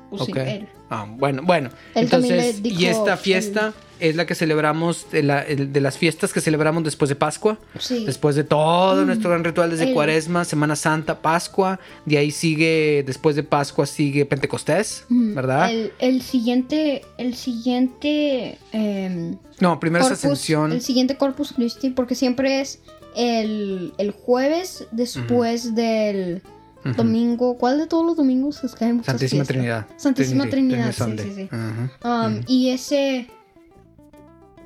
Pues 0.09 0.25
sí, 0.25 0.31
Ok. 0.31 0.37
él. 0.37 0.67
Ah, 0.91 1.07
bueno, 1.09 1.41
bueno. 1.43 1.69
Él 1.95 2.03
Entonces, 2.03 2.61
y 2.63 2.85
esta 2.85 3.13
el- 3.13 3.17
fiesta 3.19 3.73
es 3.99 4.15
la 4.15 4.27
que 4.27 4.35
celebramos, 4.35 5.07
de, 5.11 5.23
la- 5.23 5.43
de 5.43 5.81
las 5.81 5.97
fiestas 5.97 6.31
que 6.33 6.39
celebramos 6.41 6.83
después 6.83 7.09
de 7.09 7.15
Pascua. 7.15 7.57
Sí. 7.79 8.05
Después 8.05 8.35
de 8.35 8.43
todo 8.43 9.03
nuestro 9.05 9.31
gran 9.31 9.43
ritual 9.43 9.71
desde 9.71 9.85
El- 9.85 9.93
Cuaresma, 9.93 10.45
Semana 10.45 10.75
Santa, 10.75 11.19
Pascua. 11.19 11.79
De 12.05 12.19
ahí 12.19 12.29
sigue, 12.29 13.03
después 13.07 13.35
de 13.35 13.41
Pascua 13.41 13.87
sigue 13.87 14.23
Pentecostés, 14.27 15.05
Ujú. 15.09 15.33
¿verdad? 15.33 15.71
El, 15.71 15.93
el 15.97 16.21
siguiente, 16.21 17.03
el 17.17 17.33
siguiente 17.33 18.59
em, 18.71 19.37
no, 19.61 19.79
primero 19.79 20.05
es 20.05 20.11
Ascensión. 20.11 20.73
el 20.73 20.81
siguiente 20.81 21.17
Corpus 21.17 21.53
Christi, 21.53 21.89
porque 21.89 22.13
siempre 22.13 22.61
es 22.61 22.81
el, 23.15 23.93
el 23.97 24.11
jueves 24.11 24.87
después 24.91 25.75
del 25.75 26.41
domingo. 26.95 27.57
¿Cuál 27.57 27.77
de 27.77 27.87
todos 27.87 28.05
los 28.05 28.17
domingos? 28.17 28.61
Hay 28.81 28.93
muchas 28.93 29.05
Santísima 29.05 29.45
fiestas. 29.45 29.47
Trinidad. 29.47 29.87
Santísima 29.97 30.49
Trinidad, 30.49 30.91
sí, 30.91 31.17
sí, 31.17 31.31
sí. 31.35 31.49
Um. 32.03 32.41
Y 32.47 32.69
ese. 32.69 33.27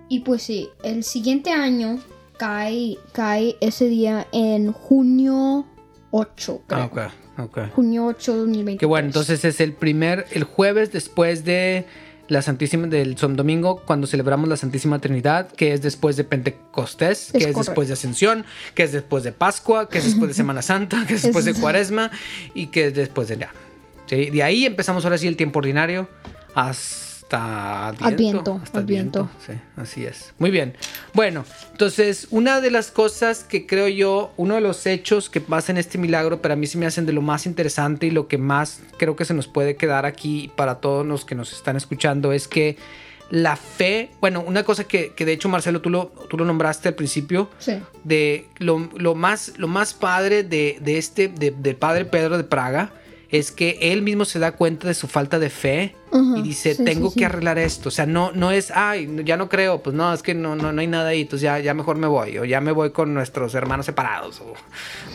Y 0.09 0.21
pues 0.21 0.43
sí, 0.43 0.69
el 0.83 1.03
siguiente 1.03 1.51
año 1.51 1.99
cae, 2.37 2.97
cae 3.11 3.57
ese 3.59 3.89
día 3.89 4.27
en 4.31 4.71
junio 4.71 5.65
8, 6.11 6.61
creo. 6.65 6.79
Ah, 6.79 6.85
ok, 6.85 6.99
ok. 7.39 7.59
Junio 7.75 8.05
8 8.05 8.31
de 8.31 8.39
2020. 8.39 8.79
Que 8.79 8.85
bueno, 8.85 9.07
entonces 9.07 9.43
es 9.43 9.59
el 9.59 9.73
primer, 9.73 10.25
el 10.31 10.45
jueves 10.45 10.91
después 10.93 11.43
de 11.43 11.85
la 12.27 12.41
Santísima, 12.41 12.87
del 12.87 13.17
Son 13.17 13.35
Domingo, 13.35 13.81
cuando 13.85 14.05
celebramos 14.07 14.49
la 14.49 14.57
Santísima 14.57 14.99
Trinidad, 14.99 15.49
que 15.51 15.73
es 15.73 15.81
después 15.81 16.15
de 16.17 16.23
Pentecostés, 16.23 17.31
que 17.31 17.37
Es 17.49 17.55
después 17.55 17.87
de 17.87 17.93
Ascensión, 17.93 18.45
que 18.75 18.83
es 18.83 18.91
después 18.91 19.23
de 19.23 19.31
Pascua, 19.31 19.87
que 19.89 19.97
es 19.99 20.05
después 20.05 20.27
de 20.29 20.33
Semana 20.33 20.61
Santa, 20.61 21.05
que 21.07 21.13
es 21.15 21.21
después 21.23 21.45
de 21.45 21.51
Es- 21.51 21.59
Cuaresma 21.59 22.11
y 22.53 22.67
que 22.67 22.87
es 22.87 22.93
después 22.95 23.27
de 23.29 23.37
ya. 23.37 23.51
¿Sí? 24.07 24.29
De 24.29 24.43
ahí 24.43 24.65
empezamos 24.65 25.03
ahora 25.05 25.17
sí 25.17 25.27
el 25.27 25.35
tiempo 25.37 25.59
ordinario 25.59 26.07
hasta 26.55 27.06
Adviento. 27.35 28.05
Adviento, 28.05 28.59
hasta 28.63 28.79
Adviento. 28.79 29.29
Sí, 29.45 29.53
así 29.75 30.05
es. 30.05 30.33
Muy 30.39 30.49
bien. 30.49 30.75
Bueno, 31.13 31.43
entonces, 31.71 32.27
una 32.31 32.61
de 32.61 32.71
las 32.71 32.89
cosas 32.91 33.43
que 33.43 33.65
creo 33.67 33.87
yo, 33.89 34.31
uno 34.37 34.55
de 34.55 34.61
los 34.61 34.85
hechos 34.85 35.29
que 35.29 35.41
pasa 35.41 35.71
en 35.71 35.77
este 35.77 35.97
milagro, 35.97 36.41
para 36.41 36.55
mí 36.55 36.67
se 36.67 36.77
me 36.77 36.85
hacen 36.85 37.05
de 37.05 37.13
lo 37.13 37.21
más 37.21 37.45
interesante 37.45 38.07
y 38.07 38.11
lo 38.11 38.27
que 38.27 38.37
más 38.37 38.81
creo 38.97 39.15
que 39.15 39.25
se 39.25 39.33
nos 39.33 39.47
puede 39.47 39.75
quedar 39.75 40.05
aquí 40.05 40.51
para 40.55 40.75
todos 40.75 41.05
los 41.05 41.25
que 41.25 41.35
nos 41.35 41.51
están 41.53 41.75
escuchando 41.75 42.31
es 42.31 42.47
que 42.47 42.77
la 43.29 43.57
fe, 43.57 44.09
bueno, 44.21 44.39
una 44.41 44.63
cosa 44.63 44.85
que, 44.85 45.11
que 45.13 45.25
de 45.25 45.33
hecho 45.33 45.49
Marcelo 45.49 45.81
tú 45.81 45.89
lo, 45.89 46.05
tú 46.29 46.37
lo 46.37 46.45
nombraste 46.45 46.87
al 46.87 46.95
principio, 46.95 47.49
Sí. 47.59 47.73
de 48.05 48.47
lo, 48.59 48.89
lo 48.95 49.15
más, 49.15 49.51
lo 49.57 49.67
más 49.67 49.93
padre 49.93 50.43
de, 50.43 50.77
de 50.79 50.97
este, 50.97 51.27
de- 51.27 51.51
del 51.51 51.75
padre 51.75 52.05
Pedro 52.05 52.37
de 52.37 52.45
Praga, 52.45 52.91
es 53.29 53.51
que 53.51 53.77
él 53.81 54.01
mismo 54.01 54.25
se 54.25 54.39
da 54.39 54.53
cuenta 54.53 54.87
de 54.87 54.93
su 54.93 55.07
falta 55.07 55.37
de 55.39 55.49
fe 55.49 55.95
y 56.37 56.41
dice, 56.41 56.75
sí, 56.75 56.83
tengo 56.85 57.09
sí, 57.09 57.15
que 57.15 57.19
sí. 57.19 57.25
arreglar 57.25 57.59
esto. 57.59 57.89
O 57.89 57.91
sea, 57.91 58.05
no, 58.05 58.31
no 58.31 58.51
es, 58.51 58.71
ay, 58.71 59.09
ya 59.25 59.35
no 59.35 59.49
creo, 59.49 59.83
pues 59.83 59.95
no, 59.95 60.13
es 60.13 60.23
que 60.23 60.33
no, 60.33 60.55
no, 60.55 60.71
no 60.71 60.81
hay 60.81 60.87
nada 60.87 61.09
ahí, 61.09 61.21
entonces 61.21 61.43
ya, 61.43 61.59
ya 61.59 61.73
mejor 61.73 61.97
me 61.97 62.07
voy, 62.07 62.37
o 62.37 62.45
ya 62.45 62.61
me 62.61 62.71
voy 62.71 62.91
con 62.91 63.13
nuestros 63.13 63.53
hermanos 63.55 63.85
separados, 63.85 64.41
o, 64.41 64.53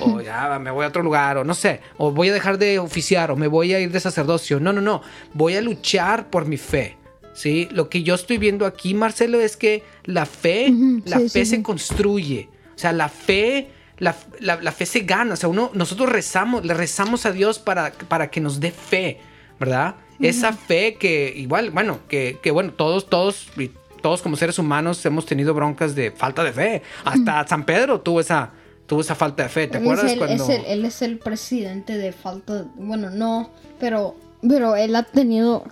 o 0.04 0.20
ya 0.20 0.58
me 0.58 0.70
voy 0.70 0.84
a 0.84 0.88
otro 0.88 1.02
lugar, 1.02 1.38
o 1.38 1.44
no 1.44 1.54
sé, 1.54 1.80
o 1.96 2.10
voy 2.12 2.28
a 2.28 2.34
dejar 2.34 2.58
de 2.58 2.78
oficiar, 2.78 3.30
o 3.30 3.36
me 3.36 3.46
voy 3.48 3.72
a 3.72 3.80
ir 3.80 3.90
de 3.90 4.00
sacerdocio. 4.00 4.60
No, 4.60 4.72
no, 4.72 4.80
no, 4.80 5.02
voy 5.32 5.56
a 5.56 5.62
luchar 5.62 6.28
por 6.28 6.46
mi 6.46 6.56
fe. 6.56 6.96
¿Sí? 7.34 7.66
Lo 7.72 7.88
que 7.88 8.02
yo 8.02 8.14
estoy 8.14 8.36
viendo 8.36 8.66
aquí, 8.66 8.92
Marcelo, 8.92 9.40
es 9.40 9.56
que 9.56 9.82
la 10.04 10.26
fe, 10.26 10.70
la 11.06 11.18
fe 11.18 11.46
se 11.46 11.62
construye. 11.62 12.50
O 12.74 12.78
sea, 12.78 12.92
la 12.92 13.08
fe, 13.08 13.70
la, 13.98 14.16
la- 14.40 14.60
la 14.60 14.72
fe 14.72 14.86
se 14.86 15.00
gana. 15.00 15.34
O 15.34 15.36
sea, 15.36 15.48
uno, 15.48 15.70
nosotros 15.74 16.08
rezamos, 16.10 16.64
le 16.64 16.74
rezamos 16.74 17.26
a 17.26 17.32
Dios 17.32 17.58
para, 17.58 17.92
para 18.08 18.30
que 18.30 18.40
nos 18.40 18.60
dé 18.60 18.70
fe, 18.70 19.18
¿verdad? 19.60 19.96
Esa 20.20 20.52
fe 20.52 20.94
que 20.94 21.32
igual, 21.36 21.70
bueno, 21.70 21.98
que, 22.08 22.38
que 22.42 22.50
bueno, 22.52 22.72
todos, 22.72 23.08
todos, 23.08 23.48
y 23.58 23.70
todos 24.02 24.22
como 24.22 24.36
seres 24.36 24.58
humanos 24.58 25.04
hemos 25.04 25.26
tenido 25.26 25.52
broncas 25.52 25.94
de 25.96 26.12
falta 26.12 26.44
de 26.44 26.52
fe. 26.52 26.82
Hasta 27.04 27.46
San 27.48 27.64
Pedro 27.64 28.00
tuvo 28.00 28.20
esa, 28.20 28.50
tuvo 28.86 29.00
esa 29.00 29.14
falta 29.16 29.42
de 29.44 29.48
fe. 29.48 29.66
¿Te 29.66 29.78
Él 29.78 29.82
acuerdas 29.84 30.04
es 30.06 30.12
el, 30.12 30.18
cuando... 30.18 30.44
es 30.44 30.48
el- 30.50 30.64
él 30.66 30.84
es 30.84 31.02
el 31.02 31.18
presidente 31.18 31.96
de 31.98 32.12
falta. 32.12 32.66
Bueno, 32.76 33.10
no, 33.10 33.50
pero, 33.80 34.14
pero 34.48 34.76
él 34.76 34.94
ha 34.94 35.02
tenido 35.02 35.64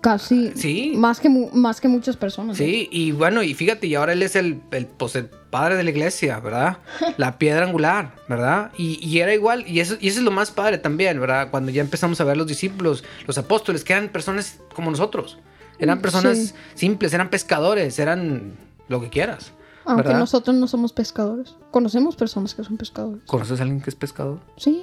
casi. 0.00 0.52
Sí. 0.54 0.92
Más 0.96 1.20
que, 1.20 1.28
más 1.28 1.80
que 1.80 1.88
muchas 1.88 2.16
personas. 2.16 2.58
¿eh? 2.60 2.64
Sí, 2.64 2.88
y 2.90 3.12
bueno, 3.12 3.42
y 3.42 3.54
fíjate, 3.54 3.86
y 3.86 3.94
ahora 3.94 4.12
él 4.12 4.22
es 4.22 4.36
el, 4.36 4.60
el, 4.70 4.86
pues, 4.86 5.16
el 5.16 5.26
padre 5.26 5.76
de 5.76 5.84
la 5.84 5.90
iglesia, 5.90 6.40
¿verdad? 6.40 6.78
La 7.16 7.38
piedra 7.38 7.64
angular, 7.66 8.14
¿verdad? 8.28 8.72
Y, 8.76 8.98
y 9.06 9.20
era 9.20 9.32
igual, 9.34 9.64
y 9.68 9.80
eso, 9.80 9.96
y 10.00 10.08
eso 10.08 10.18
es 10.18 10.24
lo 10.24 10.30
más 10.30 10.50
padre 10.50 10.78
también, 10.78 11.20
¿verdad? 11.20 11.50
Cuando 11.50 11.70
ya 11.70 11.80
empezamos 11.82 12.20
a 12.20 12.24
ver 12.24 12.36
los 12.36 12.46
discípulos, 12.46 13.04
los 13.26 13.38
apóstoles, 13.38 13.84
que 13.84 13.92
eran 13.92 14.08
personas 14.08 14.58
como 14.74 14.90
nosotros. 14.90 15.38
Eran 15.78 16.00
personas 16.00 16.38
Sí. 16.38 16.54
simples, 16.74 17.12
eran 17.14 17.30
pescadores, 17.30 17.98
eran 17.98 18.52
lo 18.88 19.00
que 19.00 19.10
quieras. 19.10 19.52
Aunque 19.84 20.04
¿verdad? 20.04 20.20
nosotros 20.20 20.56
no 20.56 20.66
somos 20.66 20.92
pescadores. 20.92 21.56
Conocemos 21.70 22.16
personas 22.16 22.54
que 22.54 22.64
son 22.64 22.76
pescadores. 22.76 23.22
¿Conoces 23.26 23.58
a 23.60 23.64
alguien 23.64 23.80
que 23.82 23.90
es 23.90 23.96
pescador? 23.96 24.40
Sí. 24.56 24.82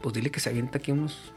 Pues 0.00 0.14
dile 0.14 0.30
que 0.30 0.40
se 0.40 0.48
avienta 0.48 0.78
aquí 0.78 0.90
unos, 0.92 1.32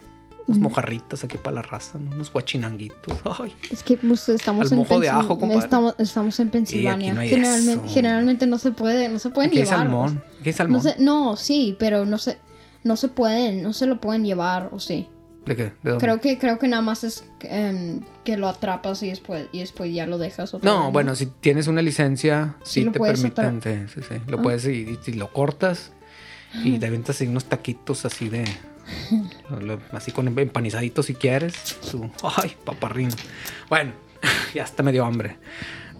unos 0.48 0.60
mojarritas 0.62 1.24
aquí 1.24 1.38
para 1.38 1.56
la 1.58 1.62
raza, 1.62 1.98
¿no? 2.00 2.12
unos 2.16 2.32
guachinanguitos. 2.32 3.18
Ay, 3.40 3.54
Es 3.72 3.84
que 3.84 3.98
pues, 3.98 4.28
estamos, 4.30 4.68
Al 4.68 4.74
en 4.74 4.78
mojo 4.80 5.00
de 5.00 5.08
Pensil- 5.10 5.20
ajo, 5.20 5.40
compadre. 5.40 5.64
estamos, 5.64 5.96
estamos 5.98 6.40
en 6.40 6.50
Pensilvania. 6.50 7.14
no 7.14 7.22
hay 7.22 7.30
generalmente, 7.30 7.86
eso. 7.86 7.94
generalmente 7.94 8.48
no 8.48 8.58
se 8.58 8.72
puede, 8.72 9.10
no 9.10 9.20
se 9.20 9.30
pueden 9.30 9.50
aquí 9.50 9.60
hay 9.60 9.66
llevar. 9.66 9.80
salmón. 9.80 10.24
Aquí 10.40 10.50
hay 10.50 10.52
No, 10.52 10.58
salmón. 10.58 10.82
se- 10.82 10.96
no, 11.00 11.36
sí, 11.38 11.76
pero 11.80 12.06
no 12.06 12.18
se, 12.18 12.38
no 12.84 12.96
se 12.98 13.08
pueden, 13.08 13.64
no 13.64 13.74
se 13.74 13.86
lo 13.86 14.00
pueden 14.02 14.26
llevar, 14.26 14.70
o 14.72 14.80
sí. 14.80 15.08
¿De 15.46 15.58
qué? 15.58 15.64
¿De 15.64 15.72
dónde? 15.92 15.98
Creo 16.06 16.22
que, 16.22 16.38
creo 16.38 16.58
que 16.58 16.70
nada 16.70 16.82
más 16.82 17.04
es 17.04 17.26
em, 17.42 18.00
que 18.24 18.38
lo 18.38 18.48
atrapas 18.48 19.04
y 19.04 19.10
después, 19.10 19.48
y 19.52 19.60
después 19.60 19.94
ya 19.94 20.06
lo 20.06 20.18
dejas. 20.18 20.54
otra 20.54 20.72
No, 20.72 20.84
vez, 20.86 20.94
bueno, 20.94 21.16
si 21.16 21.26
tienes 21.26 21.68
una 21.68 21.82
licencia, 21.82 22.56
sí, 22.64 22.86
te 22.86 22.98
permiten, 23.00 23.62
sí, 23.94 24.00
sí, 24.08 24.16
lo 24.28 24.40
Ah. 24.40 24.42
puedes 24.42 24.66
y, 24.66 24.98
y 25.06 25.12
lo 25.14 25.34
cortas 25.34 25.92
y 26.64 26.78
te 26.80 26.86
avientas 26.86 27.20
ahí 27.20 27.28
unos 27.28 27.44
taquitos 27.46 28.06
así 28.06 28.30
de, 28.30 28.46
así 29.92 30.12
con 30.12 30.28
empanizaditos 30.28 31.06
si 31.06 31.16
quieres, 31.16 31.54
su, 31.82 32.10
ay, 32.38 32.56
paparrín. 32.64 33.10
Bueno, 33.70 33.92
ya 34.54 34.64
hasta 34.64 34.84
me 34.84 34.92
dio 34.92 35.06
hambre. 35.06 35.38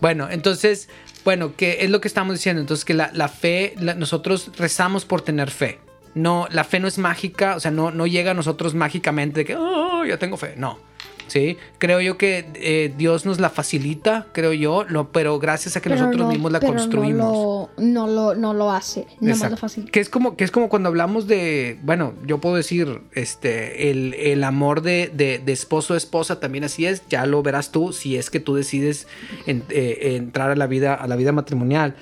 Bueno, 0.02 0.30
entonces, 0.30 0.90
bueno, 1.24 1.54
¿qué 1.56 1.78
es 1.82 1.90
lo 1.90 2.02
que 2.02 2.08
estamos 2.08 2.36
diciendo? 2.36 2.62
Entonces 2.62 2.86
que 2.86 2.94
la, 2.94 3.28
fe, 3.30 3.76
nosotros 3.78 4.52
rezamos 4.58 5.06
por 5.06 5.22
tener 5.22 5.50
fe. 5.50 5.80
No, 6.16 6.48
la 6.52 6.64
fe 6.64 6.80
no 6.80 6.88
es 6.88 6.98
mágica, 6.98 7.56
o 7.56 7.60
sea, 7.60 7.72
no, 7.72 7.90
no 7.90 8.06
llega 8.06 8.32
a 8.32 8.34
nosotros 8.34 8.76
mágicamente 8.76 9.40
de 9.40 9.46
que, 9.46 9.56
oh, 9.56 10.06
ya 10.06 10.18
tengo 10.18 10.38
fe. 10.38 10.56
No. 10.58 10.80
Sí, 11.28 11.58
creo 11.80 12.00
yo 12.02 12.18
que 12.18 12.46
eh, 12.56 12.94
Dios 12.98 13.26
nos 13.26 13.40
la 13.40 13.50
facilita, 13.50 14.28
creo 14.34 14.54
yo, 14.54 14.84
lo, 14.84 15.12
pero 15.12 15.40
gracias 15.40 15.76
a 15.78 15.82
que 15.82 15.90
Pero 15.90 16.02
nosotros 16.02 16.26
no- 16.28 16.32
mismos 16.32 16.52
la 16.52 16.60
pero 16.60 16.74
construimos. 16.74 17.24
No 17.26 17.70
lo, 17.78 17.84
no 17.84 18.08
lo, 18.08 18.36
no 18.36 18.54
lo 18.54 18.72
hace. 18.72 19.08
Exacto. 19.22 19.52
lo 19.56 19.58
fácil. 19.58 19.90
Que 19.90 20.00
es 20.00 20.10
como, 20.10 20.36
que 20.36 20.44
es 20.44 20.52
como 20.52 20.70
cuando 20.70 20.90
hablamos 20.90 21.26
de, 21.28 21.80
bueno, 21.84 22.14
yo 22.26 22.40
puedo 22.40 22.56
decir, 22.56 23.02
este, 23.14 23.90
el, 23.90 24.14
el 24.16 24.44
amor 24.44 24.82
de, 24.82 25.10
de, 25.14 25.40
de 25.40 25.52
esposo 25.54 25.94
a 25.94 25.98
esposa 25.98 26.40
también 26.40 26.64
así 26.66 26.86
es, 26.86 27.02
ya 27.10 27.26
lo 27.26 27.42
verás 27.42 27.72
tú 27.72 27.94
si 27.94 28.16
es 28.18 28.30
que 28.30 28.40
tú 28.40 28.54
decides 28.56 29.08
en- 29.48 29.64
eh, 29.70 30.16
entrar 30.18 30.52
a 30.52 30.56
la 30.56 30.68
vida, 30.68 30.94
a 30.94 31.08
la 31.08 31.16
vida 31.16 31.32
matrimonial. 31.32 31.96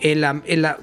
El, 0.00 0.24
am- 0.24 0.42
el 0.46 0.64
a- 0.64 0.78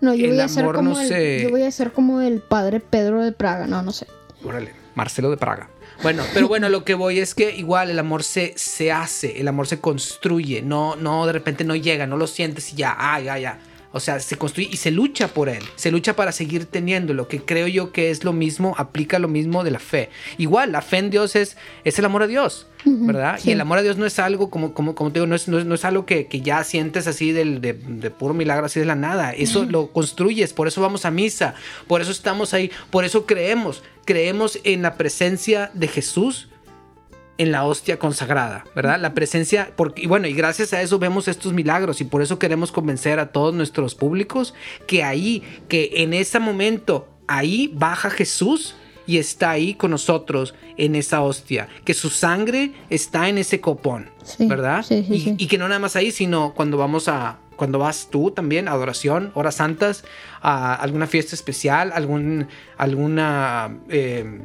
No, 0.00 0.14
yo 0.14 0.24
el 0.26 0.32
voy 0.32 0.40
a 0.40 0.48
ser 0.48 0.62
amor 0.64 0.76
como 0.76 0.90
no 0.94 1.00
el, 1.00 1.08
se- 1.08 1.42
yo 1.44 1.50
voy 1.50 1.62
a 1.62 1.70
ser 1.70 1.92
como 1.92 2.20
el 2.20 2.40
padre 2.40 2.80
Pedro 2.80 3.22
de 3.22 3.32
Praga. 3.32 3.66
No, 3.66 3.82
no 3.82 3.92
sé. 3.92 4.06
Órale, 4.44 4.72
Marcelo 4.94 5.30
de 5.30 5.36
Praga. 5.36 5.70
Bueno, 6.02 6.22
pero 6.34 6.48
bueno, 6.48 6.68
lo 6.68 6.84
que 6.84 6.94
voy 6.94 7.18
es 7.18 7.34
que 7.34 7.54
igual 7.54 7.90
el 7.90 7.98
amor 7.98 8.24
se, 8.24 8.52
se 8.56 8.92
hace, 8.92 9.40
el 9.40 9.48
amor 9.48 9.66
se 9.66 9.80
construye, 9.80 10.60
no, 10.60 10.96
no 10.96 11.26
de 11.26 11.32
repente 11.32 11.64
no 11.64 11.74
llega, 11.76 12.06
no 12.06 12.16
lo 12.16 12.26
sientes 12.26 12.72
y 12.72 12.76
ya, 12.76 12.94
ah, 12.98 13.20
ya, 13.20 13.38
ya. 13.38 13.58
O 13.94 14.00
sea, 14.00 14.18
se 14.18 14.36
construye 14.36 14.68
y 14.72 14.76
se 14.76 14.90
lucha 14.90 15.28
por 15.28 15.48
él, 15.48 15.62
se 15.76 15.92
lucha 15.92 16.16
para 16.16 16.32
seguir 16.32 16.66
teniéndolo, 16.66 17.28
que 17.28 17.40
creo 17.40 17.68
yo 17.68 17.92
que 17.92 18.10
es 18.10 18.24
lo 18.24 18.32
mismo, 18.32 18.74
aplica 18.76 19.20
lo 19.20 19.28
mismo 19.28 19.62
de 19.62 19.70
la 19.70 19.78
fe. 19.78 20.10
Igual, 20.36 20.72
la 20.72 20.82
fe 20.82 20.98
en 20.98 21.10
Dios 21.10 21.36
es, 21.36 21.56
es 21.84 21.96
el 22.00 22.04
amor 22.04 22.24
a 22.24 22.26
Dios, 22.26 22.66
¿verdad? 22.84 23.38
sí. 23.40 23.50
Y 23.50 23.52
el 23.52 23.60
amor 23.60 23.78
a 23.78 23.82
Dios 23.82 23.96
no 23.96 24.04
es 24.04 24.18
algo, 24.18 24.50
como, 24.50 24.74
como, 24.74 24.96
como 24.96 25.12
te 25.12 25.20
digo, 25.20 25.28
no 25.28 25.36
es, 25.36 25.46
no 25.46 25.60
es, 25.60 25.64
no 25.64 25.76
es 25.76 25.84
algo 25.84 26.06
que, 26.06 26.26
que 26.26 26.40
ya 26.40 26.64
sientes 26.64 27.06
así 27.06 27.30
del, 27.30 27.60
de, 27.60 27.74
de 27.74 28.10
puro 28.10 28.34
milagro, 28.34 28.66
así 28.66 28.80
de 28.80 28.86
la 28.86 28.96
nada. 28.96 29.32
Eso 29.32 29.64
lo 29.64 29.92
construyes, 29.92 30.52
por 30.52 30.66
eso 30.66 30.82
vamos 30.82 31.04
a 31.04 31.12
misa, 31.12 31.54
por 31.86 32.00
eso 32.00 32.10
estamos 32.10 32.52
ahí, 32.52 32.72
por 32.90 33.04
eso 33.04 33.26
creemos. 33.26 33.84
Creemos 34.04 34.58
en 34.64 34.82
la 34.82 34.96
presencia 34.96 35.70
de 35.72 35.86
Jesús 35.86 36.48
en 37.36 37.50
la 37.50 37.64
hostia 37.64 37.98
consagrada, 37.98 38.64
¿verdad? 38.76 39.00
La 39.00 39.12
presencia, 39.14 39.72
porque, 39.76 40.02
y 40.02 40.06
bueno, 40.06 40.28
y 40.28 40.32
gracias 40.34 40.72
a 40.72 40.82
eso 40.82 40.98
vemos 40.98 41.26
estos 41.26 41.52
milagros 41.52 42.00
y 42.00 42.04
por 42.04 42.22
eso 42.22 42.38
queremos 42.38 42.70
convencer 42.70 43.18
a 43.18 43.32
todos 43.32 43.52
nuestros 43.54 43.94
públicos 43.94 44.54
que 44.86 45.02
ahí, 45.02 45.42
que 45.68 45.90
en 45.96 46.14
ese 46.14 46.38
momento, 46.38 47.08
ahí 47.26 47.70
baja 47.74 48.10
Jesús 48.10 48.76
y 49.06 49.18
está 49.18 49.50
ahí 49.50 49.74
con 49.74 49.90
nosotros 49.90 50.54
en 50.78 50.94
esa 50.94 51.22
hostia, 51.22 51.68
que 51.84 51.92
su 51.92 52.08
sangre 52.08 52.72
está 52.88 53.28
en 53.28 53.38
ese 53.38 53.60
copón, 53.60 54.10
Sí, 54.22 54.46
¿verdad? 54.46 54.82
sí, 54.82 55.04
sí, 55.06 55.14
y, 55.14 55.20
sí. 55.20 55.34
y 55.36 55.46
que 55.46 55.58
no 55.58 55.66
nada 55.68 55.80
más 55.80 55.96
ahí, 55.96 56.10
sino 56.10 56.54
cuando 56.54 56.78
vamos 56.78 57.08
a, 57.08 57.38
cuando 57.56 57.78
vas 57.78 58.08
tú 58.10 58.30
también, 58.30 58.68
a 58.68 58.72
adoración, 58.72 59.30
horas 59.34 59.56
santas, 59.56 60.04
a 60.40 60.74
alguna 60.74 61.06
fiesta 61.06 61.34
especial, 61.34 61.92
algún, 61.92 62.46
alguna 62.78 63.76
eh, 63.90 64.40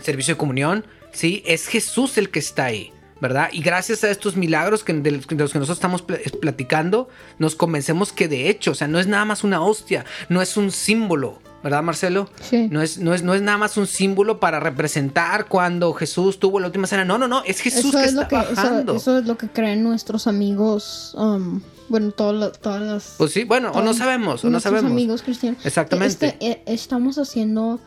servicio 0.00 0.34
de 0.34 0.38
comunión, 0.38 0.84
¿sí? 1.12 1.42
Es 1.46 1.66
Jesús 1.66 2.18
el 2.18 2.30
que 2.30 2.38
está 2.38 2.66
ahí, 2.66 2.92
¿verdad? 3.20 3.48
Y 3.52 3.60
gracias 3.62 4.04
a 4.04 4.10
estos 4.10 4.36
milagros 4.36 4.84
que, 4.84 4.92
de, 4.92 5.10
los, 5.12 5.26
que 5.26 5.34
nosotros 5.36 5.70
estamos 5.70 6.02
pl- 6.02 6.22
platicando, 6.40 7.08
nos 7.38 7.54
convencemos 7.54 8.12
que 8.12 8.28
de 8.28 8.48
hecho, 8.48 8.72
o 8.72 8.74
sea, 8.74 8.88
no 8.88 8.98
es 8.98 9.06
nada 9.06 9.24
más 9.24 9.44
una 9.44 9.60
hostia, 9.62 10.04
no 10.28 10.40
es 10.42 10.56
un 10.56 10.70
símbolo, 10.70 11.40
¿verdad, 11.64 11.82
Marcelo? 11.82 12.28
Sí. 12.40 12.68
No 12.70 12.80
es, 12.82 12.98
no, 12.98 13.14
es, 13.14 13.22
no 13.24 13.34
es 13.34 13.42
nada 13.42 13.58
más 13.58 13.76
un 13.76 13.86
símbolo 13.88 14.38
para 14.38 14.60
representar 14.60 15.46
cuando 15.46 15.92
Jesús 15.92 16.38
tuvo 16.38 16.60
la 16.60 16.66
última 16.66 16.86
cena. 16.86 17.04
No, 17.04 17.18
no, 17.18 17.26
no, 17.26 17.42
es 17.44 17.60
Jesús 17.60 17.86
eso 17.86 17.98
que 17.98 18.04
es 18.04 18.08
está 18.10 18.22
lo 18.22 18.28
que 18.28 18.36
bajando. 18.36 18.94
eso 18.96 19.18
es 19.18 19.26
lo 19.26 19.36
que 19.36 19.48
creen 19.48 19.82
nuestros 19.82 20.28
amigos 20.28 21.14
um, 21.18 21.60
bueno 21.88 22.12
todas 22.12 22.34
las- 22.36 22.60
todas 22.60 22.82
las 22.82 23.14
Pues 23.18 23.32
sí, 23.32 23.42
bueno, 23.44 23.72
o 23.72 23.82
no 23.82 23.92
sabemos, 23.94 24.44
o 24.44 24.50
no 24.50 24.60
sabemos. 24.60 24.92
amigos 24.92 25.22
cristianos 25.22 25.64
Exactamente. 25.66 26.26
Este, 26.28 26.46
eh, 26.46 26.62
estamos 26.66 27.18
haciendo 27.18 27.80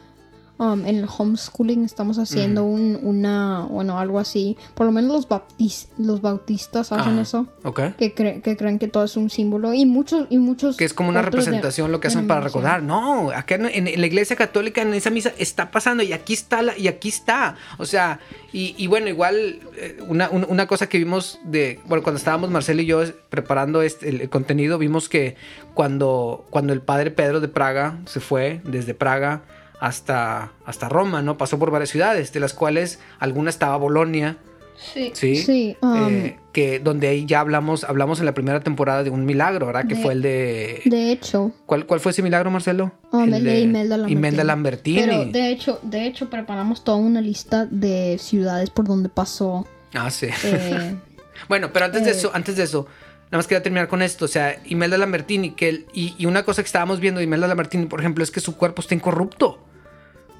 um, 0.62 0.86
en 0.86 0.96
el 0.98 1.08
homeschooling 1.18 1.84
estamos 1.84 2.18
haciendo 2.20 2.64
un, 2.64 3.00
una 3.02 3.66
bueno 3.70 3.98
algo 3.98 4.20
así 4.20 4.58
por 4.76 4.86
lo 4.86 4.92
menos 4.92 5.12
los 5.12 5.28
baptis, 5.28 5.90
los 5.98 6.22
bautistas 6.22 6.92
hacen 6.92 7.14
Ajá. 7.14 7.22
eso 7.22 7.48
Ok. 7.64 7.80
que, 7.98 8.14
cre- 8.16 8.42
que 8.42 8.56
creen 8.56 8.78
que 8.80 8.88
todo 8.88 9.04
es 9.04 9.18
un 9.18 9.30
símbolo 9.30 9.74
y 9.74 9.86
muchos 9.86 10.28
y 10.30 10.38
muchos 10.38 10.78
Que 10.78 10.86
es 10.86 10.94
como 10.94 11.10
una 11.10 11.20
de- 11.20 11.26
representación 11.26 11.92
lo 11.92 12.00
que 12.00 12.08
hacen 12.08 12.28
para 12.28 12.42
recordar. 12.42 12.84
No, 12.84 13.32
acá 13.32 13.56
en, 13.56 13.66
en 13.88 14.00
la 14.00 14.06
iglesia 14.08 14.36
católica, 14.36 14.82
en 14.82 14.94
esa 14.94 15.10
misa, 15.10 15.32
está 15.38 15.72
pasando 15.72 16.04
y 16.04 16.14
aquí 16.14 16.34
está, 16.34 16.62
la, 16.62 16.78
y 16.78 16.88
aquí 16.88 17.10
está. 17.10 17.56
O 17.78 17.86
sea, 17.86 18.20
y, 18.54 18.76
y 18.78 18.88
bueno, 18.88 19.08
igual, 19.08 19.60
eh, 19.78 19.98
una, 20.08 20.30
un- 20.30 20.46
una 20.48 20.68
cosa 20.68 20.88
que 20.88 20.98
vimos 20.98 21.40
de, 21.44 21.80
bueno, 21.88 22.04
cuando 22.04 22.18
estábamos 22.20 22.50
Marcelo 22.52 22.82
y 22.82 22.86
yo 22.86 23.02
preparando 23.30 23.82
este, 23.82 24.10
el, 24.10 24.22
el 24.22 24.30
contenido, 24.30 24.78
vimos 24.78 25.10
que 25.10 25.36
cuando, 25.74 26.46
cuando 26.50 26.74
el 26.74 26.82
padre 26.82 27.12
Pedro 27.12 27.40
de 27.40 27.48
Praga 27.48 28.00
se 28.06 28.20
fue 28.20 28.62
desde 28.66 28.94
Praga 28.94 29.42
hasta, 29.82 30.52
hasta 30.66 30.88
Roma, 30.88 31.22
¿no? 31.22 31.38
Pasó 31.38 31.60
por 31.60 31.72
varias 31.72 31.90
ciudades, 31.90 32.32
de 32.32 32.40
las 32.40 32.54
cuales 32.54 33.00
alguna 33.20 33.50
estaba 33.50 33.76
Bolonia, 33.78 34.38
sí 34.78 35.12
¿sí? 35.14 35.36
sí 35.38 35.78
um, 35.82 36.08
Eh, 36.08 36.38
que 36.54 36.80
donde 36.80 37.08
ahí 37.08 37.26
ya 37.26 37.40
hablamos, 37.40 37.84
hablamos 37.84 38.20
en 38.20 38.26
la 38.28 38.34
primera 38.34 38.60
temporada 38.62 39.04
de 39.04 39.10
un 39.10 39.26
milagro, 39.26 39.66
¿verdad? 39.66 39.86
Que 39.88 39.96
De- 39.96 40.02
fue 40.02 40.14
el 40.14 40.22
de... 40.22 40.82
de 40.86 41.12
hecho 41.12 41.52
¿Cuál, 41.66 41.86
¿Cuál 41.88 42.00
fue 42.00 42.12
ese 42.12 42.22
milagro, 42.22 42.52
Marcelo? 42.52 42.92
Um, 43.12 43.34
el 43.34 43.44
de 43.44 43.60
Imelda 43.62 43.98
Lambertini. 43.98 44.18
Imelda 44.20 44.44
Lambertini. 44.44 45.02
pero 45.02 45.26
de 45.26 45.50
hecho 45.52 45.80
de 45.82 46.06
hecho 46.06 46.30
preparamos 46.30 46.84
toda 46.84 46.98
una 46.98 47.20
lista 47.22 47.66
de 47.66 48.18
ciudades 48.20 48.70
por 48.70 48.86
donde 48.88 49.10
pasó 49.10 49.68
Ah, 49.94 50.10
sí. 50.12 50.28
eh, 50.46 50.96
bueno, 51.50 51.72
pero 51.74 51.86
antes 51.86 52.04
de 52.06 52.12
eh, 52.12 52.14
eso, 52.14 52.32
antes 52.34 52.56
de 52.56 52.64
eso, 52.64 52.86
nada 53.26 53.38
más 53.40 53.48
quería 53.48 53.64
terminar 53.64 53.88
con 53.88 54.02
esto. 54.02 54.26
O 54.26 54.28
sea, 54.28 54.62
Imelda 54.66 54.98
Lambertini, 54.98 55.52
que 55.52 55.70
él- 55.70 55.86
y, 55.94 56.14
y 56.18 56.28
una 56.28 56.44
cosa 56.44 56.62
que 56.62 56.68
estábamos 56.68 57.00
viendo 57.00 57.18
de 57.20 57.24
Imelda 57.26 57.48
Lambertini, 57.48 57.88
por 57.88 58.00
ejemplo, 58.00 58.24
es 58.24 58.30
que 58.32 58.40
su 58.40 58.56
cuerpo 58.58 58.82
está 58.82 58.94
incorrupto. 58.96 59.60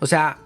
O 0.02 0.08
sea, 0.08 0.38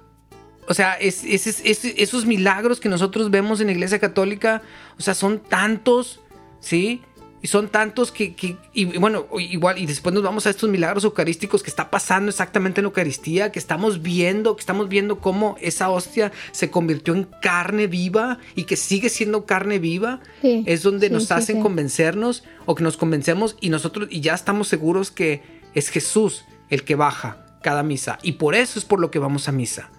o 0.68 0.74
sea, 0.74 0.94
es, 0.94 1.24
es- 1.24 1.48
es- 1.48 1.62
es- 1.64 1.86
esos 1.98 2.26
milagros 2.28 2.80
que 2.80 2.90
nosotros 2.90 3.32
vemos 3.32 3.60
en 3.62 3.68
la 3.68 3.74
iglesia 3.74 3.98
católica, 4.00 4.62
o 5.00 5.02
sea, 5.02 5.14
son 5.16 5.40
tantos, 5.40 6.20
¿sí? 6.60 7.02
Y 7.42 7.48
son 7.48 7.68
tantos 7.70 8.12
que, 8.12 8.34
que- 8.34 8.58
y 8.74 8.86
bueno, 8.98 9.28
igual, 9.38 9.78
y 9.78 9.86
después 9.86 10.14
nos 10.16 10.24
vamos 10.24 10.48
a 10.48 10.50
estos 10.50 10.68
milagros 10.68 11.04
eucarísticos 11.04 11.62
que 11.62 11.70
está 11.70 11.92
pasando 11.92 12.32
exactamente 12.32 12.82
en 12.82 12.86
la 12.86 12.88
Eucaristía, 12.90 13.52
que 13.52 13.60
estamos 13.60 14.02
viendo, 14.02 14.56
que 14.56 14.62
estamos 14.62 14.90
viendo 14.90 15.20
cómo 15.20 15.56
esa 15.62 15.90
hostia 15.92 16.32
se 16.52 16.72
convirtió 16.72 17.14
en 17.14 17.26
carne 17.44 17.86
viva 17.86 18.40
y 18.56 18.64
que 18.64 18.76
sigue 18.76 19.10
siendo 19.10 19.46
carne 19.46 19.78
viva. 19.78 20.20
Sí, 20.42 20.64
es 20.66 20.82
donde 20.82 21.08
sí, 21.08 21.14
nos 21.14 21.26
sí, 21.28 21.34
hacen 21.36 21.62
convencernos 21.62 22.44
o 22.66 22.74
que 22.74 22.84
nos 22.84 22.98
convencemos 22.98 23.56
y 23.62 23.70
nosotros 23.70 24.08
y 24.10 24.22
ya 24.22 24.34
estamos 24.34 24.68
seguros 24.68 25.12
que 25.12 25.44
es 25.76 25.90
Jesús 25.90 26.46
el 26.72 26.84
que 26.84 26.96
baja 26.96 27.45
cada 27.66 27.82
misa. 27.82 28.20
Y 28.22 28.34
por 28.34 28.54
eso 28.54 28.78
es 28.78 28.86
por 28.86 29.00
lo 29.00 29.10
que 29.10 29.18
vamos 29.18 29.50
a 29.50 29.52
misa. 29.52 29.90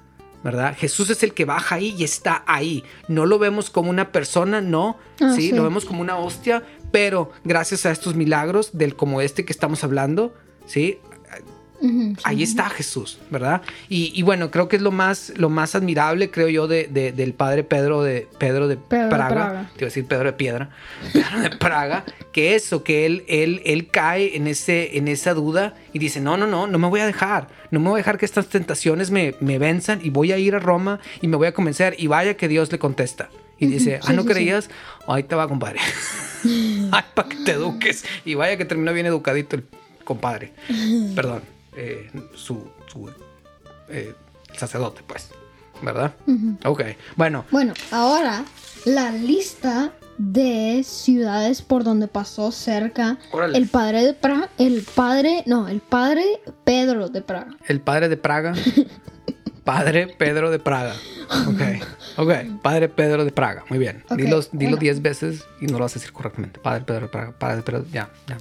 ¿Verdad? 0.45 0.77
Jesús 0.79 1.11
es 1.11 1.25
el 1.25 1.35
que 1.35 1.45
baja 1.45 1.75
ahí 1.75 1.97
y 1.99 2.05
está 2.05 2.45
ahí. 2.47 2.85
No 3.09 3.27
lo 3.27 3.41
vemos 3.41 3.71
como 3.71 3.91
una 3.91 4.13
persona, 4.13 4.61
no. 4.61 4.97
Ah, 5.21 5.33
¿sí? 5.35 5.49
sí. 5.49 5.53
Lo 5.53 5.65
vemos 5.65 5.85
como 5.85 6.01
una 6.01 6.17
hostia, 6.17 6.63
pero 6.93 7.33
gracias 7.43 7.85
a 7.85 7.91
estos 7.91 8.15
milagros 8.15 8.71
del 8.73 8.95
como 8.95 9.21
este 9.21 9.45
que 9.45 9.53
estamos 9.53 9.83
hablando, 9.83 10.33
¿sí? 10.65 11.01
Sí. 11.81 12.17
Ahí 12.25 12.43
está 12.43 12.69
Jesús, 12.71 13.19
¿verdad? 13.31 13.63
Y, 13.89 14.13
y 14.15 14.23
bueno, 14.23 14.51
creo 14.51 14.69
que 14.69 14.77
es 14.77 14.83
lo 14.83 14.91
más, 14.93 15.33
lo 15.37 15.49
más 15.51 15.75
admirable, 15.75 16.31
creo 16.31 16.49
yo, 16.49 16.67
de, 16.69 16.89
de- 16.89 17.13
del 17.13 17.33
padre 17.35 17.65
Pedro 17.65 18.03
de, 18.03 18.29
Pedro 18.39 18.69
de 18.69 18.77
Pedro 18.77 19.09
Praga. 19.11 19.29
Praga. 19.29 19.71
Te 19.75 19.79
iba 19.81 19.87
a 19.87 19.91
decir 19.91 20.07
Pedro 20.07 20.25
de 20.25 20.33
Piedra. 20.33 20.71
Pedro 21.13 21.41
de 21.41 21.51
Praga. 21.51 22.05
Que 22.33 22.55
eso, 22.55 22.83
que 22.85 23.07
él, 23.07 23.25
él, 23.29 23.63
él 23.65 23.89
cae 23.89 24.37
en, 24.37 24.47
ese, 24.47 24.97
en 24.99 25.09
esa 25.09 25.35
duda 25.35 25.75
y 25.93 25.99
dice, 25.99 26.21
no, 26.21 26.37
no, 26.37 26.47
no, 26.47 26.67
no 26.67 26.79
me 26.79 26.89
voy 26.89 27.01
a 27.01 27.07
dejar. 27.07 27.49
No 27.71 27.81
me 27.81 27.89
voy 27.89 27.99
a 27.99 28.03
dejar 28.03 28.19
que 28.19 28.27
estas 28.27 28.47
tentaciones 28.49 29.11
me, 29.11 29.35
me 29.41 29.59
venzan 29.59 30.01
y 30.03 30.11
voy 30.11 30.33
a 30.33 30.39
ir 30.39 30.55
a 30.55 30.59
Roma 30.59 31.01
y 31.21 31.29
me 31.29 31.37
voy 31.37 31.47
a 31.49 31.53
convencer. 31.53 31.95
Y 31.99 32.07
vaya 32.07 32.37
que 32.37 32.49
Dios 32.49 32.71
le 32.73 32.79
contesta. 32.79 33.29
Y 33.59 33.67
dice, 33.69 34.01
ah, 34.03 34.13
¿no 34.13 34.23
sí. 34.23 34.29
creías? 34.29 34.69
Ahí 35.09 35.23
te 35.23 35.35
va, 35.35 35.49
compadre. 35.49 35.79
Ay, 36.45 37.03
para 37.15 37.29
que 37.29 37.37
te 37.37 37.53
eduques. 37.53 38.05
Y 38.25 38.35
vaya 38.35 38.57
que 38.59 38.65
terminó 38.67 38.93
bien 38.93 39.07
educadito 39.07 39.57
el 39.57 39.65
compadre. 40.05 40.53
Perdón, 41.17 41.43
eh, 41.77 42.11
su, 42.35 42.69
su 42.87 43.11
eh, 43.89 44.15
sacerdote, 44.55 45.03
pues. 45.07 45.31
¿Verdad? 45.83 46.15
Ok. 46.65 46.83
Bueno, 47.17 47.45
Bueno, 47.51 47.75
ahora 47.91 48.45
la 48.87 49.11
lista 49.13 49.93
de 50.17 50.83
ciudades 50.85 51.61
por 51.61 51.85
donde 51.85 52.09
pasó 52.09 52.51
cerca 52.51 53.19
Órale. 53.31 53.59
el 53.59 53.69
padre 53.69 54.03
de 54.03 54.15
Praga, 54.15 54.49
el 54.57 54.81
padre, 54.95 55.43
no, 55.45 55.69
el 55.69 55.81
padre 55.81 56.25
Pedro 56.65 57.11
de 57.11 57.21
Praga. 57.21 57.55
el 57.69 57.81
padre 57.81 58.09
de 58.09 58.17
Praga. 58.17 58.55
Padre 59.65 60.07
Pedro 60.07 60.53
de 60.53 60.61
Praga. 60.61 60.95
Ok. 61.49 61.61
Ok. 62.19 62.33
Padre 62.63 62.89
Pedro 62.89 63.25
de 63.25 63.33
Praga. 63.33 63.65
Muy 63.69 63.81
bien. 63.81 64.05
Ok, 64.09 64.17
Dilo, 64.17 64.41
dilo 64.41 64.51
bueno. 64.53 64.77
diez 64.77 65.03
veces 65.03 65.45
y 65.61 65.67
no 65.67 65.73
lo 65.73 65.81
vas 65.81 65.93
a 65.93 65.95
decir 65.99 66.13
correctamente. 66.13 66.61
Padre 66.61 66.85
Pedro 66.85 67.01
de 67.01 67.09
Praga. 67.09 67.33
Padre 67.37 67.63
Pedro. 67.63 67.85
Ya, 67.93 68.09
ya. 68.29 68.37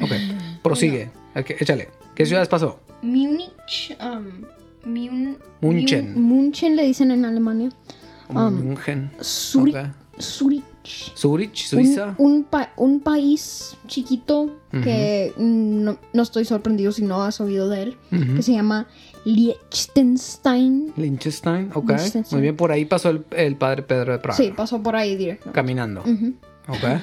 Ok. 0.00 0.10
Prosigue. 0.62 1.10
Ok, 1.36 1.50
échale. 1.60 1.90
¿Qué 2.14 2.26
ciudades 2.26 2.48
pasó? 2.48 2.80
Múnich, 3.02 3.96
um. 4.00 4.44
Mun- 4.86 5.38
Munchen 6.14 6.76
le 6.76 6.84
dicen 6.84 7.10
en 7.10 7.24
Alemania. 7.24 7.70
Um, 8.28 8.54
München. 8.68 9.10
Zurich. 9.20 9.76
Zurich. 11.16 11.56
Suiza. 11.56 12.14
un, 12.18 12.44
pa- 12.44 12.72
un 12.76 13.00
país 13.00 13.76
chiquito 13.86 14.50
que 14.70 15.32
mm, 15.36 15.82
no, 15.84 15.98
no 16.12 16.22
estoy 16.22 16.44
sorprendido 16.44 16.92
si 16.92 17.02
no 17.02 17.22
has 17.22 17.40
oído 17.40 17.68
de 17.70 17.82
él, 17.84 17.96
que 18.36 18.42
se 18.42 18.52
llama 18.52 18.86
Liechtenstein. 19.24 20.92
Liechtenstein, 20.96 21.70
ok. 21.74 21.88
Liechtenstein. 21.90 22.24
Muy 22.32 22.42
bien, 22.42 22.56
por 22.56 22.70
ahí 22.72 22.84
pasó 22.84 23.10
el, 23.10 23.24
el 23.30 23.56
padre 23.56 23.82
Pedro 23.82 24.12
de 24.12 24.18
Praga. 24.18 24.36
Sí, 24.36 24.52
pasó 24.54 24.82
por 24.82 24.96
ahí 24.96 25.16
directo. 25.16 25.50
Caminando. 25.52 26.02
Ujú. 26.02 26.34
Ok. 26.68 27.00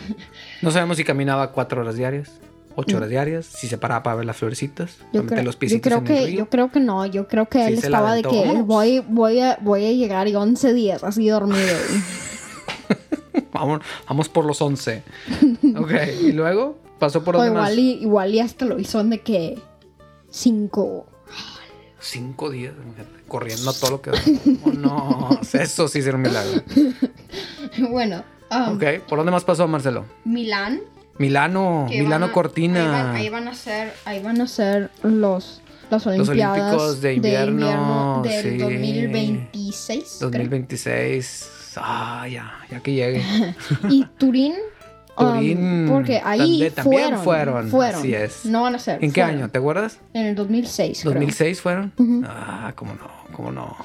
No 0.61 0.71
sabemos 0.71 0.97
si 0.97 1.03
caminaba 1.03 1.51
cuatro 1.51 1.81
horas 1.81 1.95
diarias, 1.95 2.31
ocho 2.75 2.97
horas 2.97 3.09
diarias, 3.09 3.45
si 3.45 3.67
se 3.67 3.77
paraba 3.77 4.03
para 4.03 4.15
ver 4.17 4.25
las 4.25 4.37
florecitas, 4.37 4.97
Yo, 5.13 5.25
creo- 5.25 5.43
los 5.43 5.57
yo 5.59 5.81
creo 5.81 5.97
en 5.99 6.07
el 6.07 6.13
que 6.13 6.25
río. 6.27 6.37
yo 6.39 6.49
creo 6.49 6.71
que 6.71 6.79
no, 6.79 7.05
yo 7.05 7.27
creo 7.27 7.47
que 7.49 7.59
Sí, 7.59 7.73
él 7.73 7.79
estaba 7.79 8.13
de 8.15 8.23
que 8.23 8.61
voy, 8.63 8.99
voy, 9.07 9.39
a, 9.39 9.57
voy 9.61 9.85
a 9.85 9.91
llegar 9.91 10.27
y 10.27 10.35
11 10.35 10.73
días 10.73 11.03
así 11.03 11.27
dormido. 11.29 11.59
Vamos, 13.53 13.81
vamos 14.07 14.29
por 14.29 14.45
los 14.45 14.61
11. 14.61 15.03
Ok. 15.77 15.91
Y 16.21 16.31
luego 16.31 16.77
pasó 16.99 17.23
por 17.23 17.35
o 17.35 17.39
donde 17.39 17.53
más. 17.53 17.71
igual 17.71 17.79
y, 17.79 17.91
igual 18.01 18.33
y 18.35 18.39
hasta 18.39 18.65
lo 18.65 18.79
hizo 18.79 19.03
de 19.03 19.19
que 19.21 19.59
5. 20.29 21.05
Cinco 21.99 22.49
días, 22.49 22.73
corriendo 23.27 23.71
todo 23.73 23.91
lo 23.91 24.01
que 24.01 24.09
da. 24.11 24.17
Oh, 24.65 24.71
no, 24.71 25.39
eso 25.53 25.87
sí 25.87 25.99
es 25.99 26.07
un 26.07 26.21
milagro. 26.23 26.63
bueno, 27.91 28.23
um, 28.49 28.75
Ok. 28.75 28.83
¿Por 29.07 29.19
dónde 29.19 29.31
más 29.31 29.43
pasó, 29.43 29.67
Marcelo? 29.67 30.05
Milán. 30.25 30.81
Milano, 31.21 31.87
Milano 31.89 32.25
a- 32.25 32.31
Cortina. 32.31 32.81
Ahí 32.81 32.89
van, 33.03 33.15
ahí 33.15 33.29
van 33.29 33.47
a 33.47 33.53
ser, 33.55 33.93
ahí 34.05 34.21
van 34.21 34.41
a 34.41 34.47
ser 34.47 34.89
los, 35.03 35.61
las 35.89 36.05
Los 36.05 36.07
Olimpiadas 36.07 36.59
Olímpicos 36.59 37.01
de 37.01 37.13
invierno, 37.13 38.21
del 38.23 38.43
sí. 38.43 38.57
2026. 38.57 40.15
creo. 40.19 40.29
2026. 40.29 41.49
Ah, 41.77 42.27
ya, 42.27 42.51
ya 42.69 42.79
que 42.81 42.93
llegue. 42.93 43.23
Y 43.89 44.05
Turín. 44.17 44.53
um, 45.17 45.33
Turín, 45.35 45.85
porque 45.89 46.21
ahí 46.23 46.39
también- 46.39 46.73
también 46.73 47.17
fueron, 47.19 47.69
fueron, 47.69 47.99
así 47.99 48.13
es. 48.13 48.45
No 48.45 48.63
van 48.63 48.75
a 48.75 48.79
ser. 48.79 49.03
¿En 49.03 49.11
qué 49.11 49.21
fueron. 49.21 49.39
año? 49.41 49.49
¿Te 49.49 49.57
acuerdas? 49.59 49.99
En 50.13 50.25
el 50.25 50.35
2006. 50.35 51.01
creo. 51.03 51.13
¿2006 51.13 51.55
fueron? 51.59 51.93
Ujú. 51.97 52.23
Ah, 52.27 52.73
cómo 52.75 52.93
no, 52.95 53.09
cómo 53.35 53.51
no. 53.51 53.77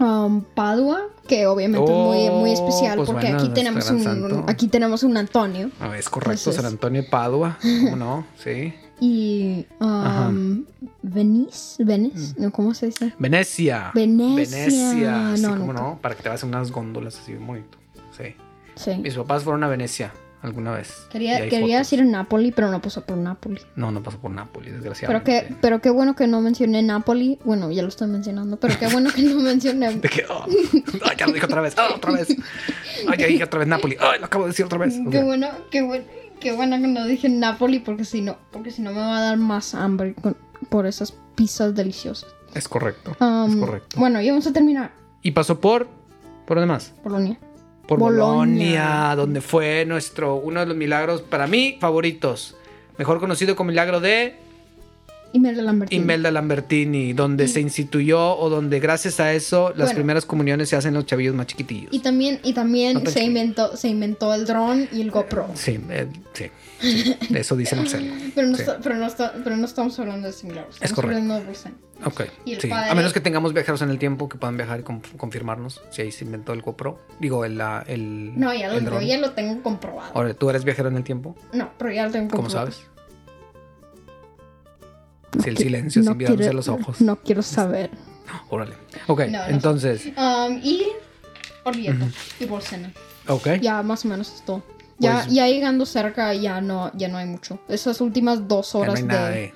Um, 0.00 0.42
Padua, 0.42 1.02
que 1.28 1.46
obviamente 1.46 1.90
es 1.90 1.96
muy, 1.98 2.30
muy 2.30 2.50
Oh, 2.50 2.54
especial 2.54 2.96
pues 2.96 3.08
porque 3.10 3.26
bueno, 3.26 3.38
aquí 3.38 3.48
tenemos 3.50 3.90
un, 3.90 4.44
aquí 4.48 4.68
tenemos 4.68 5.02
un 5.04 5.16
Antonio 5.16 5.70
Ah, 5.80 5.96
es 5.96 6.08
correcto, 6.08 6.32
Entonces- 6.32 6.56
San 6.56 6.66
Antonio 6.66 7.02
de 7.02 7.08
Padua. 7.08 7.58
¿Cómo 7.62 7.96
no? 7.96 8.26
Sí. 8.42 8.74
y 9.00 9.66
um, 9.80 10.64
Venice, 11.02 11.82
Venice, 11.84 12.34
¿no? 12.38 12.50
¿cómo 12.50 12.74
se 12.74 12.86
dice? 12.86 13.14
Venecia. 13.18 13.90
Venecia. 13.94 14.58
Venecia. 14.58 15.36
Sí, 15.36 15.42
No, 15.42 15.58
cómo 15.58 15.72
no. 15.72 15.98
Para 16.02 16.14
que 16.16 16.22
te 16.22 16.28
vas 16.28 16.42
a 16.42 16.46
unas 16.46 16.70
góndolas 16.70 17.18
así 17.18 17.32
bien 17.32 17.46
bonito. 17.46 17.78
Sí. 18.16 18.34
Sí. 18.74 18.96
Mis 18.96 19.14
papás 19.14 19.44
fueron 19.44 19.62
a 19.64 19.68
Venecia 19.68 20.12
alguna 20.42 20.72
vez. 20.72 21.06
Y 21.08 21.12
Quería, 21.12 21.48
quería 21.48 21.78
decir 21.78 22.04
Napoli, 22.04 22.50
pero 22.52 22.70
no 22.70 22.80
pasó 22.80 23.04
por 23.04 23.16
Napoli. 23.18 23.60
No, 23.76 23.90
no 23.90 24.02
pasó 24.02 24.18
por 24.18 24.30
Pero 24.34 24.74
desgraciadamente. 24.76 25.46
que, 25.48 25.54
pero 25.60 25.80
qué 25.80 25.90
bueno 25.90 26.14
que 26.16 26.26
no 26.26 26.40
mencioné 26.40 26.82
Napoli. 26.82 27.38
Bueno, 27.44 27.70
ya 27.70 27.82
lo 27.82 27.88
estoy 27.88 28.08
mencionando, 28.08 28.58
pero 28.58 28.78
qué 28.78 28.88
bueno 28.88 29.10
que 29.14 29.22
no 29.22 29.36
mencioné. 29.40 29.94
Te 29.96 30.08
quedó. 30.08 30.44
Ay, 31.04 31.16
ya 31.18 31.26
lo 31.26 31.32
dije 31.32 31.46
otra 31.46 31.60
vez. 31.60 31.74
Ah, 31.76 31.88
otra 31.94 32.12
vez. 32.12 32.28
Ay, 33.08 33.18
ya 33.18 33.26
dije 33.26 33.44
otra 33.44 33.58
vez 33.58 33.68
Nápoles. 33.68 33.98
Ay, 34.00 34.18
lo 34.20 34.26
acabo 34.26 34.44
de 34.44 34.50
decir 34.50 34.64
otra 34.64 34.78
vez. 34.78 34.94
Ok. 35.04 35.10
Qué 35.12 35.22
bueno, 35.22 35.48
qué 35.70 35.82
bueno, 35.82 36.04
qué 36.40 36.52
bueno 36.52 36.80
que 36.80 36.86
no 36.86 37.04
dije 37.06 37.28
Napoli 37.28 37.80
porque 37.80 38.04
si 38.04 38.22
no, 38.22 38.36
porque 38.50 38.70
si 38.70 38.82
no 38.82 38.90
me 38.92 38.98
va 38.98 39.18
a 39.18 39.22
dar 39.22 39.36
más 39.38 39.74
hambre 39.74 40.14
con- 40.14 40.36
por 40.68 40.86
esas 40.86 41.12
pizzas 41.34 41.74
deliciosas. 41.74 42.30
Es 42.54 42.66
correcto. 42.68 43.16
Um, 43.20 43.50
es 43.50 43.56
correcto. 43.56 43.96
Bueno, 43.98 44.20
ya 44.20 44.32
vamos 44.32 44.46
a 44.46 44.52
terminar. 44.52 44.92
Y 45.22 45.30
pasó 45.32 45.60
por. 45.60 45.86
¿Por 46.46 46.56
dónde 46.58 46.72
más? 46.72 46.92
Polonia. 47.04 47.38
Por 47.90 47.98
Bolonia. 47.98 48.24
Bolonia, 48.24 49.14
donde 49.16 49.40
fue 49.40 49.84
nuestro 49.84 50.36
uno 50.36 50.60
de 50.60 50.66
los 50.66 50.76
milagros 50.76 51.22
para 51.22 51.48
mí 51.48 51.76
favoritos. 51.80 52.54
Mejor 52.98 53.18
conocido 53.18 53.56
como 53.56 53.70
milagro 53.70 53.98
de 53.98 54.36
Imelda 55.32 55.62
Lambertini. 55.62 56.02
Imelda 56.02 56.30
Lambertini, 56.30 57.12
donde 57.12 57.48
se 57.48 57.60
instituyó 57.60 58.36
o 58.36 58.48
donde 58.48 58.78
gracias 58.78 59.18
a 59.20 59.32
eso 59.32 59.70
las 59.70 59.88
Bueno. 59.88 59.94
primeras 59.94 60.24
comuniones 60.24 60.68
se 60.68 60.76
hacen 60.76 60.94
los 60.94 61.06
chavillos 61.06 61.34
más 61.34 61.46
chiquitillos. 61.48 61.92
Y 61.92 61.98
también, 62.00 62.40
y 62.44 62.52
también 62.52 63.02
No 63.02 63.10
se 63.10 63.24
inventó, 63.24 63.76
se 63.76 63.88
inventó 63.88 64.32
el 64.34 64.44
dron 64.46 64.88
y 64.92 65.00
el 65.00 65.10
GoPro. 65.10 65.48
Sí, 65.54 65.80
eh, 65.90 66.06
sí, 66.32 66.46
sí, 66.80 67.16
Eso 67.34 67.56
dice 67.56 67.76
Marcelo. 67.76 68.12
Pero 68.34 68.46
no, 68.48 68.54
Sí. 68.56 68.62
está- 68.62 68.78
pero, 68.80 68.94
no 68.96 69.06
está- 69.06 69.32
pero 69.44 69.56
no 69.56 69.64
estamos 69.66 69.98
hablando 69.98 70.28
de 70.30 70.34
milagro. 70.44 70.70
Estamos 70.70 70.92
correcto. 70.92 71.16
hablando 71.16 71.34
de 71.34 71.44
Bolsena. 71.44 71.74
Ok. 72.04 72.22
Y 72.46 72.54
el 72.54 72.60
sí. 72.60 72.68
padre- 72.68 72.90
A 72.90 72.94
menos 72.94 73.12
que 73.12 73.20
tengamos 73.20 73.52
viajeros 73.52 73.82
en 73.82 73.90
el 73.90 73.98
tiempo 73.98 74.28
que 74.28 74.38
puedan 74.38 74.56
viajar 74.56 74.80
y 74.80 74.82
con- 74.82 75.00
confirmarnos 75.00 75.82
si 75.90 76.02
ahí 76.02 76.10
se 76.12 76.24
inventó 76.24 76.52
el 76.52 76.62
GoPro. 76.62 76.98
Digo, 77.20 77.44
el, 77.44 77.60
el, 77.86 78.32
No, 78.38 78.54
ya 78.54 78.68
lo, 78.68 78.74
el 78.78 78.84
yo 78.84 79.00
ya 79.02 79.18
lo 79.18 79.32
tengo 79.32 79.62
comprobado. 79.62 80.10
Ahora, 80.14 80.32
¿tú 80.34 80.48
eres 80.50 80.64
viajero 80.64 80.88
en 80.88 80.96
el 80.96 81.04
tiempo? 81.04 81.36
No, 81.52 81.70
pero 81.78 81.92
ya 81.92 82.06
lo 82.06 82.10
tengo 82.12 82.30
¿Cómo 82.30 82.42
comprobado. 82.44 82.72
sabes? 82.72 82.86
Si 85.42 85.48
el 85.48 85.56
silencio, 85.58 86.02
sin 86.02 86.16
mirándose 86.16 86.48
a 86.50 86.52
los 86.52 86.68
ojos. 86.68 87.00
No 87.00 87.16
quiero 87.16 87.42
saber. 87.42 87.90
Órale. 88.50 88.74
Ok, 89.06 89.22
No, 89.28 89.38
no 89.38 89.44
entonces. 89.46 90.06
Um, 90.16 90.58
y 90.62 90.84
Orvieto 91.64 92.06
y 92.40 92.44
Bolsena. 92.46 92.92
Ok. 93.28 93.48
Ya 93.60 93.82
más 93.82 94.04
o 94.04 94.08
menos 94.08 94.32
es 94.34 94.44
todo. 94.44 94.62
Ya, 95.00 95.22
Pues- 95.22 95.34
ya 95.34 95.48
llegando 95.48 95.86
cerca 95.86 96.34
ya 96.34 96.60
no, 96.60 96.92
ya 96.94 97.08
no 97.08 97.16
hay 97.18 97.26
mucho. 97.26 97.58
Esas 97.68 98.00
últimas 98.02 98.46
dos 98.46 98.70
Ya 98.72 98.78
no 98.78 98.82
horas 98.82 98.94
hay 98.96 99.02
de, 99.02 99.08
nada 99.08 99.28
de. 99.30 99.54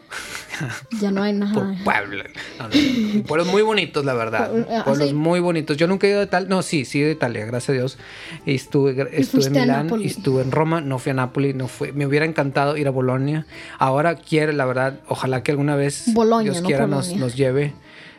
Ya 1.00 1.10
no 1.10 1.22
hay 1.22 1.32
nada. 1.34 1.52
No, 1.52 1.64
no. 1.74 3.22
Pueblos 3.26 3.46
muy 3.48 3.60
bonitos, 3.62 4.04
la 4.06 4.14
verdad. 4.14 4.50
Ah, 4.70 4.84
Pueblos 4.84 5.08
¿sí? 5.08 5.14
muy 5.14 5.40
bonitos. 5.40 5.76
Yo 5.76 5.86
nunca 5.86 6.06
he 6.06 6.10
ido 6.10 6.20
de 6.20 6.26
tal. 6.28 6.48
No, 6.48 6.62
sí, 6.62 6.84
sí 6.86 6.98
he 6.98 7.00
ido 7.02 7.08
de 7.08 7.14
Italia, 7.14 7.44
gracias 7.44 7.68
a 7.70 7.72
Dios. 7.72 7.98
Estuve, 8.46 8.92
estuve 9.12 9.46
en 9.46 9.56
a 9.58 9.60
Milán, 9.82 10.02
estuve 10.02 10.42
en 10.42 10.50
Roma, 10.50 10.80
no 10.80 10.98
fui 10.98 11.10
a 11.10 11.14
Nápoles, 11.14 11.54
no 11.54 11.68
fui. 11.68 11.92
Me 11.92 12.06
hubiera 12.06 12.24
encantado 12.24 12.76
ir 12.78 12.88
a 12.88 12.90
Bolonia. 12.90 13.46
Ahora 13.78 14.14
quiero, 14.16 14.52
la 14.52 14.64
verdad, 14.64 15.00
ojalá 15.08 15.42
que 15.42 15.50
alguna 15.50 15.76
vez 15.76 16.04
Bolonia, 16.14 16.52
Dios 16.52 16.62
no 16.62 16.68
quiera 16.68 16.86
nos, 16.86 17.06
Polonia. 17.08 17.24
nos 17.24 17.36
lleve 17.36 17.74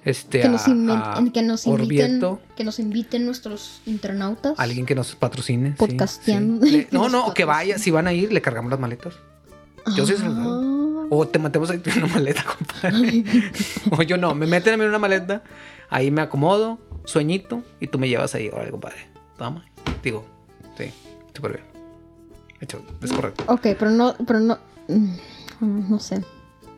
este, 0.05 0.41
que, 0.41 0.47
nos 0.49 0.67
a, 0.67 0.69
inven- 0.69 1.27
a 1.29 1.31
que 1.33 1.41
nos 1.41 1.65
inviten, 1.65 2.21
que 2.55 2.63
nos 2.63 2.79
inviten 2.79 3.25
nuestros 3.25 3.81
internautas. 3.85 4.53
Alguien 4.57 4.85
que 4.85 4.95
nos 4.95 5.15
patrocine. 5.15 5.69
sí, 5.71 5.75
Podcasteando. 5.77 6.65
sí. 6.65 6.87
No, 6.91 7.09
no, 7.09 7.33
que 7.33 7.43
vaya, 7.43 7.77
si 7.79 7.91
van 7.91 8.07
a 8.07 8.13
ir, 8.13 8.31
le 8.31 8.41
cargamos 8.41 8.69
las 8.71 8.79
maletas. 8.79 9.15
Yo 9.95 10.05
sí 10.05 10.15
se 10.15 10.23
los 10.23 10.35
doy. 10.35 10.45
Ah. 10.47 11.07
O 11.09 11.27
te 11.27 11.37
matemos 11.37 11.69
ahí 11.69 11.81
en 11.83 12.03
una 12.03 12.13
maleta, 12.13 12.43
compadre. 12.43 13.23
o 13.91 14.01
yo 14.03 14.17
no, 14.17 14.33
me 14.33 14.47
meten 14.47 14.73
a 14.75 14.77
mí 14.77 14.83
en 14.83 14.89
una 14.89 14.99
maleta, 14.99 15.43
ahí 15.89 16.09
me 16.09 16.21
acomodo, 16.21 16.79
sueñito, 17.05 17.63
y 17.79 17.87
tú 17.87 17.99
me 17.99 18.07
llevas 18.07 18.33
ahí, 18.35 18.49
órale, 18.49 18.71
compadre. 18.71 19.07
Toma. 19.37 19.65
Digo, 20.03 20.25
sí, 20.77 20.85
súper 21.33 21.51
bien. 21.53 21.63
Hecho, 22.59 22.81
es 23.01 23.11
correcto. 23.11 23.43
Ok, 23.47 23.61
pero 23.77 23.91
no, 23.91 24.15
pero 24.25 24.39
no, 24.39 24.57
mm, 24.87 25.89
no 25.89 25.99
sé. 25.99 26.23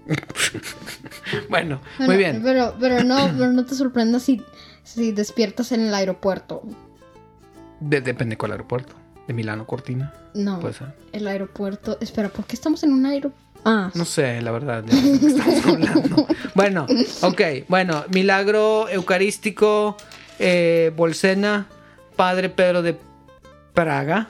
Bueno, 0.08 1.80
Bueno, 1.98 2.08
muy 2.08 2.18
bien. 2.18 2.42
Pero, 2.44 2.76
pero 2.80 3.04
no, 3.04 3.30
pero 3.38 3.52
no 3.52 3.66
te 3.66 3.76
sorprendas 3.76 4.24
si, 4.24 4.42
si 4.84 5.12
despiertas 5.12 5.72
en 5.72 5.82
el 5.88 5.94
aeropuerto. 5.94 6.64
De- 7.80 8.02
depende 8.02 8.38
cuál 8.38 8.52
aeropuerto. 8.54 8.94
De 9.28 9.34
Milano, 9.34 9.68
Cortina. 9.68 10.14
No, 10.34 10.60
Puede 10.60 10.74
ser. 10.74 10.96
el 11.12 11.28
aeropuerto. 11.28 11.98
Espera, 12.00 12.30
¿por 12.30 12.46
qué 12.46 12.56
estamos 12.56 12.84
en 12.84 12.94
un 12.94 13.06
aeropuerto? 13.06 13.46
Ah, 13.66 13.92
No 13.96 14.06
sé, 14.06 14.42
la 14.42 14.52
verdad, 14.52 14.86
estamos 14.88 15.66
hablando. 15.66 16.28
Bueno, 16.56 16.86
ok, 17.22 17.42
bueno, 17.68 18.06
milagro 18.14 18.88
eucarístico, 18.90 19.98
eh, 20.40 20.92
Bolsena, 20.96 21.68
Padre 22.16 22.50
Pedro 22.50 22.82
de 22.82 22.98
Praga, 23.74 24.30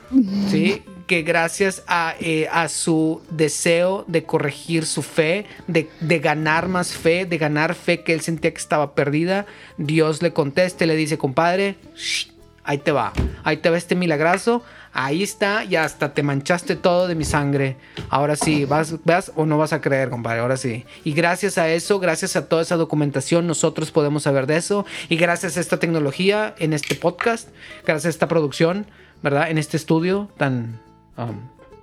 ¿sí? 0.50 0.82
Que 1.08 1.22
gracias 1.22 1.82
a, 1.88 2.14
eh, 2.20 2.48
a 2.52 2.68
su 2.68 3.20
deseo 3.30 4.04
de 4.06 4.22
corregir 4.22 4.86
su 4.86 5.02
fe, 5.02 5.46
de, 5.66 5.90
de 6.00 6.18
ganar 6.20 6.68
más 6.68 6.92
fe, 6.92 7.26
de 7.26 7.38
ganar 7.38 7.74
fe 7.74 8.04
que 8.04 8.12
él 8.12 8.20
sentía 8.20 8.52
que 8.52 8.58
estaba 8.58 8.94
perdida, 8.94 9.46
Dios 9.76 10.22
le 10.22 10.32
contesta 10.32 10.84
y 10.84 10.86
le 10.86 10.94
dice, 10.94 11.18
compadre, 11.18 11.76
shh, 11.96 12.28
ahí 12.68 12.76
te 12.76 12.92
va, 12.92 13.14
ahí 13.44 13.56
te 13.56 13.70
va 13.70 13.78
este 13.78 13.94
milagrazo, 13.94 14.62
ahí 14.92 15.22
está 15.22 15.64
y 15.64 15.76
hasta 15.76 16.12
te 16.12 16.22
manchaste 16.22 16.76
todo 16.76 17.08
de 17.08 17.14
mi 17.14 17.24
sangre. 17.24 17.78
Ahora 18.10 18.36
sí, 18.36 18.66
vas, 18.66 18.96
vas 19.06 19.32
o 19.36 19.46
no 19.46 19.56
vas 19.56 19.72
a 19.72 19.80
creer, 19.80 20.10
compadre, 20.10 20.40
ahora 20.40 20.58
sí. 20.58 20.84
Y 21.02 21.12
gracias 21.12 21.56
a 21.56 21.70
eso, 21.70 21.98
gracias 21.98 22.36
a 22.36 22.46
toda 22.46 22.60
esa 22.60 22.76
documentación, 22.76 23.46
nosotros 23.46 23.90
podemos 23.90 24.24
saber 24.24 24.46
de 24.46 24.58
eso. 24.58 24.84
Y 25.08 25.16
gracias 25.16 25.56
a 25.56 25.60
esta 25.60 25.78
tecnología, 25.78 26.54
en 26.58 26.74
este 26.74 26.94
podcast, 26.94 27.48
gracias 27.86 28.04
a 28.04 28.10
esta 28.10 28.28
producción, 28.28 28.84
¿verdad? 29.22 29.50
En 29.50 29.56
este 29.56 29.78
estudio 29.78 30.28
tan, 30.36 30.78
um, 31.18 31.36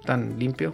tan 0.05 0.39
limpio. 0.39 0.73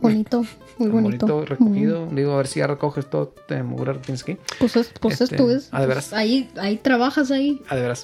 bonito, 0.00 0.44
muy 0.78 0.90
tan 0.90 1.02
bonito. 1.02 1.44
recogido. 1.44 2.06
Digo, 2.10 2.32
a 2.32 2.36
ver 2.38 2.46
si 2.48 2.58
ya 2.60 2.66
recoges 2.66 3.08
todo 3.08 3.34
de 3.48 3.62
mugre 3.62 3.92
que 3.94 3.98
tienes 4.00 4.22
aquí. 4.22 4.36
Pues, 4.58 4.74
es- 4.76 4.92
pues 5.00 5.20
Este, 5.20 5.36
tú 5.36 5.50
es- 5.50 5.68
ah, 5.70 5.80
¿de 5.80 5.86
pues 5.86 5.88
veras? 5.96 6.12
ahí, 6.12 6.50
ahí 6.60 6.76
trabajas 6.76 7.30
ahí. 7.30 7.60
Ah, 7.68 7.76
de 7.76 7.82
veras. 7.82 8.02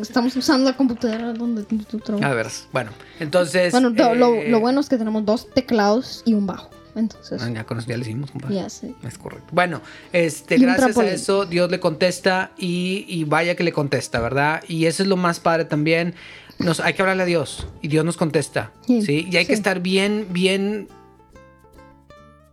Estamos 0.00 0.36
usando 0.36 0.70
la 0.70 0.76
computadora 0.76 1.32
donde 1.32 1.62
tú, 1.64 1.78
tú 1.78 1.98
trabajas. 1.98 2.26
Ah, 2.26 2.30
de 2.30 2.36
veras. 2.36 2.68
Bueno, 2.72 2.90
entonces. 3.20 3.72
bueno, 3.72 3.90
lo, 3.90 4.34
eh, 4.34 4.48
lo 4.50 4.60
bueno 4.60 4.80
es 4.80 4.88
que 4.88 4.98
tenemos 4.98 5.24
dos 5.24 5.48
teclados 5.50 6.22
y 6.26 6.34
un 6.34 6.46
bajo. 6.46 6.68
Entonces, 6.96 7.40
ah, 7.40 7.48
ya 7.48 7.64
con 7.64 7.78
ya 7.86 7.96
le 7.96 8.02
hicimos, 8.02 8.32
compadre. 8.32 8.56
ya 8.56 8.68
sé. 8.68 8.92
Es 9.04 9.16
correcto. 9.16 9.46
Bueno, 9.52 9.80
este, 10.12 10.58
gracias 10.58 10.98
a 10.98 11.06
eso 11.06 11.46
Dios 11.46 11.70
le 11.70 11.78
contesta 11.78 12.50
y, 12.58 13.06
y 13.08 13.22
vaya 13.24 13.54
que 13.54 13.62
le 13.62 13.72
contesta, 13.72 14.18
¿verdad? 14.20 14.62
Y 14.66 14.86
eso 14.86 15.04
es 15.04 15.08
lo 15.08 15.16
más 15.16 15.38
padre 15.38 15.64
también. 15.66 16.14
Nos, 16.60 16.80
hay 16.80 16.94
que 16.94 17.02
hablarle 17.02 17.22
a 17.24 17.26
Dios 17.26 17.66
y 17.82 17.88
Dios 17.88 18.04
nos 18.04 18.16
contesta, 18.16 18.72
¿sí? 18.86 19.02
Sí, 19.02 19.28
Y 19.30 19.36
hay 19.36 19.46
que 19.46 19.54
estar 19.54 19.80
bien, 19.80 20.26
bien, 20.30 20.88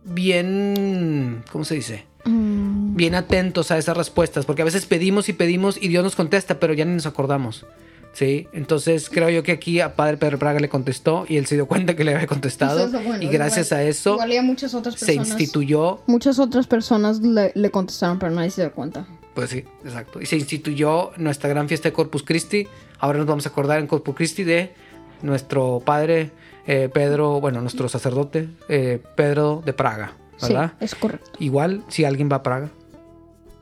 bien, 0.04 1.42
¿cómo 1.52 1.64
se 1.64 1.74
dice? 1.74 2.06
Mm, 2.24 2.96
Bien 2.96 3.14
atentos 3.14 3.70
a 3.70 3.78
esas 3.78 3.96
respuestas, 3.96 4.44
porque 4.46 4.62
a 4.62 4.64
veces 4.64 4.86
pedimos 4.86 5.28
y 5.28 5.32
pedimos 5.32 5.76
y 5.80 5.88
Dios 5.88 6.02
nos 6.04 6.16
contesta, 6.16 6.58
pero 6.58 6.74
ya 6.74 6.84
ni 6.84 6.94
nos 6.94 7.06
acordamos. 7.06 7.66
¿Sí? 8.14 8.48
Entonces 8.52 9.10
creo 9.10 9.28
yo 9.30 9.42
que 9.44 9.52
aquí 9.52 9.80
a 9.80 9.94
Padre 9.94 10.16
Pedro 10.16 10.38
Praga 10.40 10.58
le 10.58 10.68
contestó 10.68 11.24
y 11.28 11.36
él 11.36 11.46
se 11.46 11.54
dio 11.54 11.66
cuenta 11.66 11.94
que 11.94 12.02
le 12.02 12.14
había 12.14 12.26
contestado 12.26 12.86
es 12.86 12.92
bueno, 12.92 13.22
y 13.22 13.28
gracias 13.28 13.68
igual- 13.68 13.80
a 13.80 13.84
eso 13.84 14.12
Igual 14.14 14.38
a 14.38 14.42
muchas 14.42 14.74
otras 14.74 14.94
se 14.98 15.06
personas. 15.06 15.28
instituyó 15.28 16.00
Muchas 16.06 16.38
otras 16.40 16.66
personas 16.66 17.20
le, 17.20 17.52
le 17.54 17.70
contestaron, 17.70 18.18
pero 18.18 18.32
nadie 18.32 18.50
se 18.50 18.62
dio 18.62 18.72
cuenta. 18.72 19.06
Pues 19.34 19.50
sí, 19.50 19.58
exacto. 19.84 20.20
Y 20.20 20.26
se 20.26 20.36
instituyó 20.36 21.12
nuestra 21.18 21.48
gran 21.50 21.68
fiesta 21.68 21.90
de 21.90 21.92
Corpus 21.92 22.24
Christi. 22.24 22.66
Ahora 22.98 23.18
nos 23.18 23.26
vamos 23.26 23.46
a 23.46 23.50
acordar 23.50 23.78
en 23.78 23.86
Corpus 23.86 24.14
Christi 24.14 24.44
de 24.44 24.74
nuestro 25.22 25.80
padre 25.84 26.30
eh, 26.66 26.88
Pedro, 26.92 27.40
bueno, 27.40 27.60
nuestro 27.60 27.88
sacerdote 27.88 28.48
eh, 28.68 29.02
Pedro 29.16 29.62
de 29.64 29.72
Praga, 29.72 30.12
¿verdad? 30.42 30.72
Sí, 30.78 30.84
es 30.84 30.94
correcto. 30.94 31.30
Igual, 31.38 31.82
si 31.88 32.04
alguien 32.04 32.28
va 32.30 32.36
a 32.36 32.42
Praga, 32.42 32.68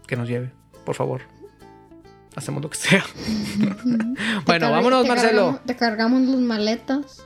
que 0.07 0.17
nos 0.17 0.29
lleve, 0.29 0.51
por 0.85 0.95
favor. 0.95 1.21
Hacemos 2.35 2.63
lo 2.63 2.69
que 2.71 2.77
sea. 2.77 3.05
Bueno, 4.47 4.71
vámonos, 4.71 5.03
te 5.03 5.09
Marcelo. 5.09 5.41
cargamos- 5.43 5.61
te 5.65 5.77
cargamos 5.77 6.23
las 6.23 6.41
maletas. 6.41 7.23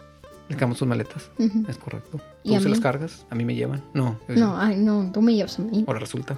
Dejamos 0.49 0.79
sus 0.79 0.89
maletas. 0.89 1.31
Es 1.69 1.79
correcto. 1.79 2.21
¿Y 2.43 2.51
¿Tú 2.51 2.57
a 2.57 2.61
se 2.61 2.69
las 2.69 2.81
cargas? 2.81 3.25
¿A 3.31 3.35
mí 3.35 3.45
me 3.45 3.55
llevan? 3.55 3.83
No. 3.95 4.19
No, 4.29 4.59
ay, 4.61 4.77
no, 4.77 5.11
tú 5.13 5.23
me 5.23 5.35
llevas 5.35 5.59
a 5.59 5.63
mí. 5.63 5.85
Ahora 5.87 6.01
resulta. 6.01 6.37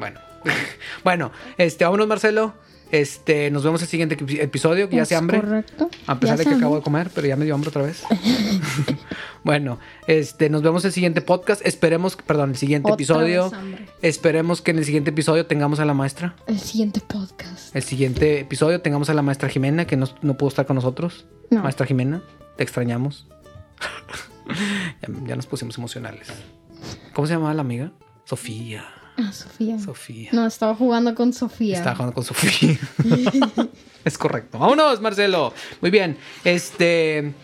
Bueno. 0.00 0.18
bueno, 1.04 1.30
este, 1.58 1.84
vámonos, 1.84 2.08
Marcelo. 2.08 2.54
Este, 2.90 3.52
nos 3.52 3.62
vemos 3.62 3.80
el 3.82 3.86
siguiente 3.86 4.18
epi- 4.18 4.40
episodio, 4.40 4.88
que 4.88 4.96
ya 4.96 5.04
se 5.04 5.14
hambre. 5.14 5.40
Correcto. 5.40 5.88
A 6.08 6.18
pesar 6.18 6.36
Ya 6.38 6.42
de 6.44 6.50
que 6.50 6.56
acabo 6.56 6.74
de 6.74 6.82
comer, 6.82 7.08
pero 7.14 7.28
ya 7.28 7.36
me 7.36 7.44
dio 7.44 7.54
hambre 7.54 7.68
otra 7.68 7.82
vez. 7.82 8.02
Bueno, 9.42 9.78
este, 10.06 10.50
nos 10.50 10.60
vemos 10.60 10.84
en 10.84 10.88
el 10.88 10.92
siguiente 10.92 11.22
podcast. 11.22 11.64
Esperemos, 11.64 12.14
perdón, 12.14 12.50
el 12.50 12.56
siguiente 12.58 12.88
Otra 12.88 12.96
episodio. 12.96 13.50
Esperemos 14.02 14.60
que 14.60 14.72
en 14.72 14.78
el 14.78 14.84
siguiente 14.84 15.10
episodio 15.10 15.46
tengamos 15.46 15.80
a 15.80 15.86
la 15.86 15.94
maestra. 15.94 16.36
El 16.46 16.58
siguiente 16.60 17.00
podcast. 17.00 17.74
El 17.74 17.82
siguiente 17.82 18.40
episodio 18.40 18.82
tengamos 18.82 19.08
a 19.08 19.14
la 19.14 19.22
maestra 19.22 19.48
Jimena, 19.48 19.86
que 19.86 19.96
no, 19.96 20.06
no 20.20 20.36
pudo 20.36 20.50
estar 20.50 20.66
con 20.66 20.76
nosotros. 20.76 21.24
No. 21.48 21.62
Maestra 21.62 21.86
Jimena, 21.86 22.22
te 22.58 22.64
extrañamos. 22.64 23.28
ya, 25.02 25.08
ya 25.26 25.36
nos 25.36 25.46
pusimos 25.46 25.78
emocionales. 25.78 26.28
¿Cómo 27.14 27.26
se 27.26 27.32
llamaba 27.32 27.54
la 27.54 27.62
amiga? 27.62 27.92
Sofía. 28.24 28.84
Ah, 29.20 29.32
Sofía. 29.32 29.78
Sofía. 29.78 30.30
No, 30.32 30.46
estaba 30.46 30.74
jugando 30.74 31.14
con 31.14 31.32
Sofía. 31.32 31.76
Estaba 31.76 31.96
jugando 31.96 32.14
con 32.14 32.24
Sofía. 32.24 32.78
es 34.04 34.18
correcto. 34.18 34.58
Vámonos, 34.58 35.00
Marcelo. 35.00 35.52
Muy 35.80 35.90
bien. 35.90 36.16
Este. 36.44 37.34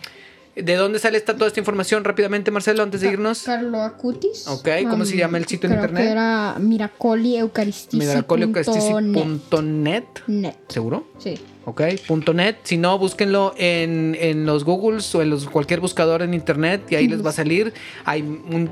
¿De 0.55 0.75
dónde 0.75 0.97
sale 0.97 1.17
esta, 1.19 1.35
toda 1.35 1.47
esta 1.49 1.59
información 1.59 2.03
rápidamente, 2.03 2.49
Marcelo, 2.49 2.81
antes 2.81 3.01
de 3.01 3.11
irnos? 3.11 3.43
Carlo 3.43 3.83
Acutis. 3.83 4.47
Ok, 4.47 4.67
¿cómo 4.89 5.05
se 5.05 5.15
llama 5.15 5.37
el 5.37 5.45
sitio 5.45 5.69
en 5.69 5.73
creo 5.75 5.83
internet? 5.85 6.03
Que 6.03 6.11
era 6.11 6.55
miracolieucaristici.net. 6.59 8.07
Miracoliocastici.net. 8.07 10.05
Net. 10.25 10.55
¿Seguro? 10.67 11.09
Sí. 11.19 11.35
Ok, 11.65 11.81
punto 12.07 12.33
.net. 12.33 12.55
Si 12.63 12.77
no, 12.77 12.97
búsquenlo 12.97 13.53
en, 13.57 14.17
en 14.19 14.47
los 14.47 14.63
Googles 14.63 15.13
o 15.13 15.21
en 15.21 15.29
los, 15.29 15.47
cualquier 15.47 15.79
buscador 15.79 16.23
en 16.23 16.33
internet 16.33 16.81
y 16.89 16.95
ahí 16.95 17.07
les 17.07 17.23
va 17.23 17.29
a 17.29 17.33
salir. 17.33 17.73
Hay 18.05 18.21
un 18.21 18.71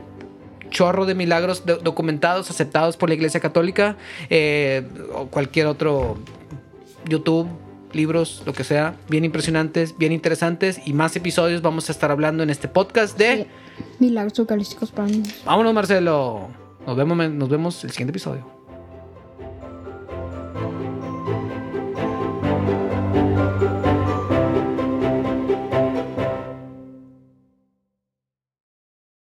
chorro 0.69 1.05
de 1.05 1.15
milagros 1.15 1.65
do- 1.65 1.77
documentados, 1.77 2.49
aceptados 2.49 2.97
por 2.97 3.09
la 3.09 3.15
Iglesia 3.15 3.39
Católica 3.39 3.97
eh, 4.29 4.83
o 5.13 5.27
cualquier 5.27 5.67
otro 5.67 6.17
YouTube, 7.07 7.47
libros, 7.93 8.41
lo 8.45 8.53
que 8.53 8.63
sea, 8.63 8.95
bien 9.09 9.23
impresionantes, 9.23 9.97
bien 9.97 10.11
interesantes 10.11 10.81
y 10.85 10.93
más 10.93 11.15
episodios 11.15 11.61
vamos 11.61 11.87
a 11.89 11.91
estar 11.91 12.11
hablando 12.11 12.43
en 12.43 12.49
este 12.49 12.67
podcast 12.67 13.17
de... 13.17 13.37
Sí. 13.37 13.47
Milagros 13.99 14.37
eucarísticos 14.39 14.91
para 14.91 15.07
niños. 15.07 15.33
Vámonos 15.45 15.73
Marcelo, 15.73 16.47
nos 16.85 16.95
vemos, 16.97 17.29
nos 17.31 17.49
vemos 17.49 17.83
el 17.83 17.91
siguiente 17.91 18.11
episodio. 18.11 18.54